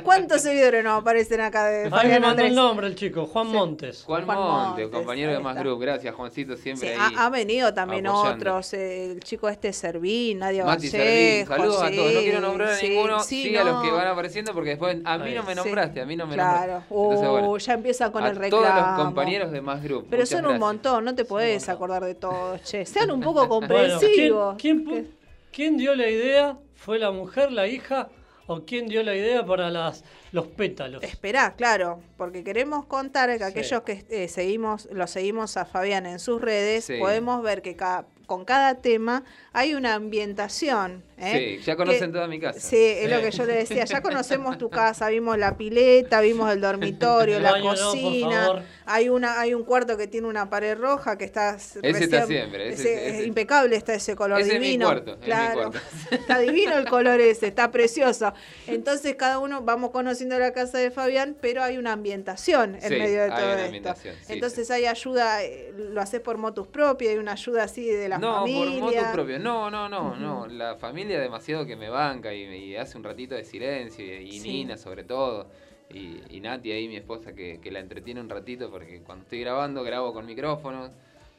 [0.02, 2.48] ¿Cuántos seguidores nos aparecen acá de Ahí me Fabián mandó Andrés?
[2.48, 4.04] el nombre el chico, Juan Montes.
[4.04, 5.54] Juan, Juan Monte, Montes, compañero de Más.
[5.58, 5.78] Group.
[5.78, 7.12] Gracias, Juancito, Sí, siempre ahí.
[7.14, 8.36] ha, ha venido también apoyando.
[8.36, 12.14] otros, eh, el chico este Servín, Nadia Mati Servín, saludos a todos.
[12.14, 14.96] No quiero sí, nombrar a ninguno, sí, sí, a los que van apareciendo porque después
[15.04, 15.56] a mí no me Sí.
[15.56, 16.94] nombraste, a mí no me Claro, nombraste.
[16.94, 18.64] Entonces, Uh, bueno, ya empieza con a el reclamo.
[18.66, 20.06] todos los compañeros de Más Group.
[20.08, 22.86] Pero son un montón, no te podés acordar de todos, che.
[22.86, 24.56] Sean un poco Bueno, comprensivos.
[24.58, 25.06] ¿quién, quién, pu-
[25.52, 26.56] quién dio la idea?
[26.78, 28.08] ¿Fue la mujer, la hija?
[28.46, 31.02] ¿O quién dio la idea para las, los pétalos?
[31.02, 33.44] Esperá, claro, porque queremos contar que Sí.
[33.44, 36.96] aquellos que eh, seguimos, lo seguimos a Fabián en sus redes, Sí.
[36.98, 41.02] podemos ver que ca- con cada tema hay una ambientación.
[41.16, 41.58] ¿eh?
[41.58, 42.60] Sí, ya conocen Que- toda mi casa.
[42.60, 43.84] Sí, es lo que yo le decía.
[43.86, 48.62] Ya conocemos tu casa, vimos la pileta, vimos el dormitorio, la baño cocina.
[48.86, 52.68] hay una, hay un cuarto que tiene una pared roja que está Ese está siempre,
[52.68, 54.86] ese- ese- ese- impecable está ese color Ese es mi divino.
[54.86, 55.78] cuarto, es mi claro, cuarto.
[56.12, 58.32] está divino el color ese, está precioso.
[58.66, 62.90] Entonces cada uno vamos conociendo la casa de Fabián, pero hay una ambientación en Sí,
[62.90, 63.64] medio de hay todo una esto.
[63.64, 67.86] ambientación, sí, Entonces hay ayuda, eh, lo haces por motus propio, hay una ayuda así
[67.90, 68.80] de la no, familia.
[68.80, 69.38] por motu propio.
[69.38, 70.46] No, no, no, no.
[70.46, 74.04] La familia demasiado que me banca y, y hace un ratito de silencio.
[74.04, 74.48] Y, y Sí.
[74.48, 75.48] Nina, sobre todo.
[75.90, 79.40] Y, y Nati ahí, mi esposa, que, que la entretiene un ratito porque cuando estoy
[79.40, 80.90] grabando, grabo con micrófonos,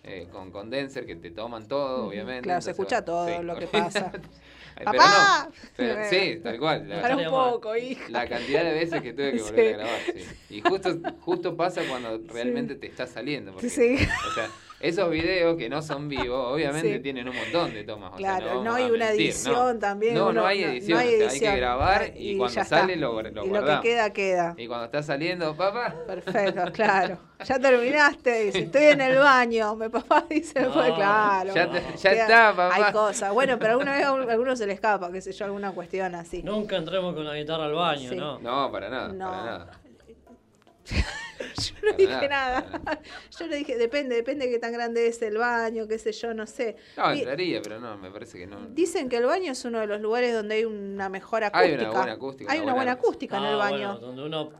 [0.04, 2.44] eh, con condenser, que te toman todo, obviamente.
[2.44, 4.12] claro, se escucha todo sí, lo que pasa.
[4.84, 5.50] ¡Papá!
[5.76, 6.88] Pero no, pero- sí, tal cual.
[6.90, 8.06] La, Para un poco, hija.
[8.10, 9.44] la cantidad de veces que tuve que Sí.
[9.44, 10.56] volver a grabar, sí.
[10.56, 13.52] Y justo, justo pasa cuando realmente te está saliendo.
[13.52, 13.98] Porque, Sí.
[14.30, 14.50] O sea,
[14.80, 17.00] esos videos que no son vivos, obviamente Sí.
[17.02, 18.14] tienen un montón de tomas.
[18.14, 19.80] o sea, Claro, no, hay una mentir, edición no.
[19.80, 20.14] también.
[20.16, 20.98] No, uno- no hay edición.
[20.98, 23.02] o sea, hay que grabar y, cuando sale está.
[23.06, 24.54] lo, lo Y lo que queda, queda.
[24.58, 25.94] Y cuando está saliendo, papá.
[26.08, 27.18] Perfecto, claro.
[27.46, 29.76] Ya terminaste, dice, estoy en el baño.
[29.76, 31.54] Mi papá dice, No, pues claro.
[31.54, 32.76] ya te- ya Queda- está, papá.
[32.76, 33.34] Hay cosas.
[33.34, 35.72] Bueno, pero alguna vez a un- a alguno se le escapa, qué sé yo, alguna
[35.72, 36.42] cuestión así.
[36.44, 38.16] Nunca entremos con la guitarra al baño, Sí.
[38.16, 38.40] ¿no?
[38.40, 39.30] No, para nada, No.
[39.30, 39.72] para nada.
[41.40, 43.02] Yo no dije nada, nada.
[43.40, 46.34] Yo le dije, depende, depende de qué tan grande es el baño, qué sé yo,
[46.34, 46.76] no sé.
[46.98, 48.68] No, entraría, pero no, me parece que no.
[48.70, 51.60] Dicen que el baño es uno de los lugares donde hay una mejor acústica.
[51.60, 53.78] Hay una buena acústica, Hay una buena buena- acústica en el Ah, baño.
[53.94, 54.52] bueno, donde uno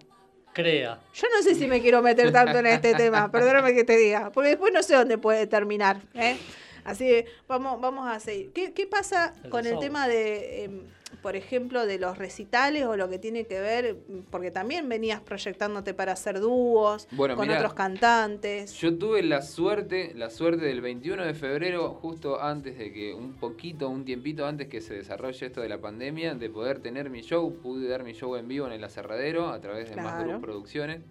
[0.54, 1.00] crea.
[1.14, 4.32] Yo no sé si me quiero meter tanto en este tema, perdóname que te diga,
[4.32, 6.02] porque después no sé dónde puede terminar.
[6.14, 6.38] ¿eh?
[6.86, 8.52] Así que vamos, vamos a seguir.
[8.54, 10.84] ¿Qué, qué pasa El con el tema de, em,
[11.22, 13.98] por ejemplo, de los recitales o lo que tiene que ver,
[14.32, 17.60] porque también venías proyectándote para hacer dúos Bueno, con mirá.
[17.60, 18.74] otros cantantes?
[18.74, 23.34] Yo tuve la suerte, la suerte del 21 de febrero, justo antes de que, un
[23.34, 27.22] poquito, un tiempito antes que se desarrolle esto de la pandemia, de poder tener mi
[27.22, 27.54] show.
[27.62, 30.30] Pude dar mi show en vivo en el aserradero a través de Más Claro.
[30.30, 31.02] Group Producciones.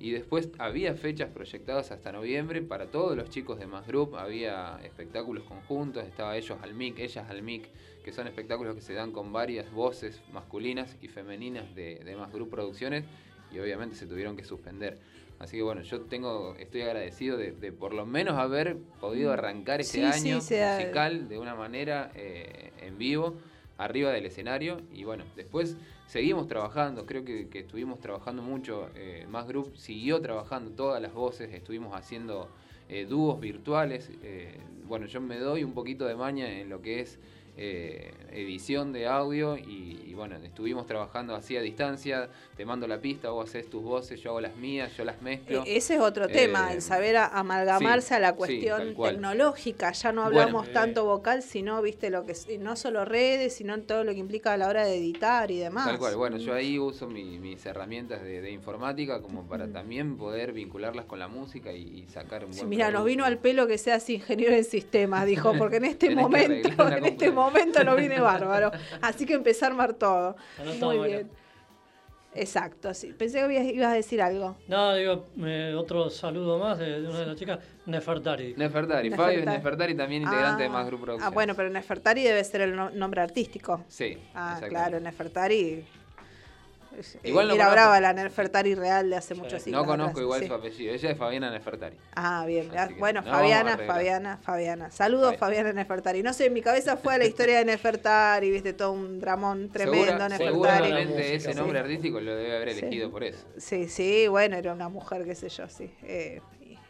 [0.00, 4.14] Y después había fechas proyectadas hasta noviembre para todos los chicos de Más Group.
[4.16, 7.68] Había espectáculos conjuntos, estaba ellos al mic, ellas al mic,
[8.08, 12.32] que son espectáculos que se dan con varias voces masculinas y femeninas de, de Más
[12.32, 13.04] Group Producciones.
[13.52, 14.96] Y obviamente se tuvieron que suspender.
[15.38, 19.82] Así que bueno, yo tengo, estoy agradecido de, de por lo menos haber podido arrancar
[19.82, 20.12] este Mm.
[20.12, 23.34] Sí, sí, año ha- musical de una manera eh, en vivo,
[23.76, 24.80] arriba del escenario.
[24.90, 25.76] Y bueno, después
[26.06, 28.88] seguimos trabajando, creo que, que estuvimos trabajando mucho.
[28.94, 32.48] eh, Más Group siguió trabajando todas las voces, estuvimos haciendo
[32.88, 34.10] eh, dúos virtuales.
[34.22, 37.18] eh, bueno, yo me doy un poquito de maña en lo que es
[37.60, 42.98] eh, edición de audio y, y bueno, estuvimos trabajando así a distancia, te mando la
[43.00, 45.64] pista, vos haces tus voces, yo hago las mías, yo las mezclo.
[45.66, 49.92] E- Ese es otro Eh, tema, el saber a- amalgamarse sí, a la cuestión tecnológica.
[49.92, 50.72] Ya no Bueno, hablamos eh.
[50.72, 54.56] tanto vocal, sino, viste, lo que no solo redes, sino todo lo que implica a
[54.56, 55.86] la hora de editar y demás.
[55.86, 59.72] Tal cual, bueno, yo ahí uso mi- mis herramientas de, de informática como para Ujú.
[59.72, 63.38] también poder vincularlas con la música y, y sacar un Sí, mira, nos vino al
[63.38, 67.96] pelo que seas ingeniero en sistemas, dijo, porque en este momento, en este momento nos
[67.96, 68.70] viene bárbaro.
[69.02, 70.36] Así que empecé a armar todo.
[70.64, 71.02] Muy bueno.
[71.04, 71.30] bien.
[72.34, 73.14] Exacto, sí.
[73.18, 74.56] Pensé que ibas- ibas a decir algo.
[74.68, 78.54] No, digo, eh, otro saludo más de, de una de las chicas, Nefertari.
[78.56, 79.38] Nefertari, Nefertari.
[79.40, 82.76] Fabio Nefertari también integrante de Ah, Más Group Ah, bueno, pero Nefertari debe ser el
[82.76, 83.84] no- nombre artístico.
[83.88, 85.84] Sí, Ah, claro, Nefertari.
[87.00, 87.72] Es- Igual no era conozco.
[87.74, 89.80] brava la Nefertari real de hace muchos siglos.
[89.82, 90.46] No conozco atrás, igual sí.
[90.48, 91.96] su apellido, ella es Fabiana Nefertari.
[92.14, 92.70] Ah, bien.
[92.76, 93.78] Así bueno, no Fabiana.
[93.78, 94.90] Fabiana, Fabiana.
[94.90, 96.22] Saludos, Fabi- Fabiana Nefertari.
[96.22, 100.06] No sé, en mi cabeza fue la historia de Nefertari, viste, todo un dramón tremendo,
[100.06, 100.52] Segura- Nefertari.
[100.52, 101.58] seguramente música, ese sí.
[101.58, 102.78] nombre artístico lo debe haber Sí.
[102.80, 103.46] elegido por eso.
[103.56, 105.90] Sí, sí, bueno, era una mujer, qué sé yo, sí.
[106.02, 106.40] eh,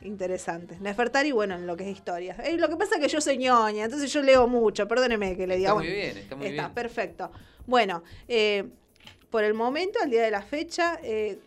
[0.02, 0.76] interesante.
[0.80, 2.36] Nefertari, bueno, en lo que es historia.
[2.44, 5.46] Eh, lo que pasa es que yo soy ñoña, entonces yo leo mucho, perdóneme que
[5.46, 5.70] le diga.
[5.70, 6.74] Está muy bien, está muy Está bien.
[6.74, 7.30] perfecto.
[7.66, 8.64] Bueno, eh,
[9.30, 11.38] por el momento, al día de la fecha, eh,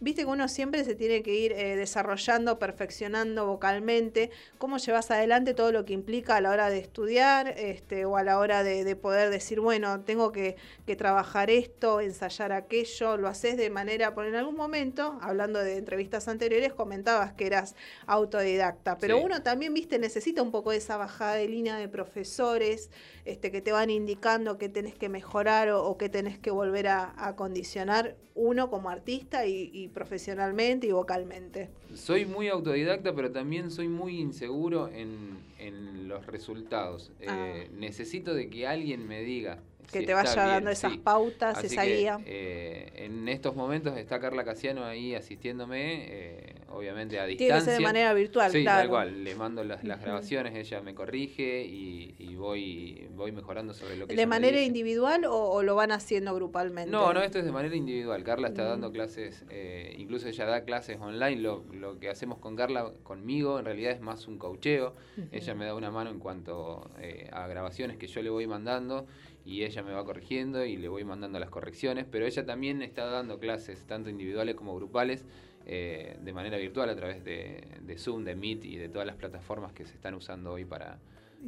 [0.00, 4.30] viste que uno siempre se tiene que ir eh, desarrollando, perfeccionando vocalmente.
[4.58, 8.22] ¿Cómo llevas adelante todo lo que implica a la hora de estudiar este, o a
[8.24, 10.56] la hora de, de poder decir, bueno, tengo que,
[10.86, 13.16] que trabajar esto, ensayar aquello?
[13.16, 17.74] ¿Lo haces de manera, por en algún momento, hablando de entrevistas anteriores, comentabas que eras
[18.06, 19.22] autodidacta, pero Sí.
[19.24, 22.90] uno también, viste, necesita un poco de esa bajada de línea de profesores
[23.24, 26.88] este, que te van indicando qué tenés que mejorar o, o qué tenés que volver
[26.88, 31.68] a, a condicionar uno como artista y, y profesionalmente y vocalmente.
[31.94, 37.12] Soy muy autodidacta, pero también soy muy inseguro en, en los resultados.
[37.20, 39.58] Eh, necesito de que alguien me diga.
[39.92, 40.98] Que te vaya bien, dando esas sí.
[40.98, 42.18] pautas, Así esa que, guía.
[42.26, 47.58] eh, en estos momentos está Carla Casiano ahí asistiéndome, eh, obviamente a Tiene distancia.
[47.58, 48.78] que ser de manera virtual, sí, claro.
[48.80, 49.24] tal cual.
[49.24, 54.14] Le mando las, grabaciones, ella me corrige y, y voy, voy mejorando sobre lo que
[54.14, 56.90] ¿De me manera individual o, o lo van haciendo grupalmente?
[56.90, 58.22] No, no, esto es de manera individual.
[58.24, 58.68] Carla está Mm.
[58.68, 61.40] dando clases, eh, incluso ella da clases online.
[61.40, 64.94] Lo, lo que hacemos con Carla, conmigo, en realidad es más un coacheo.
[65.16, 65.28] Ujú.
[65.32, 69.06] Ella me da una mano en cuanto eh, a grabaciones que yo le voy mandando
[69.44, 72.06] y ella me va corrigiendo y le voy mandando las correcciones.
[72.10, 75.24] Pero ella también está dando clases, tanto individuales como grupales,
[75.66, 79.16] eh, de manera virtual a través de, de Zoom, de Meet y de todas las
[79.16, 80.98] plataformas que se están usando hoy para,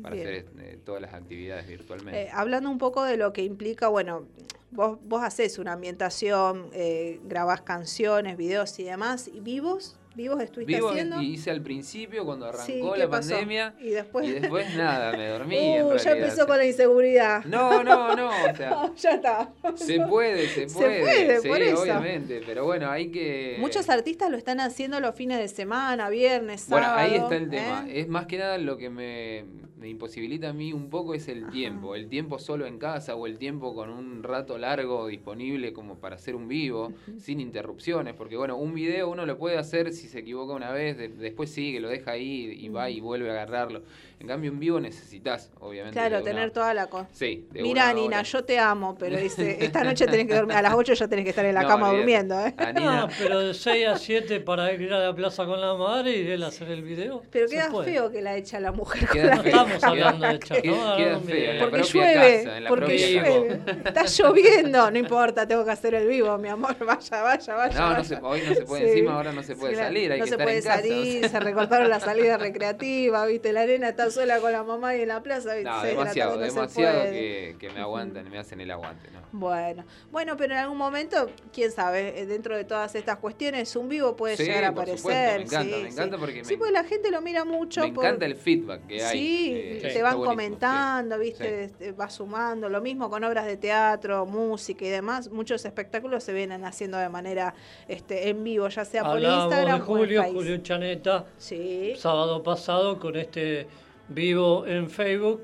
[0.05, 2.25] hacer eh, todas las actividades virtualmente.
[2.25, 4.27] Eh, hablando un poco de lo que implica, bueno,
[4.71, 9.99] vos, vos haces una ambientación, eh, grabás canciones, videos y demás, ¿y vivos?
[10.15, 11.21] ¿Vivos estuviste Vivo haciendo?
[11.23, 13.31] y hice al principio cuando arrancó Sí, ¿qué la pasó?
[13.31, 15.57] pandemia Y después, y después nada, me dormí.
[15.77, 17.45] en Uh, ya empezó con la inseguridad.
[17.45, 19.53] No, no, no, o sea, ya está.
[19.75, 21.83] se puede, se Se puede, puede, sí, por eso.
[21.83, 23.57] obviamente, pero bueno, hay que...
[23.59, 27.03] Muchos artistas lo están haciendo los fines de semana, viernes, Bueno, sábado.
[27.09, 27.87] ahí está el tema.
[27.89, 28.01] ¿eh?
[28.01, 29.45] Es más que nada lo que me,
[29.83, 31.53] me imposibilita a mí un poco es el Ajá.
[31.53, 31.95] tiempo.
[31.97, 36.15] El tiempo solo en casa o el tiempo con un rato largo disponible como para
[36.15, 38.15] hacer un vivo, sin interrupciones.
[38.15, 41.51] Porque bueno, un video uno lo puede hacer si se equivoca una vez, de- después
[41.51, 43.83] sigue, lo deja ahí y va y vuelve a agarrarlo.
[44.23, 45.99] En cambio, un vivo necesitas, obviamente.
[45.99, 47.09] Claro, una- tener toda la cosa.
[47.13, 48.23] Sí, de Mira, Nina, hora.
[48.23, 51.25] yo te amo, pero dice, esta noche tenés que dormir, a las 8 ya tenés
[51.25, 52.55] que estar en la No, cama durmiendo, ¿eh?
[52.57, 55.75] A No, Nina- pero de 6 a 7 para ir a la plaza con la
[55.75, 57.25] madre y él hacer el video.
[57.33, 57.91] Pero queda puede.
[57.91, 60.55] feo que la echa la mujer con Queda la No estamos queda- hablando de queda-
[60.63, 60.97] ¿no?
[60.97, 63.61] queda No, feo, en la Porque llueve, casa, en la porque llueve.
[63.87, 66.77] Está lloviendo, no importa, tengo que hacer el vivo, mi amor.
[66.87, 67.81] Vaya, vaya, vaya.
[67.81, 68.91] No, no se, hoy no se puede Sí.
[68.91, 70.77] encima, ahora no se puede Sí, salir, hay no que se estar puede en casa.
[70.81, 75.03] salir, se recortaron la salida recreativa, viste, la nena está sola con la mamá y
[75.03, 79.11] en la plaza, viste, No, demasiado, demasiado que, que me aguantan, me hacen el aguante,
[79.11, 79.22] ¿no?
[79.35, 83.89] Bueno, bueno, pero en algún momento, quién sabe, eh, dentro de todas estas cuestiones, un
[83.89, 84.99] vivo puede Sí, llegar a por aparecer.
[84.99, 86.21] supuesto, me encanta, sí, me encanta sí.
[86.21, 87.81] porque Sí, me- porque la gente lo mira mucho.
[87.81, 89.19] Me por- encanta el feedback que hay.
[89.19, 91.73] Sí, eh, te van comentando, sí, viste, sí.
[91.73, 92.69] este, va sumando.
[92.69, 95.31] Lo mismo con obras de teatro, música y demás.
[95.31, 97.55] Muchos espectáculos se vienen haciendo de manera
[97.89, 100.25] este, en vivo, ya sea por Hablábamos Instagram de o en Julio.
[100.25, 101.95] Julio Chaneta, Sí.
[101.97, 103.67] sábado pasado con este
[104.09, 105.41] vivo en Facebook,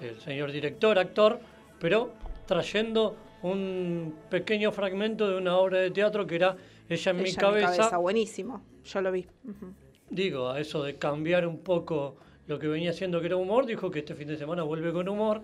[0.00, 1.40] el señor director, actor,
[1.80, 2.12] pero
[2.46, 6.56] trayendo un pequeño fragmento de una obra de teatro que era
[6.88, 7.96] Ella en mi Ella cabeza.
[7.98, 8.62] buenísimo.
[8.84, 9.26] Yo lo vi.
[10.10, 12.16] Digo, a eso de cambiar un poco
[12.46, 15.08] lo que venía siendo que era humor, dijo que este fin de semana vuelve con
[15.08, 15.42] humor.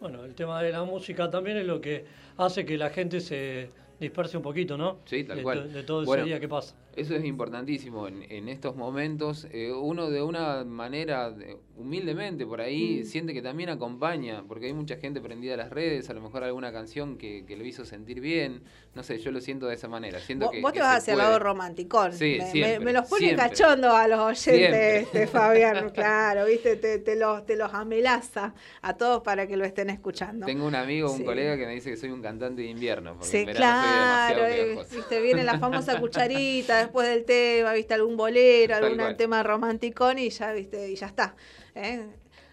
[0.00, 2.04] Bueno, el tema de la música también es lo que
[2.36, 4.98] hace que la gente se disperse un poquito, ¿no?
[5.04, 5.72] Sí, tal de, cual.
[5.72, 6.74] de todo Bueno, ese día que pasa.
[6.96, 9.46] Eso es importantísimo en, en estos momentos.
[9.52, 13.06] eh, uno de una manera, de- humildemente por ahí, Mm.
[13.06, 16.44] siente que también acompaña, porque hay mucha gente prendida a las redes, a lo mejor
[16.44, 18.62] alguna canción que, que lo hizo sentir bien.
[18.94, 20.18] No sé, yo lo siento de esa manera.
[20.20, 22.12] Siento Vos, que, vos te que vas hacia el lado romanticón.
[22.12, 23.48] Sí, me, me- siempre, me los pone siempre.
[23.48, 28.52] cachondo a los oyentes, este, Fabián, claro, viste, te, te los, te los amelaza
[28.82, 30.44] a todos para que lo estén escuchando.
[30.46, 31.24] Tengo un amigo, un Sí.
[31.24, 33.90] colega que me dice que soy un cantante de invierno, porque Sí, en claro, soy
[33.92, 34.96] eh, demasiado pegajoso.
[34.96, 39.16] viste, viene la famosa cucharita después del tema, viste, algún bolero, Tal algún cual.
[39.16, 41.34] tema romanticón y ya, viste, y ya está.
[41.74, 42.06] ¿eh?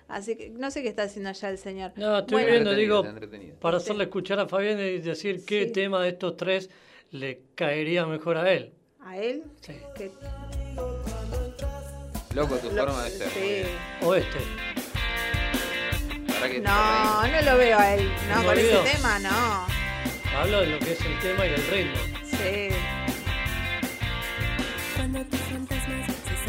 [0.08, 1.92] Así que no sé qué está haciendo allá el señor.
[1.98, 3.04] No, estoy Bueno, viendo, digo,
[3.60, 5.72] para hacerle escuchar a Fabián y decir qué Sí.
[5.74, 6.70] tema de estos tres
[7.12, 8.74] le caería mejor a él.
[9.02, 9.44] ¿A él?
[9.62, 9.74] Sí.
[12.36, 13.30] Loco tu lo- forma de ser.
[13.30, 13.64] sí.
[14.06, 14.38] O este.
[16.62, 18.10] No, no lo veo a él.
[18.30, 19.68] No, ¿No con ese tema no.
[20.38, 21.98] Hablo de lo que es el tema y el ritmo.
[22.24, 22.70] Sí.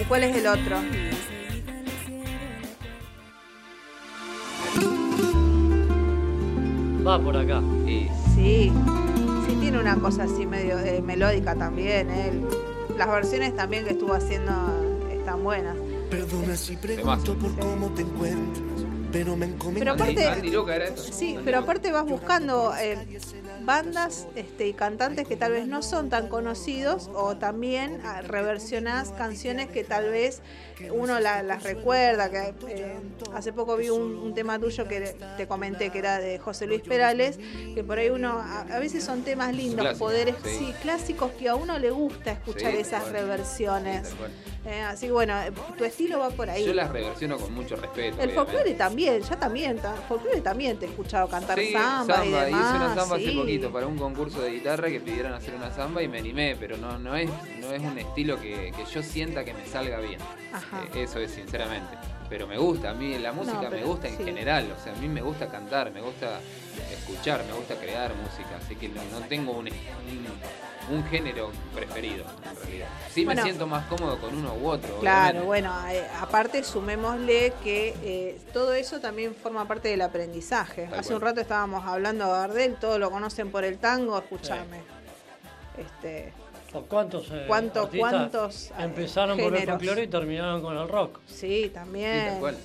[0.01, 0.77] ¿Y cuál es el otro?
[7.07, 7.63] Va por acá.
[7.87, 8.73] Y Sí.
[9.47, 12.11] Sí, tiene una cosa así medio eh, melódica también.
[12.11, 12.43] Él.
[12.97, 14.53] Las versiones también que estuvo haciendo
[15.13, 15.77] están buenas.
[16.11, 18.65] Perdona si pregunto por cómo te encuentras.
[19.11, 19.81] pero me encomendé.
[19.81, 21.13] Pero aparte- Andy Luca era eso.
[21.13, 22.99] Sí, pero aparte vas buscando eh,
[23.73, 29.11] bandas este, y cantantes que tal vez no son tan conocidos o también ah, reversionás
[29.11, 30.41] canciones que tal vez
[30.91, 32.31] uno la- las recuerda.
[32.31, 32.97] que eh,
[33.35, 36.81] Hace poco vi un, un tema tuyo que te comenté que era de José Luis
[36.81, 37.39] Perales,
[37.75, 40.51] que por ahí uno, a, a veces son temas lindos, poderes, sí.
[40.59, 44.09] sí, clásicos que a uno le gusta escuchar Sí, esas reversiones.
[44.65, 46.65] Eh, así que bueno, eh, tu estilo va por ahí.
[46.65, 48.21] Yo las reversiono con mucho respeto.
[48.23, 52.49] El folclore también, ya también, ta- folclore también te he escuchado cantar samba, y demás.
[52.49, 53.31] hice una samba hace sí.
[53.59, 56.77] Poquito para un concurso de guitarra que pidieron hacer una samba y me animé, pero
[56.77, 57.29] no, no, es,
[57.61, 60.21] no es un estilo que, que yo sienta que me salga bien.
[60.53, 60.85] Ajá.
[60.95, 61.97] Eh, eso es sinceramente.
[62.29, 65.09] Pero me gusta, a mí la música me gusta en general, o sea, a mí
[65.09, 66.41] me gusta cantar, me gusta
[66.93, 70.27] escuchar, me gusta crear música, así que no, no tengo un, un,
[70.91, 72.89] un género preferido en realidad.
[73.11, 73.43] Sí Bueno.
[73.43, 74.99] me siento más cómodo con uno u otro.
[75.01, 75.47] Claro, obviamente.
[75.47, 80.87] bueno, eh, aparte sumémosle que eh, todo eso también forma parte del aprendizaje.
[80.91, 84.81] Tal Hace un rato estábamos hablando de Gardel, todos lo conocen por el tango, escúchame.
[85.77, 86.33] Este,
[86.75, 89.77] ¿O ¿Cuántos, eh, ¿Cuánto- artistas cuántos, eh, empezaron por el géneros?
[89.79, 91.19] folclore y terminaron con el rock?
[91.27, 92.27] sí, Sí, también.
[92.29, 92.59] tal cual.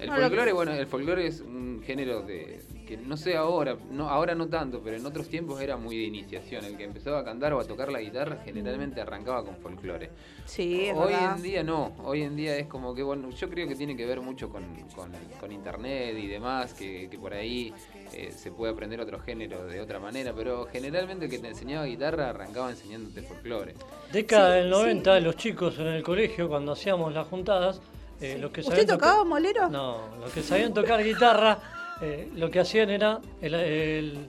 [0.00, 2.60] El No, lo folclore, que- bueno, el folclore es un género de
[2.96, 6.04] que no sé ahora, no ahora no tanto, pero en otros tiempos era muy de
[6.04, 6.64] iniciación.
[6.64, 10.10] El que empezaba a cantar o a tocar la guitarra generalmente arrancaba con folclore.
[10.44, 11.36] Sí, es Hoy verdad.
[11.36, 14.04] en día no, hoy en día es como que, bueno, yo creo que tiene que
[14.06, 14.64] ver mucho con,
[14.94, 17.72] con- con internet y demás, que, que por ahí
[18.12, 21.84] eh, se puede aprender otro género de otra manera, pero generalmente el que te enseñaba
[21.86, 23.74] guitarra arrancaba enseñándote folclore.
[24.12, 25.24] Década Sí, del 90, sí.
[25.24, 27.80] los chicos en el colegio, cuando hacíamos las juntadas,
[28.20, 29.68] eh, los que ¿Usted tocaba molero?
[29.68, 31.58] No, los que sabían tocar guitarra,
[32.02, 34.28] eh, lo que hacían era el, el-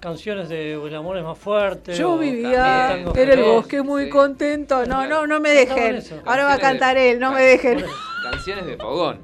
[0.00, 1.94] canciones de El amor es más fuerte.
[1.94, 4.10] Yo vivía en el bosque muy sí.
[4.10, 4.84] contento.
[4.86, 6.02] No, no, no me dejen.
[6.24, 7.84] Ahora va a de- cantar él, no me dejen.
[8.30, 9.20] Canciones de fogón.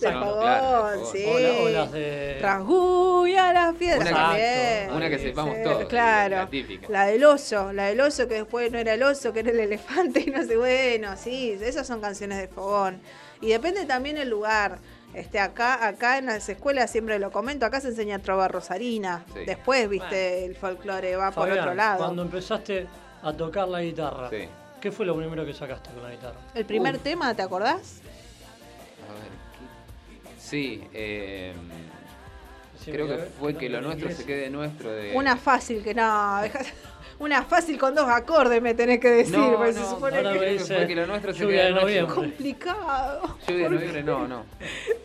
[0.00, 1.24] De No, fogón, claro, de sí.
[1.26, 2.38] O, la- o las de...
[2.40, 4.90] Las piedras Una que- también.
[4.96, 5.84] Una que sepamos Sí, todos.
[5.86, 6.36] Claro.
[6.36, 6.86] La típica.
[6.88, 9.60] La del oso, la del oso que después no era el oso, que era el
[9.60, 13.00] elefante y no sé, bueno, sí, esas son canciones de fogón.
[13.40, 14.78] Y depende también el lugar.
[15.14, 19.24] Este, acá, acá en las escuelas siempre lo comento, acá se enseña trova rosarina.
[19.32, 19.40] Sí.
[19.46, 21.98] Después, viste, el folclore va por otro lado.
[21.98, 22.86] Cuando empezaste
[23.22, 24.48] a tocar la guitarra, Sí.
[24.80, 26.36] ¿qué fue lo primero que sacaste con la guitarra?
[26.54, 27.02] El primer Uf.
[27.02, 28.00] tema, ¿te acordás?
[29.08, 30.40] A ver, ¿qué?
[30.40, 31.54] Sí, eh,
[32.84, 34.16] creo que que- fue que lo nuestro inglés.
[34.18, 35.12] se quede nuestro de...
[35.16, 36.40] Una fácil que no,
[37.18, 40.32] una fácil con dos acordes me tenés que decir, No, porque se no, supone ahora
[40.32, 41.88] que me creo que dice fue que lo nuestro se lluvia quede de nuestro.
[42.06, 42.14] noviembre.
[42.14, 43.38] complicado.
[43.48, 44.44] Lluvia de noviembre, no, no.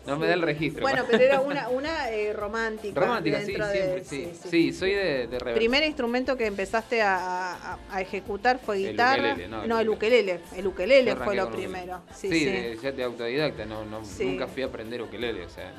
[0.06, 0.82] No me da el registro.
[0.82, 3.00] Bueno, pero era una, una eh, romántica.
[3.00, 3.74] Romántica, sí, dentro de-
[4.04, 4.32] siempre, sí.
[4.50, 8.90] Sí, soy de, de rever- Primer instrumento que empezaste a, a- a ejecutar fue El
[8.90, 9.32] guitarra.
[9.32, 10.40] ukelele, no, no, el el ukelele.
[10.56, 12.00] El ukelele fue lo primero.
[12.14, 12.44] Sí, Sí, sí.
[12.46, 14.24] de- ya de autodidacta, no, no, Sí.
[14.24, 15.72] nunca fui a aprender ukelele, o sea...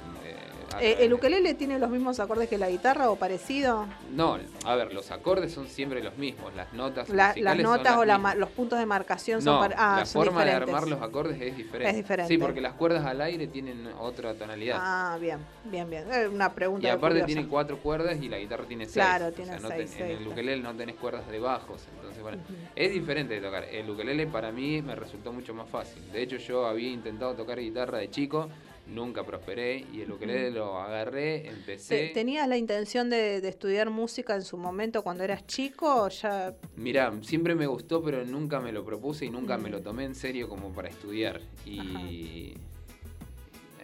[0.80, 3.85] Eh, ¿El ukelele tiene los mismos acordes que la guitarra o parecido?
[4.11, 7.84] No, a ver, los acordes son siempre los mismos, las notas La- las son notas
[7.84, 10.88] las o la los puntos de marcación son, No, ah, la son forma de armar
[10.88, 11.89] los acordes es diferente.
[11.89, 12.27] Es diferente.
[12.34, 14.77] Sí, porque las cuerdas al aire tienen otra tonalidad.
[14.80, 16.06] Ah, bien, bien, bien.
[16.11, 18.93] Eh, Una pregunta y aparte tiene cuatro cuerdas y la guitarra tiene seis.
[18.93, 21.81] Claro, O tiene no seis, En el ukelele no tenés cuerdas de bajos.
[21.95, 22.38] Entonces, bueno,
[22.76, 23.64] es diferente de tocar.
[23.65, 26.02] El ukelele para mí me resultó mucho más fácil.
[26.11, 28.49] De hecho, yo había intentado tocar guitarra de chico,
[28.91, 32.07] nunca prosperé y el ukelele lo agarré, empecé.
[32.07, 36.09] Te- ¿Tenías la intención de, de estudiar música en su momento cuando eras chico o
[36.09, 40.03] ya Mirá, siempre me gustó, pero nunca me lo propuse y nunca me lo tomé
[40.05, 41.41] en serio como para estudiar.
[41.65, 42.53] Y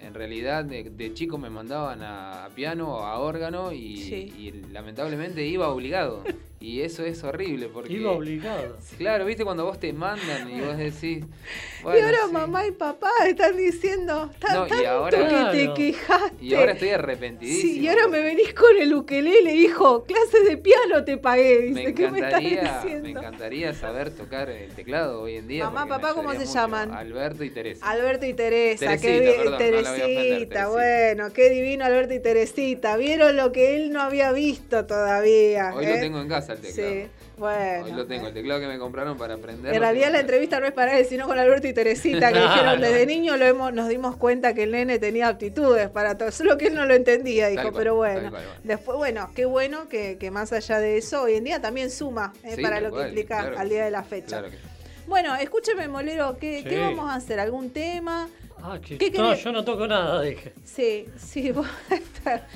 [0.01, 4.33] en realidad de, de chico me mandaban a, a piano, a órgano y, Sí.
[4.37, 6.23] y lamentablemente iba obligado.
[6.59, 7.93] Y eso es horrible porque...
[7.93, 8.77] Iba obligado.
[8.97, 11.23] Claro, viste cuando vos te mandan y vos decís...
[11.83, 12.31] y ahora sí.
[12.31, 16.43] mamá y papá están diciendo tan, No, y ahora- que te quejaste.
[16.43, 17.73] Y ahora estoy arrepentidísimo.
[17.73, 20.03] Sí, y ahora me venís con el ukelele, hijo.
[20.05, 21.59] Clases de piano te pagué.
[21.61, 23.19] Dice, Me ¿qué me estás encantaría, me diciendo?
[23.19, 25.65] encantaría saber tocar el teclado hoy en día.
[25.69, 26.53] Mamá, papá, ¿cómo se mucho.
[26.53, 26.91] llaman?
[26.91, 27.87] Alberto y Teresa.
[27.87, 30.67] Alberto y Teresa, qué Teresita, bien, perdón, no ofender, Teresita, Teresita.
[30.69, 32.97] bueno, qué divino Alberto y Teresita.
[32.97, 35.73] Vieron lo que él no había visto todavía.
[35.75, 35.93] Hoy ¿eh?
[35.93, 36.89] lo tengo en casa el teclado.
[36.91, 37.07] Sí,
[37.37, 37.85] bueno.
[37.85, 39.73] Hoy lo tengo, el teclado que me compraron para aprender.
[39.73, 42.39] En realidad la en entrevista no es para él, sino con Alberto y Teresita, que
[42.41, 46.31] dijeron desde niño lo hemos, nos dimos cuenta que el nene tenía aptitudes para todo,
[46.31, 48.29] solo que él no lo entendía, dijo, cual, pero bueno.
[48.29, 48.61] cual, bueno.
[48.63, 52.33] Después, bueno, qué bueno que, que más allá de eso, hoy en día también suma
[52.43, 54.39] eh, Sí, para lo que implica claro al día de la fecha.
[54.39, 54.63] Claro que sí.
[55.07, 56.69] Bueno, escúcheme, Molero, ¿qué, Sí.
[56.69, 57.39] ¿qué vamos a hacer?
[57.39, 58.27] ¿Algún tema?
[58.69, 60.53] Ah, que- ¿Qué no, yo no toco nada, dije.
[60.65, 61.65] Sí, sí, vos,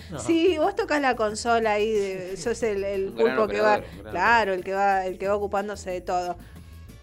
[0.10, 0.20] No.
[0.20, 4.64] sí, vos tocas la consola ahí, de, sos el, el pulpo que va, claro, el
[4.64, 6.36] que va, el que va ocupándose de todo.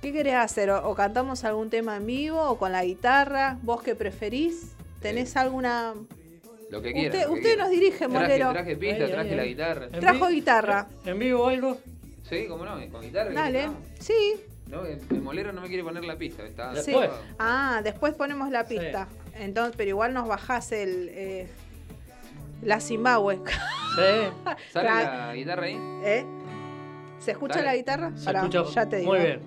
[0.02, 0.70] ¿Qué querés hacer?
[0.70, 3.59] ¿O, o cantamos algún tema en vivo o con la guitarra?
[3.62, 4.72] ¿Vos qué preferís?
[5.01, 5.94] ¿Tenés alguna
[6.70, 7.14] Lo que quieras.
[7.14, 7.59] Usted, lo que usted quieras.
[7.66, 8.51] nos dirige, Traje- Molero.
[8.52, 9.85] Traje pista, traje la guitarra.
[9.93, 10.86] En Trajo guitarra.
[11.06, 11.78] ¿En vivo algo?
[12.28, 13.32] Sí, cómo no, con guitarra.
[13.32, 13.66] Dale.
[13.68, 13.76] no.
[13.98, 14.35] Sí,
[14.68, 16.44] No, el, el molero no me quiere poner la pista.
[16.44, 16.90] Está, sí.
[16.92, 17.10] Después.
[17.38, 19.08] Ah, después ponemos la pista.
[19.34, 21.48] Entonces, pero igual nos bajás el eh,
[22.62, 23.36] la Zimbabue.
[23.36, 24.52] Sí.
[24.72, 25.76] ¿Sale la guitarra ahí?
[26.04, 26.26] ¿Eh?
[27.18, 27.66] ¿Se escucha Dale.
[27.66, 28.16] la guitarra?
[28.16, 29.10] Se Pará, escucha ya te digo.
[29.12, 29.40] muy bien.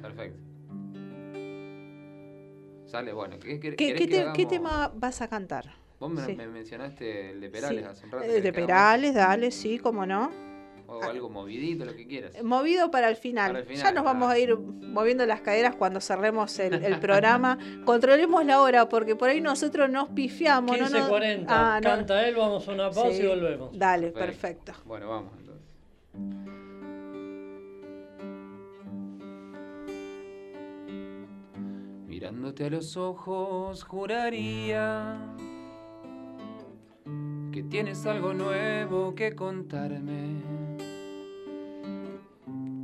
[0.00, 0.38] Perfecto.
[2.86, 3.38] Sale, bueno.
[3.40, 4.36] ¿Qué, qué, ¿Qué, querés qué que te- hagamos?
[4.36, 5.64] qué tema vas a cantar?
[5.98, 6.36] Vos me, Sí.
[6.36, 7.88] me mencionaste el de Perales Sí.
[7.90, 8.24] hace un rato.
[8.24, 8.52] Eh, ¿querés de?
[8.52, 10.30] Perales, dale, sí, cómo no.
[10.88, 12.42] O algo movidito, lo que quieras.
[12.42, 13.48] Movido para el final.
[13.48, 14.32] Para el final, ya nos vamos ah.
[14.32, 17.58] a ir moviendo las caderas cuando cerremos el, el programa.
[17.84, 20.78] Controlemos la hora porque por ahí nosotros nos pifiamos.
[20.78, 20.86] ¿no?
[20.86, 21.38] 15.40.
[21.40, 21.90] No, ah, no.
[21.90, 23.22] Canta él, vamos a una pausa Sí.
[23.22, 23.76] y volvemos.
[23.76, 24.72] Dale, perfecto.
[24.84, 25.66] Bueno, vamos entonces.
[32.06, 35.18] Mirándote a los ojos, juraría
[37.56, 40.42] que tienes algo nuevo que contarme.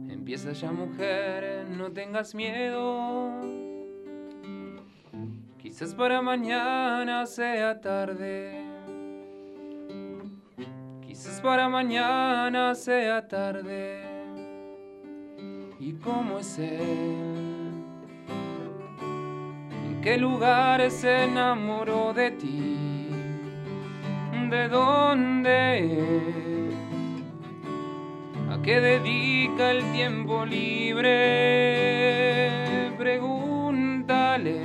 [0.09, 3.33] Empieza ya, mujer, no tengas miedo.
[5.59, 8.65] Quizás para mañana sea tarde.
[11.07, 14.01] Quizás para mañana sea tarde.
[15.81, 17.75] ¿Y cómo es él?
[19.85, 22.92] ¿En qué lugar se enamoró de ti?
[24.53, 25.57] ¿De dónde?
[28.51, 31.11] ¿A qué dedica el tiempo libre?
[32.99, 34.61] Pregúntale.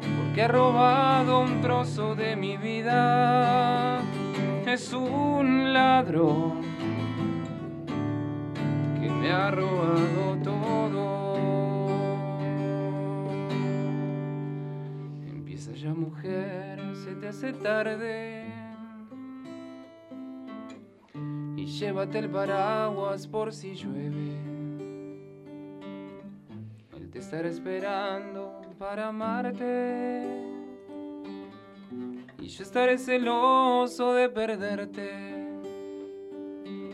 [0.00, 4.00] Porque ha robado un trozo de mi vida.
[4.66, 6.62] Es un ladrón
[9.02, 11.36] que me ha robado todo.
[15.28, 16.69] Empieza ya mujer,
[17.14, 18.44] te hace tarde.
[21.56, 24.36] Y llévate el paraguas por si llueve.
[26.96, 30.26] Él te estará esperando para amarte.
[32.38, 35.10] Y yo estaré celoso de perderte.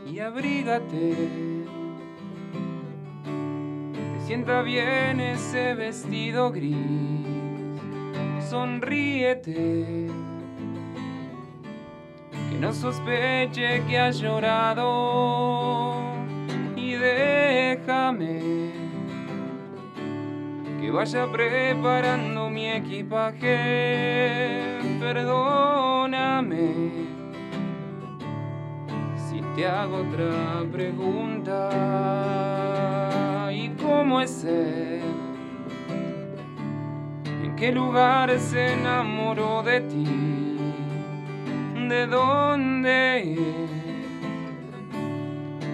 [0.06, 1.14] Y abrígate.
[4.02, 7.25] Te sienta bien ese vestido gris.
[8.48, 10.08] Sonríete.
[12.48, 16.04] Que no sospeche que has llorado.
[16.76, 18.70] Y déjame
[20.80, 23.48] que vaya preparando mi equipaje.
[25.00, 26.68] Perdóname
[29.28, 31.70] si te hago otra pregunta.
[33.50, 35.15] ¿Y cómo es él?
[37.56, 40.04] ¿En qué lugar se enamoró de ti?
[41.88, 43.38] ¿De dónde?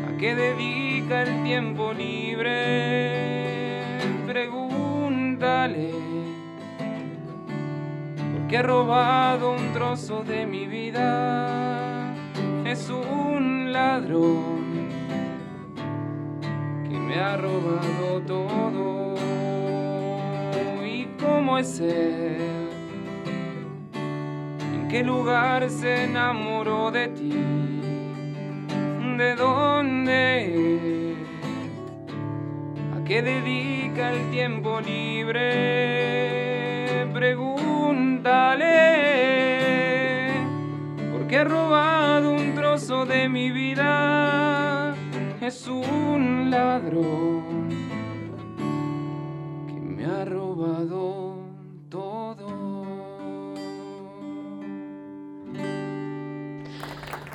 [0.07, 3.81] ¿A qué dedica el tiempo libre?
[4.29, 5.91] Pregúntale.
[8.33, 12.15] Porque ha robado un trozo de mi vida.
[12.65, 14.89] Es un ladrón
[16.89, 19.02] que me ha robado todo.
[21.23, 22.69] ¿Y cómo es él?
[23.95, 27.33] ¿En qué lugar se enamoró de ti?
[29.19, 31.15] ¿De dónde?
[32.97, 35.39] ¿A qué dedica el tiempo libre?
[37.13, 38.73] Pregúntale.
[41.13, 44.97] Porque ha robado un trozo de mi vida.
[45.41, 47.52] Es un ladrón
[50.13, 51.37] ha robado
[51.89, 52.83] todo.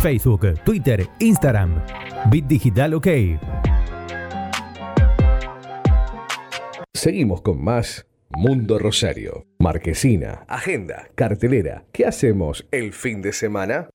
[0.00, 1.82] Facebook, Twitter, Instagram.
[2.30, 3.06] Bit Digital OK.
[6.94, 9.44] Seguimos con más Mundo Rosario.
[9.58, 11.84] Marquesina, agenda, cartelera.
[11.92, 13.90] ¿Qué hacemos el fin de semana?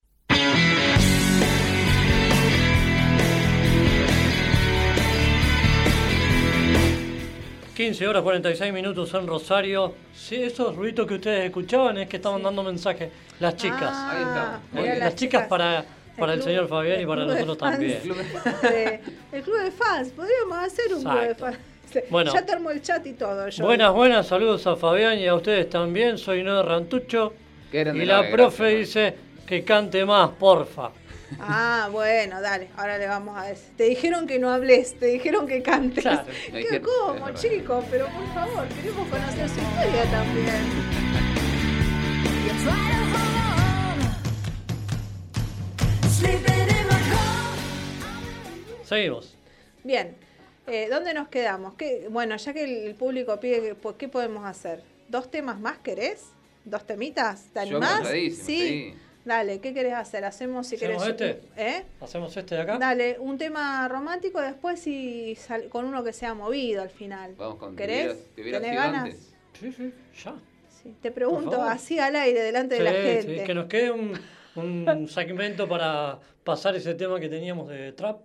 [7.75, 9.93] 15 horas 46 minutos en Rosario.
[10.13, 13.11] Sí, esos ruidos que ustedes escuchaban es que estaban dando mensajes.
[13.39, 13.91] Las chicas.
[13.93, 14.59] Ahí está.
[14.73, 15.47] Las las chicas chicas.
[15.47, 15.85] para,
[16.17, 17.71] para el, club- señor Fabián y el para club de nosotros fans.
[17.79, 18.01] también.
[18.61, 19.01] De-
[19.37, 21.57] el club de fans, podríamos hacer un club de fans.
[22.09, 22.33] Bueno.
[22.33, 23.47] Ya te armó el chat y todo.
[23.49, 23.63] yo.
[23.65, 26.17] Buenas, buenas, saludos a Fabián y a ustedes también.
[26.17, 27.33] Soy Noé Rantucho.
[27.71, 29.15] Y la profe dice
[29.45, 30.91] que cante más, porfa.
[31.39, 33.71] Ah, bueno, dale, ahora le vamos a decir.
[33.77, 36.03] Te dijeron que no hables, te dijeron que cantes.
[36.03, 36.25] Claro.
[36.51, 40.95] Qué dijeron- cómo, chicos, pero por favor, queremos conocer su historia también.
[48.83, 49.35] Seguimos.
[49.83, 50.15] Bien,
[50.67, 51.73] eh, ¿dónde nos quedamos?
[51.75, 54.83] ¿Qué- bueno, ya que el, público pide, ¿qué podemos hacer?
[55.09, 56.23] ¿Dos temas más querés?
[56.63, 57.45] ¿Dos temitas?
[57.53, 57.91] ¿Te Yo animás?
[57.99, 58.93] encantadísimo, sí.
[59.25, 60.23] Dale, ¿qué querés hacer?
[60.23, 61.37] Hacemos si ¿Hacemos querés.
[61.37, 61.41] este?
[61.57, 61.83] ¿Eh?
[61.99, 62.77] ¿Hacemos este de acá?
[62.77, 67.33] Dale, un tema romántico después y sal- con uno que sea movido al final.
[67.35, 68.05] Vamos con ¿Querés?
[68.05, 69.03] Te hubiera- te hubiera ¿Tenés ganas?
[69.05, 69.33] antes.
[69.59, 69.93] Sí, sí,
[70.23, 70.35] ya.
[70.83, 70.95] Sí.
[71.01, 73.39] Te pregunto así al aire, delante de la gente.
[73.39, 74.13] sí, que nos quede un,
[74.55, 78.21] un segmento para pasar ese tema que teníamos de trap,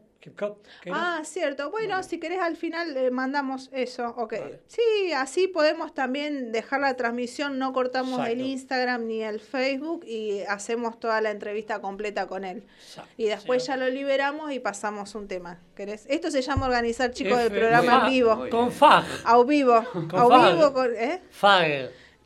[0.93, 1.71] Ah, cierto.
[1.71, 4.09] Bueno, si querés al final le mandamos eso.
[4.19, 4.35] Ok.
[4.39, 4.61] Vale.
[4.67, 8.41] Sí, así podemos también dejar la transmisión, no cortamos el.
[8.41, 12.65] Instagram ni el Facebook y hacemos toda la entrevista completa con él.
[12.83, 13.69] Exacto, Y después sí.
[13.69, 15.59] ya lo liberamos y pasamos un tema.
[15.75, 16.05] ¿Querés?
[16.09, 18.47] Esto se llama organizar, chicos, F- programa Fa- en vivo.
[18.51, 19.05] Con Fag.
[19.25, 19.83] A vivo.
[19.93, 20.55] Con A Fag.
[20.57, 21.23] vivo con, ¿eh?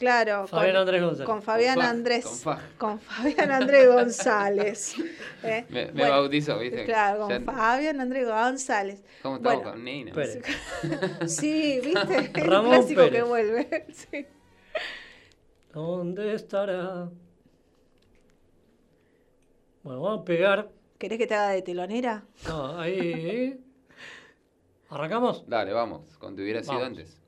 [0.04, 1.26] Claro, Fabián con, Andrés González.
[1.26, 2.24] con Fabián Con Andrés.
[2.44, 4.94] con con Fabián Andrés González.
[5.42, 5.64] ¿eh?
[5.70, 6.84] Me, me Bueno, bautizó, ¿viste?
[6.84, 9.02] Claro, con Ya- Fabián Andrés González.
[9.22, 10.12] ¿Cómo estamos Bueno, con Nina?
[10.12, 10.42] Pérez.
[11.26, 12.30] Sí, ¿viste?
[12.34, 13.86] Ramón clásico que vuelve.
[13.92, 14.26] Sí.
[15.72, 17.08] ¿Dónde estará?
[19.82, 20.68] Bueno, vamos a pegar.
[20.98, 22.24] ¿Querés que te haga de telonera?
[22.46, 23.60] No, ahí.
[24.88, 25.44] ¿Arrancamos?
[25.48, 26.86] Dale, vamos, te hubiera sido Vamos.
[26.88, 27.20] antes.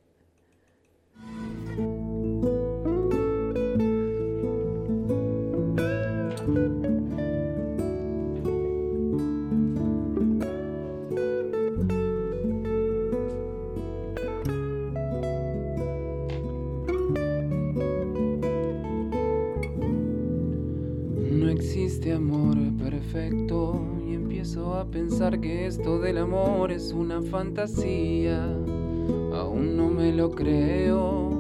[22.07, 28.45] Existe amor perfecto y empiezo a pensar que esto del amor es una fantasía.
[29.35, 31.31] Aún no me lo creo,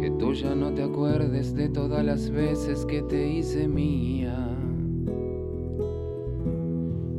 [0.00, 4.48] que tú ya no te acuerdes de todas las veces que te hice mía.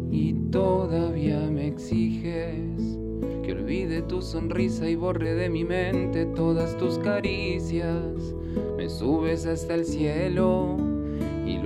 [0.10, 2.98] Y todavía me exiges
[3.44, 8.34] que olvide tu sonrisa y borre de mi mente todas tus caricias.
[8.78, 10.87] Me subes hasta el cielo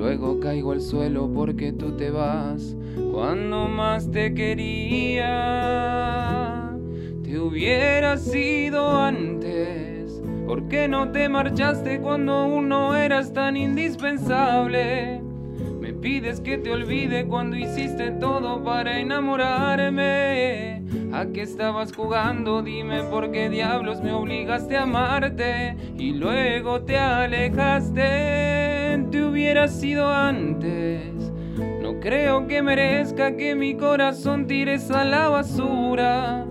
[0.02, 2.76] luego caigo al suelo porque tú te vas
[3.12, 5.30] cuando más te quería.
[7.24, 15.22] Te hubiera sido antes, ¿por qué no te marchaste cuando aún no eras tan indispensable?
[15.80, 20.82] Me pides que te olvide cuando hiciste todo para enamorarme.
[21.14, 22.64] ¿A qué estabas jugando?
[22.64, 28.61] Dime por qué diablos me obligaste a amarte y luego te alejaste.
[29.12, 31.04] Te hubiera sido antes.
[31.82, 36.46] No creo que merezca que mi corazón tires a la basura.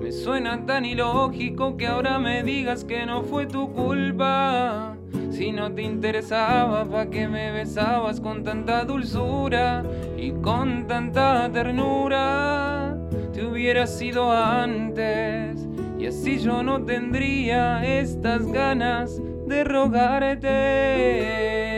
[0.00, 4.96] Me suena tan ilógico que ahora me digas que no fue tu culpa.
[5.30, 9.84] Si no te interesaba, ¿pa' qué me besabas con tanta dulzura
[10.16, 12.96] y con tanta ternura?
[13.34, 15.68] Te hubiera sido antes
[15.98, 21.69] y así yo no tendría estas ganas de rogarte.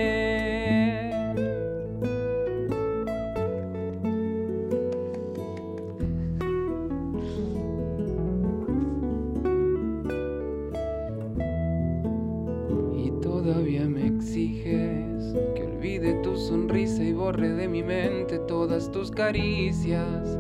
[17.41, 20.39] De mi mente todas tus caricias.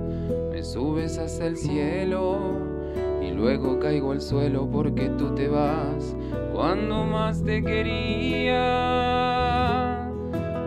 [0.51, 2.39] Me subes hasta el cielo
[3.23, 6.15] y luego caigo al suelo porque tú te vas
[6.53, 8.53] cuando más te quería.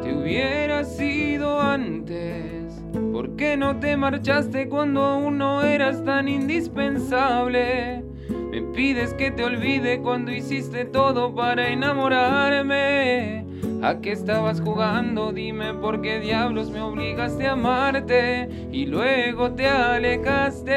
[0.01, 2.83] Te hubiera sido antes.
[3.11, 8.03] ¿Por qué no te marchaste cuando aún no eras tan indispensable?
[8.49, 13.45] Me pides que te olvide cuando hiciste todo para enamorarme.
[13.81, 15.31] ¿A qué estabas jugando?
[15.31, 20.71] Dime por qué diablos me obligaste a amarte y luego te alejaste.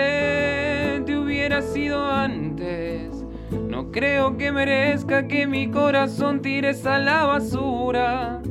[1.06, 3.24] Te hubiera sido antes.
[3.50, 8.42] No creo que merezca que mi corazón tires a la basura.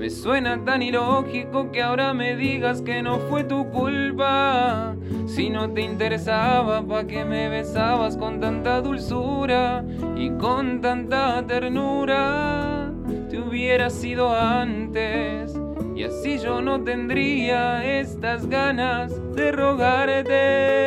[0.00, 4.96] Me suena tan ilógico que ahora me digas que no fue tu culpa.
[5.26, 9.84] Si no te interesaba, ¿pa' qué me besabas con tanta dulzura
[10.16, 12.79] y con tanta ternura?
[13.46, 15.54] Hubiera sido antes
[15.96, 20.80] y así yo no tendría estas ganas de rogarte.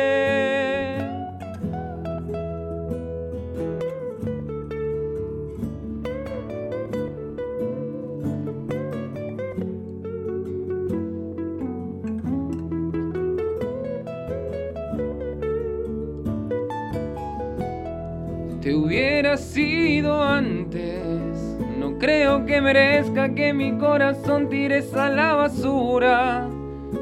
[18.60, 20.93] Te hubiera sido antes.
[22.04, 26.46] Creo que merezca que mi corazón tires a la basura.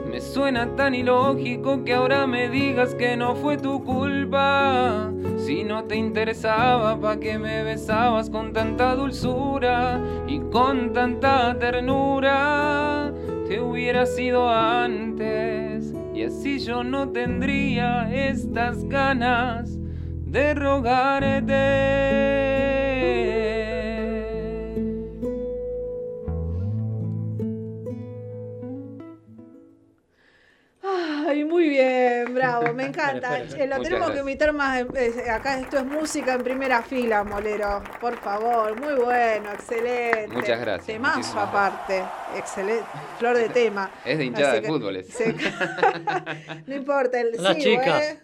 [0.09, 5.11] Me suena tan ilógico que ahora me digas que no fue tu culpa.
[5.39, 13.13] Si no te interesaba, ¿pa' qué me besabas con tanta dulzura y con tanta ternura?
[13.49, 19.77] Te hubiera sido antes y así yo no tendría estas ganas
[20.27, 22.62] de rogarte.
[31.45, 33.39] Muy bien, bravo, me encanta.
[33.39, 33.57] Espera, espera.
[33.59, 34.23] Che, lo Muchas tenemos que gracias.
[34.23, 34.87] imitar más.
[34.95, 37.83] eh, acá esto es música en primera fila, Molero.
[38.01, 40.29] Por favor, muy bueno, excelente.
[40.29, 42.03] Muchas gracias, Temazo aparte.
[42.37, 42.85] Excelente.
[43.19, 43.91] Flor de tema.
[44.05, 44.97] Es de hinchada Así de que- fútbol.
[44.97, 45.09] es.
[45.09, 45.35] se-
[46.67, 48.19] No importa, el Las chicas, ¿eh?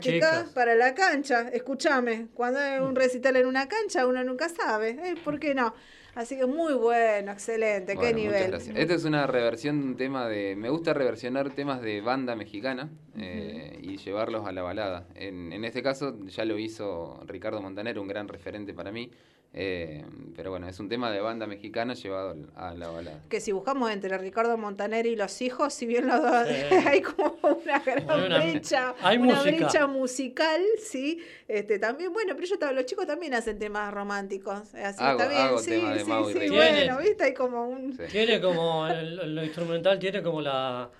[0.00, 0.44] chicas.
[0.54, 1.48] para la cancha.
[1.52, 4.90] Escúchame, cuando hay un recital en una cancha, uno nunca sabe.
[5.02, 5.14] ¿eh?
[5.24, 5.74] ¿Por qué no?
[6.14, 7.94] Así que muy bueno, excelente.
[7.94, 8.50] Bueno, ¿Qué nivel?
[8.50, 8.76] gracias.
[8.76, 10.54] Esta es una reversión de un tema de.
[10.56, 15.06] Me gusta reversionar temas de banda mexicana eh, y llevarlos a la balada.
[15.14, 19.10] En, en este caso ya lo hizo Ricardo Montaner, un gran referente para mí.
[19.56, 20.04] Eh,
[20.34, 23.20] pero bueno, es un tema de banda mexicana llevado a la balada.
[23.28, 26.54] que si buscamos entre Ricardo Montaner y los hijos, si bien los dos Sí.
[26.88, 29.56] hay como una gran Hay una- brecha, hay una música.
[29.56, 34.74] brecha musical, sí, este también, bueno, pero yo estaba- los chicos también hacen temas románticos,
[34.74, 36.10] así Hago- está bien, hago sí, de sí, sí,
[36.50, 36.98] bueno, Tiene.
[37.00, 38.02] viste, hay como un Sí.
[38.10, 40.90] Tiene como, el, lo instrumental tiene como la,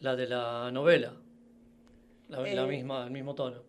[0.00, 1.12] la de la novela.
[2.28, 3.62] La, la Eh, misma, el mismo tono.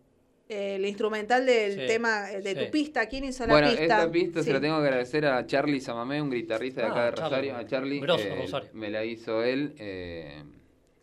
[0.48, 2.64] El instrumental del Sí, tema eh, de sí.
[2.66, 3.82] tu pista, ¿quién hizo Bueno, la pista?
[3.82, 4.46] esta pista Sí.
[4.46, 7.28] se la tengo que agradecer a Charlie Samamé, un guitarrista de acá Ah, de Charlie.
[7.30, 7.56] Rosario.
[7.56, 8.68] A Charlie, Grosso, eh, Rosario.
[8.74, 10.42] me la hizo él eh,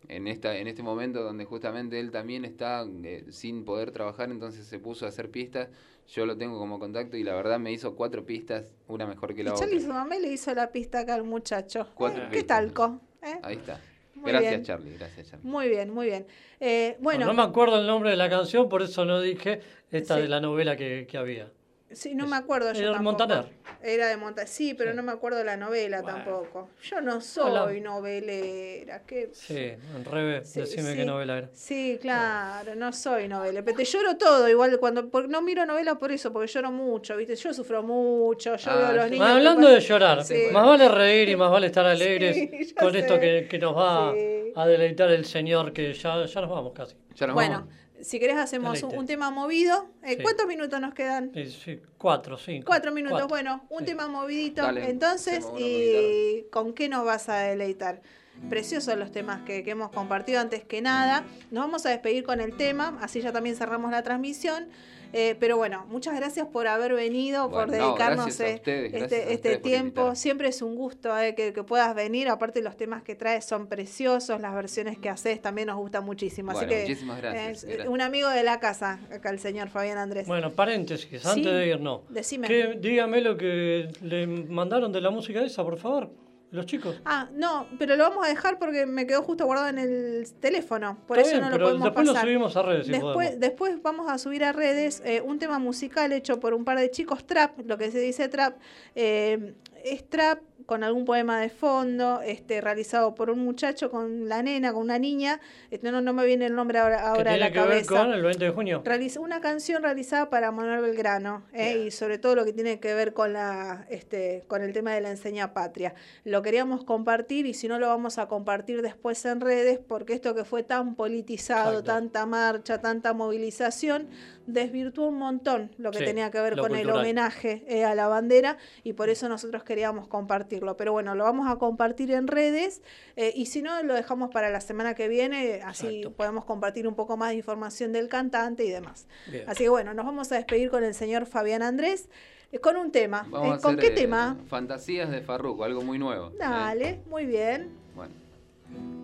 [0.07, 4.65] en, esta, en este momento donde justamente él también está eh, sin poder trabajar, entonces
[4.65, 5.69] se puso a hacer pistas.
[6.07, 9.41] Yo lo tengo como contacto y la verdad me hizo cuatro pistas, una mejor que
[9.41, 9.65] Y la otra.
[9.65, 11.87] Charlie Mamé le hizo la pista acá al muchacho.
[11.95, 12.57] Cuatro Eh, ¿Qué pistas.
[12.59, 13.01] talco?
[13.21, 13.39] ¿Eh?
[13.41, 13.79] Ahí está.
[14.23, 14.63] Muy gracias, bien.
[14.63, 15.45] Charlie, gracias, Charlie.
[15.47, 16.25] Muy bien, muy bien.
[16.59, 19.59] Eh, bueno, No me acuerdo el nombre de la canción, por eso no dije
[19.91, 20.21] esta Sí.
[20.23, 21.51] de la novela que, que había.
[21.95, 22.99] Sí, no me acuerdo yo Era de.
[22.99, 23.45] Montaner.
[23.81, 26.69] Era de Montaner, sí, pero no me acuerdo de la novela tampoco.
[26.83, 27.79] Yo no soy Hola.
[27.81, 29.01] novelera.
[29.05, 29.29] ¿qué?
[29.33, 30.97] Sí, en revés, Sí, decime sí.
[30.97, 31.49] qué novela era.
[31.53, 33.61] Sí, claro, no soy novela.
[33.63, 35.09] Pero te lloro todo, igual cuando.
[35.09, 37.35] Porque no miro novela por eso, porque lloro mucho, ¿viste?
[37.35, 39.11] Yo sufro mucho, yo Ah, veo a los sí.
[39.11, 39.27] niños.
[39.27, 40.35] Hablando de llorar, Sí.
[40.51, 44.53] más vale reír y más vale estar alegres con esto que, que nos va Sí.
[44.55, 46.95] a deleitar el Señor, que ya, ya nos vamos casi.
[47.15, 47.73] Ya nos Bueno, vamos.
[48.03, 49.87] Si querés hacemos un, tema movido.
[50.03, 50.23] Eh, Sí.
[50.23, 51.31] ¿Cuántos minutos nos quedan?
[51.33, 52.65] Sí, sí, cuatro, cinco.
[52.67, 53.29] Cuatro minutos, cuatro.
[53.29, 53.85] bueno, un Sí.
[53.85, 54.61] tema movidito.
[54.61, 58.01] Dale, Entonces, ¿y con qué nos vas a deleitar?
[58.49, 61.23] Preciosos los temas que, que hemos compartido antes que nada.
[61.51, 64.67] Nos vamos a despedir con el tema, así ya también cerramos la transmisión.
[65.15, 69.51] Eh, pero bueno, muchas gracias por haber venido, por Bueno, dedicarnos eh, ustedes, este, este
[69.53, 70.15] por tiempo.
[70.15, 72.29] Siempre es un gusto eh, que, que puedas venir.
[72.29, 76.49] Aparte, los temas que traes son preciosos, las versiones que haces también nos gustan muchísimo.
[76.51, 77.87] Así Bueno, que muchísimas gracias, es gracias.
[77.87, 80.27] un amigo de la casa, acá el señor Fabián Andrés.
[80.27, 82.01] Bueno, paréntesis, Sí, antes de irnos.
[82.09, 82.47] decime.
[82.47, 86.09] Que, dígame lo que le mandaron de la música esa, por favor.
[86.53, 87.01] Los chicos.
[87.03, 90.99] Ah, no, pero lo vamos a dejar porque me quedó justo guardado en el teléfono.
[91.07, 92.27] Por Está eso bien, no lo podemos después lo pasar.
[92.27, 93.39] subimos a redes si después, podemos.
[93.39, 96.91] después vamos a subir a redes eh, un tema musical hecho por un par de
[96.91, 98.55] chicos trap, lo que se dice trap.
[98.95, 104.43] eh, es trap con algún poema de fondo, este, realizado por un muchacho con la
[104.43, 105.39] nena, con una niña.
[105.71, 108.21] Este, no, no me viene el nombre ahora, ahora a la que ver con el
[108.21, 108.81] 20 de junio.
[108.85, 111.85] Realizó una canción realizada para Manuel Belgrano ¿eh?
[111.85, 115.01] y sobre todo lo que tiene que ver con la este con el tema de
[115.01, 115.93] la enseña patria.
[116.23, 120.35] Lo queríamos compartir y si no lo vamos a compartir después en redes porque esto
[120.35, 121.93] que fue tan politizado, Exacto.
[121.93, 124.07] tanta marcha, tanta movilización,
[124.45, 128.07] desvirtuó un montón lo que Sí, tenía que ver con el homenaje eh, a la
[128.07, 130.77] bandera y por eso nosotros queríamos compartirlo.
[130.77, 132.81] Pero bueno, lo vamos a compartir en redes
[133.15, 136.17] eh, y si no, lo dejamos para la semana que viene, así Exacto.
[136.17, 139.07] podemos compartir un poco más de información del cantante y demás.
[139.27, 139.43] Bien.
[139.47, 142.09] Así que bueno, nos vamos a despedir con el señor Fabián Andrés
[142.51, 143.25] eh, con un tema.
[143.29, 144.37] Vamos a ¿Con hacer, qué eh, tema?
[144.47, 146.29] Fantasías de Farruko, algo muy nuevo.
[146.29, 146.35] ¿eh?
[146.39, 147.82] Dale, muy bien.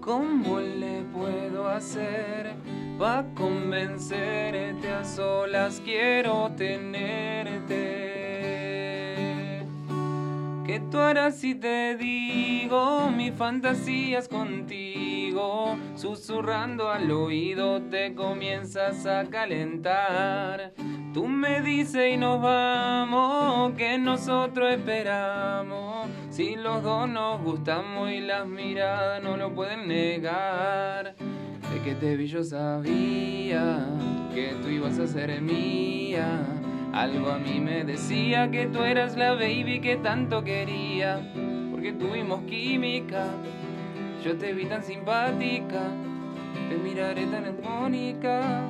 [0.01, 2.53] ¿Cómo le puedo hacer
[2.97, 5.81] para convencerte a solas?
[5.83, 8.09] Quiero tenerte.
[10.65, 15.77] ¿Qué tú harás si te digo mis fantasías contigo?
[15.95, 20.73] Susurrando al oído te comienzas a calentar.
[21.13, 26.07] Tú me dices y nos vamos, que nosotros esperamos.
[26.39, 31.13] Si los dos nos gustamos y las miradas no lo pueden negar.
[31.17, 33.85] De que te vi yo sabía
[34.33, 36.39] que tú ibas a ser mía.
[36.93, 41.19] Algo a mí me decía que tú eras la baby que tanto quería.
[41.71, 43.25] Porque tuvimos química.
[44.23, 45.91] Yo te vi tan simpática.
[46.69, 48.61] Te miraré tan armónica.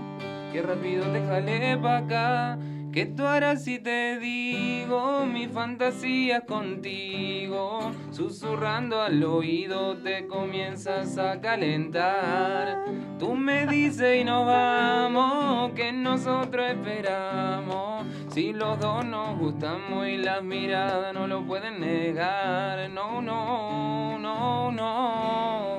[0.52, 2.58] Que rápido te jalé pa' acá.
[2.92, 7.92] ¿Qué tú harás si te digo mis fantasías contigo?
[8.10, 12.86] Susurrando al oído te comienzas a calentar.
[13.20, 18.08] Tú me dices y nos vamos, que nosotros esperamos.
[18.34, 22.90] Si los dos nos gustamos y las miradas no lo pueden negar.
[22.90, 25.78] No, no, no, no.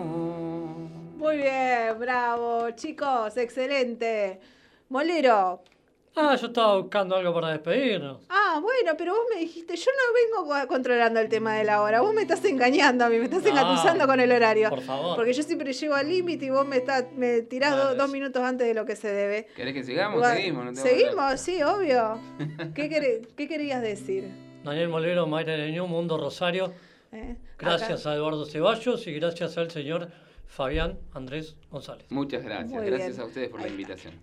[1.16, 4.38] Muy bien, bravo, chicos, excelente.
[4.88, 5.60] Molero.
[6.16, 8.18] Ah, yo estaba buscando algo para despedirnos.
[8.28, 11.80] Ah, bueno, pero vos me dijiste, yo no vengo co- controlando el tema de la
[11.82, 14.68] hora, vos me estás engañando a mí, me estás No, engatusando con el horario.
[14.70, 15.16] por favor.
[15.16, 18.42] Porque yo siempre llego al límite y vos me, estás me tirás do- dos minutos
[18.42, 19.46] antes de lo que se debe.
[19.54, 20.26] ¿Querés que sigamos?
[20.26, 22.18] Seguimos, no Seguimos, sí, obvio.
[22.74, 24.28] ¿Qué, queré- qué querías decir?
[24.64, 26.72] Daniel Molero, Mayra Leñón, Mundo Rosario.
[27.12, 30.08] Eh, Gracias a Eduardo Ceballos y gracias al señor
[30.46, 32.06] Fabián Andrés González.
[32.10, 32.70] Muchas gracias.
[32.72, 33.20] Muy gracias bien.
[33.20, 34.14] a ustedes por la invitación.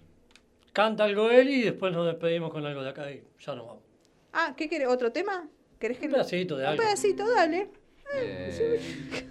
[0.78, 3.84] Canta algo él y después nos despedimos con algo de acá y ya nos vamos.
[4.32, 4.88] Ah, ¿qué querés?
[4.88, 5.50] ¿Otro tema?
[5.80, 6.84] ¿Querés que Un pedacito de Un algo.
[6.84, 7.72] pedacito, dale.
[8.14, 9.28] Eh,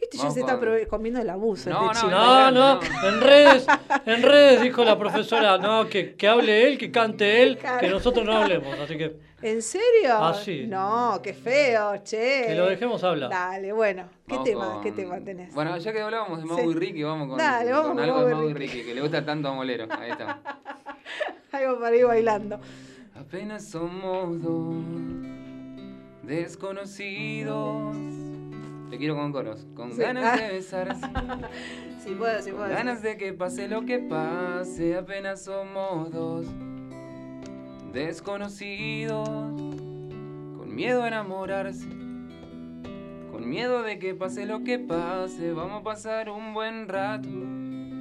[0.00, 1.70] Viste, ya se está comiendo el abuso.
[1.70, 2.50] No, este no.
[2.50, 3.66] No, no, en redes,
[4.06, 8.24] en redes dijo la profesora, no, que, que hable él, que cante él, que nosotros
[8.24, 10.14] no hablemos, así que ¿En serio?
[10.14, 10.66] Ah, sí.
[10.66, 12.44] No, qué feo, che.
[12.48, 13.30] que lo dejemos hablar.
[13.30, 14.08] Dale, bueno.
[14.26, 15.54] ¿Qué vamos tema, con- qué tema tenés?
[15.54, 16.64] Bueno, ya que hablábamos de Mau Sí.
[16.66, 18.54] y Ricky, vamos con, Dale, vamos con con algo de Mau y.
[18.54, 19.86] Ricky, que le gusta tanto a Molero.
[19.96, 20.40] Ahí está.
[21.52, 22.58] Algo para ir bailando.
[23.14, 24.74] Apenas somos dos
[26.24, 27.96] desconocidos.
[28.90, 29.66] Te quiero con coros.
[29.74, 30.00] Con Sí.
[30.02, 31.06] ganas de besarse.
[31.98, 32.68] Sí puedo, sí puedo.
[32.68, 36.46] Ganas de que pase lo que pase, apenas somos dos
[37.92, 41.86] desconocidos, con miedo a enamorarse,
[43.30, 47.28] Con miedo de que pase lo que pase, vamos a pasar un buen rato.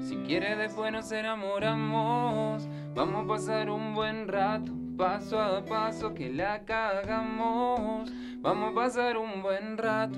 [0.08, 4.72] Si quiere después nos enamoramos, vamos a pasar un buen rato.
[4.98, 8.12] Paso a paso que la cagamos,
[8.42, 10.18] vamos a pasar un buen rato.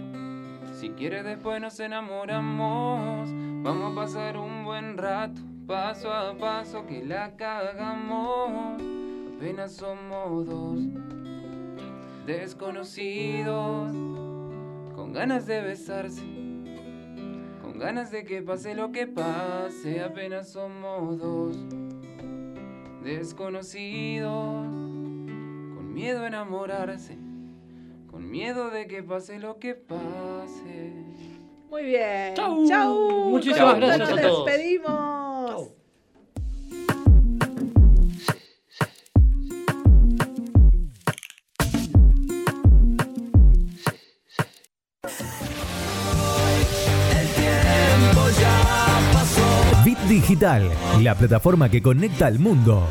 [0.80, 3.30] Si quiere después nos enamoramos,
[3.62, 5.42] vamos a pasar un buen rato.
[5.68, 8.82] Paso a paso que la cagamos,
[9.36, 10.80] apenas somos dos
[12.26, 13.92] desconocidos,
[14.96, 16.24] con ganas de besarse,
[17.62, 21.58] con ganas de que pase lo que pase, apenas somos dos
[23.04, 27.18] desconocidos, con miedo a enamorarse,
[28.20, 30.94] con miedo de que pase lo que pase.
[31.70, 32.34] Muy bien.
[32.36, 32.68] Chau.
[32.68, 33.30] Chau.
[33.30, 34.24] Muchísimas Con gracias a todos.
[34.24, 35.70] Nos despedimos.
[49.86, 50.70] Bit Digital,
[51.02, 52.86] la plataforma que conecta al mundo.